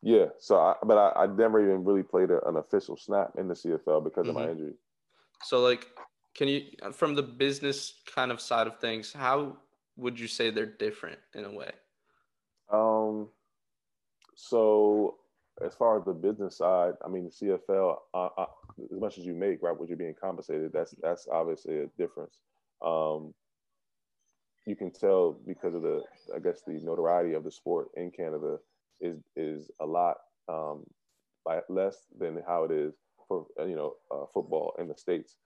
Yeah. 0.03 0.27
So, 0.39 0.59
I, 0.59 0.75
but 0.85 0.99
I, 0.99 1.23
I 1.23 1.27
never 1.27 1.63
even 1.63 1.85
really 1.85 2.03
played 2.03 2.31
a, 2.31 2.47
an 2.49 2.57
official 2.57 2.97
snap 2.97 3.33
in 3.39 3.49
the 3.49 3.55
CFL 3.55 4.05
because 4.05 4.27
mm-hmm. 4.27 4.29
of 4.31 4.35
my 4.35 4.43
mm-hmm. 4.43 4.51
injury. 4.53 4.73
So, 5.45 5.61
like, 5.61 5.87
can 6.35 6.49
you, 6.49 6.63
from 6.93 7.15
the 7.15 7.23
business 7.23 7.95
kind 8.13 8.33
of 8.33 8.41
side 8.41 8.67
of 8.67 8.79
things, 8.81 9.13
how 9.13 9.57
would 9.97 10.19
you 10.19 10.27
say 10.29 10.51
they're 10.51 10.67
different 10.67 11.19
in 11.35 11.45
a 11.45 11.53
way? 11.53 11.71
Um. 12.73 13.29
So, 14.35 15.19
as 15.65 15.75
far 15.75 15.99
as 15.99 16.05
the 16.05 16.13
business 16.13 16.57
side, 16.57 16.95
I 17.05 17.09
mean, 17.09 17.25
the 17.25 17.47
CFL, 17.47 17.97
uh, 18.15 18.29
uh, 18.39 18.47
as 18.93 18.99
much 18.99 19.19
as 19.19 19.27
you 19.27 19.35
make, 19.35 19.63
right, 19.63 19.79
what 19.79 19.89
you're 19.89 19.99
being 19.99 20.15
compensated, 20.21 20.73
that's 20.73 20.95
that's 21.03 21.29
obviously 21.31 21.81
a 21.81 21.87
difference. 21.99 22.39
Um, 22.85 23.35
you 24.67 24.75
can 24.75 24.91
tell 24.91 25.39
because 25.47 25.75
of 25.75 25.83
the, 25.83 26.03
I 26.35 26.39
guess, 26.39 26.63
the 26.67 26.81
notoriety 26.83 27.35
of 27.35 27.45
the 27.45 27.51
sport 27.51 27.89
in 27.97 28.11
Canada 28.11 28.59
is 29.03 29.19
is 29.37 29.71
a 29.81 29.87
lot 29.87 30.17
um, 30.49 30.85
less 31.69 32.07
than 32.19 32.43
how 32.47 32.65
it 32.65 32.73
is 32.73 32.95
for 33.29 33.47
you 33.59 33.77
know 33.77 33.95
uh, 34.11 34.27
football 34.33 34.75
in 34.79 34.89
the 34.89 34.97
states. 34.97 35.37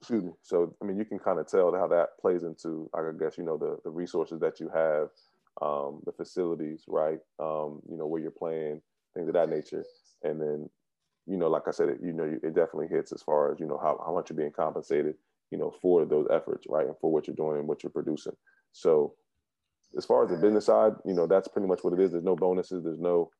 Excuse 0.00 0.24
me. 0.24 0.32
So 0.42 0.74
I 0.82 0.84
mean, 0.84 0.98
you 0.98 1.04
can 1.04 1.18
kind 1.18 1.38
of 1.38 1.46
tell 1.46 1.72
how 1.74 1.86
that 1.88 2.18
plays 2.20 2.42
into, 2.42 2.90
I 2.94 3.02
guess, 3.18 3.38
you 3.38 3.44
know, 3.44 3.56
the 3.56 3.78
the 3.84 3.90
resources 3.90 4.40
that 4.40 4.58
you 4.58 4.68
have, 4.74 5.10
um, 5.60 6.00
the 6.04 6.12
facilities, 6.12 6.84
right? 6.88 7.20
Um, 7.38 7.80
you 7.88 7.96
know, 7.96 8.06
where 8.06 8.20
you're 8.20 8.32
playing, 8.32 8.82
things 9.14 9.28
of 9.28 9.34
that 9.34 9.48
nature, 9.48 9.84
and 10.24 10.40
then, 10.40 10.70
you 11.26 11.36
know, 11.36 11.48
like 11.48 11.68
I 11.68 11.70
said, 11.70 11.88
it, 11.88 11.98
you 12.02 12.12
know, 12.12 12.24
it 12.24 12.54
definitely 12.54 12.88
hits 12.88 13.12
as 13.12 13.22
far 13.22 13.52
as 13.52 13.60
you 13.60 13.66
know 13.66 13.78
how 13.78 14.02
how 14.04 14.12
much 14.12 14.30
you're 14.30 14.36
being 14.36 14.52
compensated, 14.52 15.14
you 15.52 15.58
know, 15.58 15.72
for 15.80 16.04
those 16.04 16.26
efforts, 16.32 16.66
right, 16.68 16.86
and 16.86 16.96
for 17.00 17.12
what 17.12 17.28
you're 17.28 17.36
doing 17.36 17.58
and 17.60 17.68
what 17.68 17.84
you're 17.84 17.90
producing. 17.90 18.36
So 18.72 19.14
as 19.96 20.04
far 20.04 20.24
as 20.24 20.30
the 20.30 20.36
business 20.36 20.66
side, 20.66 20.94
you 21.04 21.14
know, 21.14 21.26
that's 21.26 21.48
pretty 21.48 21.68
much 21.68 21.80
what 21.82 21.92
it 21.92 22.00
is. 22.00 22.12
There's 22.12 22.24
no 22.24 22.36
bonuses. 22.36 22.84
There's 22.84 22.98
no 22.98 23.30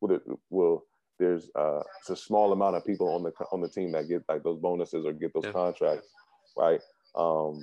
well, 0.50 0.84
there's 1.18 1.50
uh, 1.54 1.80
it's 2.00 2.10
a 2.10 2.16
small 2.16 2.52
amount 2.52 2.76
of 2.76 2.84
people 2.84 3.08
on 3.14 3.22
the 3.22 3.32
on 3.52 3.60
the 3.60 3.68
team 3.68 3.92
that 3.92 4.08
get 4.08 4.22
like 4.28 4.42
those 4.42 4.58
bonuses 4.58 5.06
or 5.06 5.12
get 5.12 5.32
those 5.34 5.44
yeah. 5.44 5.52
contracts, 5.52 6.08
right? 6.56 6.80
Um, 7.14 7.62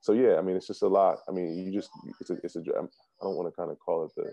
so 0.00 0.12
yeah, 0.12 0.36
I 0.36 0.42
mean, 0.42 0.56
it's 0.56 0.66
just 0.66 0.82
a 0.82 0.88
lot. 0.88 1.18
I 1.28 1.32
mean, 1.32 1.56
you 1.56 1.72
just 1.72 1.90
it's 2.20 2.30
a 2.30 2.34
it's 2.44 2.56
a 2.56 2.60
I 2.60 3.24
don't 3.24 3.36
want 3.36 3.48
to 3.48 3.56
kind 3.56 3.70
of 3.70 3.78
call 3.78 4.04
it 4.04 4.12
the. 4.16 4.32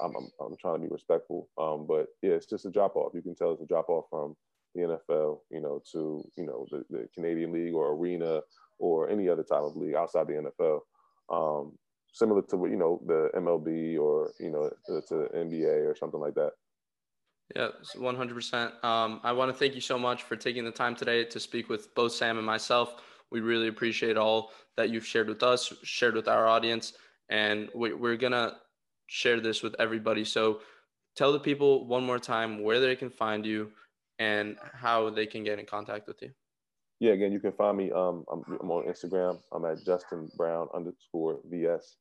I'm, 0.00 0.14
I'm, 0.14 0.28
I'm 0.40 0.56
trying 0.60 0.76
to 0.76 0.80
be 0.80 0.92
respectful, 0.92 1.48
um, 1.58 1.86
but 1.88 2.06
yeah, 2.22 2.34
it's 2.34 2.46
just 2.46 2.66
a 2.66 2.70
drop 2.70 2.94
off. 2.94 3.14
You 3.14 3.22
can 3.22 3.34
tell 3.34 3.50
it's 3.50 3.62
a 3.62 3.66
drop 3.66 3.88
off 3.88 4.04
from 4.10 4.36
the 4.76 4.82
NFL, 4.82 5.40
you 5.50 5.60
know, 5.60 5.82
to 5.90 6.24
you 6.36 6.46
know 6.46 6.66
the, 6.70 6.84
the 6.88 7.08
Canadian 7.12 7.52
League 7.52 7.74
or 7.74 7.92
Arena 7.92 8.42
or 8.78 9.08
any 9.08 9.28
other 9.28 9.42
type 9.42 9.62
of 9.62 9.76
league 9.76 9.94
outside 9.94 10.28
the 10.28 10.50
NFL. 10.60 10.80
Um, 11.30 11.72
similar 12.12 12.42
to 12.42 12.56
what 12.56 12.70
you 12.70 12.76
know 12.76 13.00
the 13.06 13.30
MLB 13.34 13.98
or 13.98 14.32
you 14.38 14.50
know 14.50 14.70
to, 14.86 15.02
to 15.08 15.28
NBA 15.34 15.90
or 15.90 15.96
something 15.98 16.20
like 16.20 16.34
that. 16.34 16.52
Yeah, 17.56 17.68
one 17.96 18.16
hundred 18.16 18.34
percent. 18.34 18.72
Um, 18.84 19.20
I 19.24 19.32
want 19.32 19.50
to 19.50 19.58
thank 19.58 19.74
you 19.74 19.80
so 19.80 19.98
much 19.98 20.22
for 20.22 20.36
taking 20.36 20.64
the 20.64 20.70
time 20.70 20.94
today 20.94 21.24
to 21.24 21.40
speak 21.40 21.68
with 21.68 21.94
both 21.94 22.12
Sam 22.12 22.38
and 22.38 22.46
myself. 22.46 22.94
We 23.30 23.40
really 23.40 23.68
appreciate 23.68 24.16
all 24.16 24.52
that 24.76 24.90
you've 24.90 25.06
shared 25.06 25.28
with 25.28 25.42
us, 25.42 25.72
shared 25.82 26.14
with 26.14 26.28
our 26.28 26.46
audience, 26.46 26.92
and 27.28 27.68
we, 27.74 27.92
we're 27.92 28.16
gonna 28.16 28.56
share 29.06 29.40
this 29.40 29.62
with 29.62 29.74
everybody. 29.78 30.24
So, 30.24 30.60
tell 31.16 31.32
the 31.32 31.40
people 31.40 31.86
one 31.86 32.04
more 32.04 32.18
time 32.18 32.62
where 32.62 32.80
they 32.80 32.96
can 32.96 33.10
find 33.10 33.44
you 33.44 33.70
and 34.18 34.56
how 34.74 35.10
they 35.10 35.26
can 35.26 35.42
get 35.44 35.58
in 35.58 35.66
contact 35.66 36.06
with 36.06 36.22
you 36.22 36.30
yeah, 37.02 37.14
again, 37.14 37.32
you 37.32 37.40
can 37.40 37.50
find 37.50 37.76
me. 37.76 37.90
Um, 37.90 38.24
I'm, 38.30 38.44
I'm, 38.60 38.70
on 38.70 38.86
Instagram. 38.86 39.40
I'm 39.50 39.64
at 39.64 39.84
Justin 39.84 40.30
Brown 40.36 40.68
underscore 40.72 41.40
VS. 41.50 41.96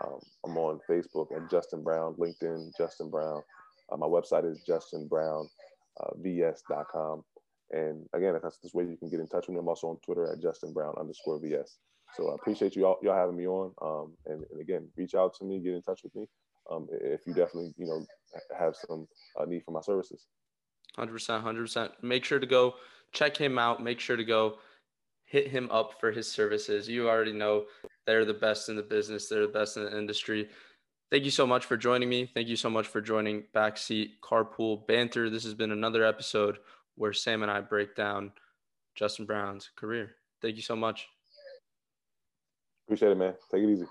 Um, 0.00 0.20
I'm 0.44 0.56
on 0.56 0.80
Facebook 0.88 1.36
at 1.36 1.50
Justin 1.50 1.82
Brown, 1.82 2.14
LinkedIn, 2.14 2.70
Justin 2.76 3.10
Brown. 3.10 3.42
Uh, 3.90 3.96
my 3.96 4.06
website 4.06 4.50
is 4.50 4.62
justinbrownvs.com. 4.66 7.18
Uh, 7.18 7.76
and 7.76 8.06
again, 8.14 8.34
if 8.34 8.42
that's 8.42 8.58
this 8.58 8.74
way 8.74 8.84
you 8.84 8.96
can 8.96 9.08
get 9.08 9.20
in 9.20 9.28
touch 9.28 9.46
with 9.46 9.54
me. 9.54 9.60
I'm 9.60 9.68
also 9.68 9.88
on 9.88 9.98
Twitter 10.04 10.30
at 10.30 10.42
Justin 10.42 10.72
Brown 10.72 10.94
underscore 10.98 11.40
VS. 11.40 11.78
So 12.14 12.30
I 12.30 12.34
appreciate 12.34 12.76
you 12.76 12.86
all 12.86 12.98
y'all 13.02 13.16
having 13.16 13.36
me 13.36 13.46
on. 13.46 13.72
Um, 13.80 14.12
and, 14.26 14.44
and, 14.50 14.60
again, 14.60 14.88
reach 14.96 15.14
out 15.14 15.34
to 15.36 15.44
me, 15.44 15.60
get 15.60 15.72
in 15.72 15.82
touch 15.82 16.00
with 16.04 16.14
me. 16.14 16.28
Um, 16.70 16.86
if 16.90 17.26
you 17.26 17.32
definitely, 17.32 17.74
you 17.76 17.86
know, 17.86 18.04
have 18.58 18.76
some 18.76 19.08
uh, 19.40 19.46
need 19.46 19.62
for 19.64 19.72
my 19.72 19.80
services. 19.80 20.26
100%, 20.98 21.42
100%. 21.42 21.90
Make 22.02 22.24
sure 22.24 22.38
to 22.38 22.46
go 22.46 22.74
check 23.12 23.36
him 23.36 23.58
out. 23.58 23.82
Make 23.82 23.98
sure 23.98 24.16
to 24.16 24.24
go 24.24 24.58
hit 25.32 25.48
him 25.48 25.66
up 25.70 25.98
for 25.98 26.12
his 26.12 26.30
services. 26.30 26.86
You 26.86 27.08
already 27.08 27.32
know 27.32 27.64
they're 28.06 28.26
the 28.26 28.34
best 28.34 28.68
in 28.68 28.76
the 28.76 28.82
business, 28.82 29.28
they're 29.28 29.46
the 29.46 29.52
best 29.52 29.78
in 29.78 29.84
the 29.84 29.96
industry. 29.96 30.50
Thank 31.10 31.24
you 31.24 31.30
so 31.30 31.46
much 31.46 31.64
for 31.64 31.78
joining 31.78 32.10
me. 32.10 32.26
Thank 32.26 32.48
you 32.48 32.56
so 32.56 32.68
much 32.68 32.86
for 32.86 33.00
joining 33.00 33.44
Backseat 33.54 34.20
Carpool 34.22 34.86
Banter. 34.86 35.30
This 35.30 35.44
has 35.44 35.54
been 35.54 35.72
another 35.72 36.04
episode 36.04 36.58
where 36.96 37.14
Sam 37.14 37.42
and 37.42 37.50
I 37.50 37.62
break 37.62 37.96
down 37.96 38.32
Justin 38.94 39.24
Brown's 39.24 39.70
career. 39.74 40.16
Thank 40.42 40.56
you 40.56 40.62
so 40.62 40.76
much. 40.76 41.08
Appreciate 42.86 43.12
it, 43.12 43.16
man. 43.16 43.32
Take 43.50 43.62
it 43.62 43.70
easy. 43.70 43.86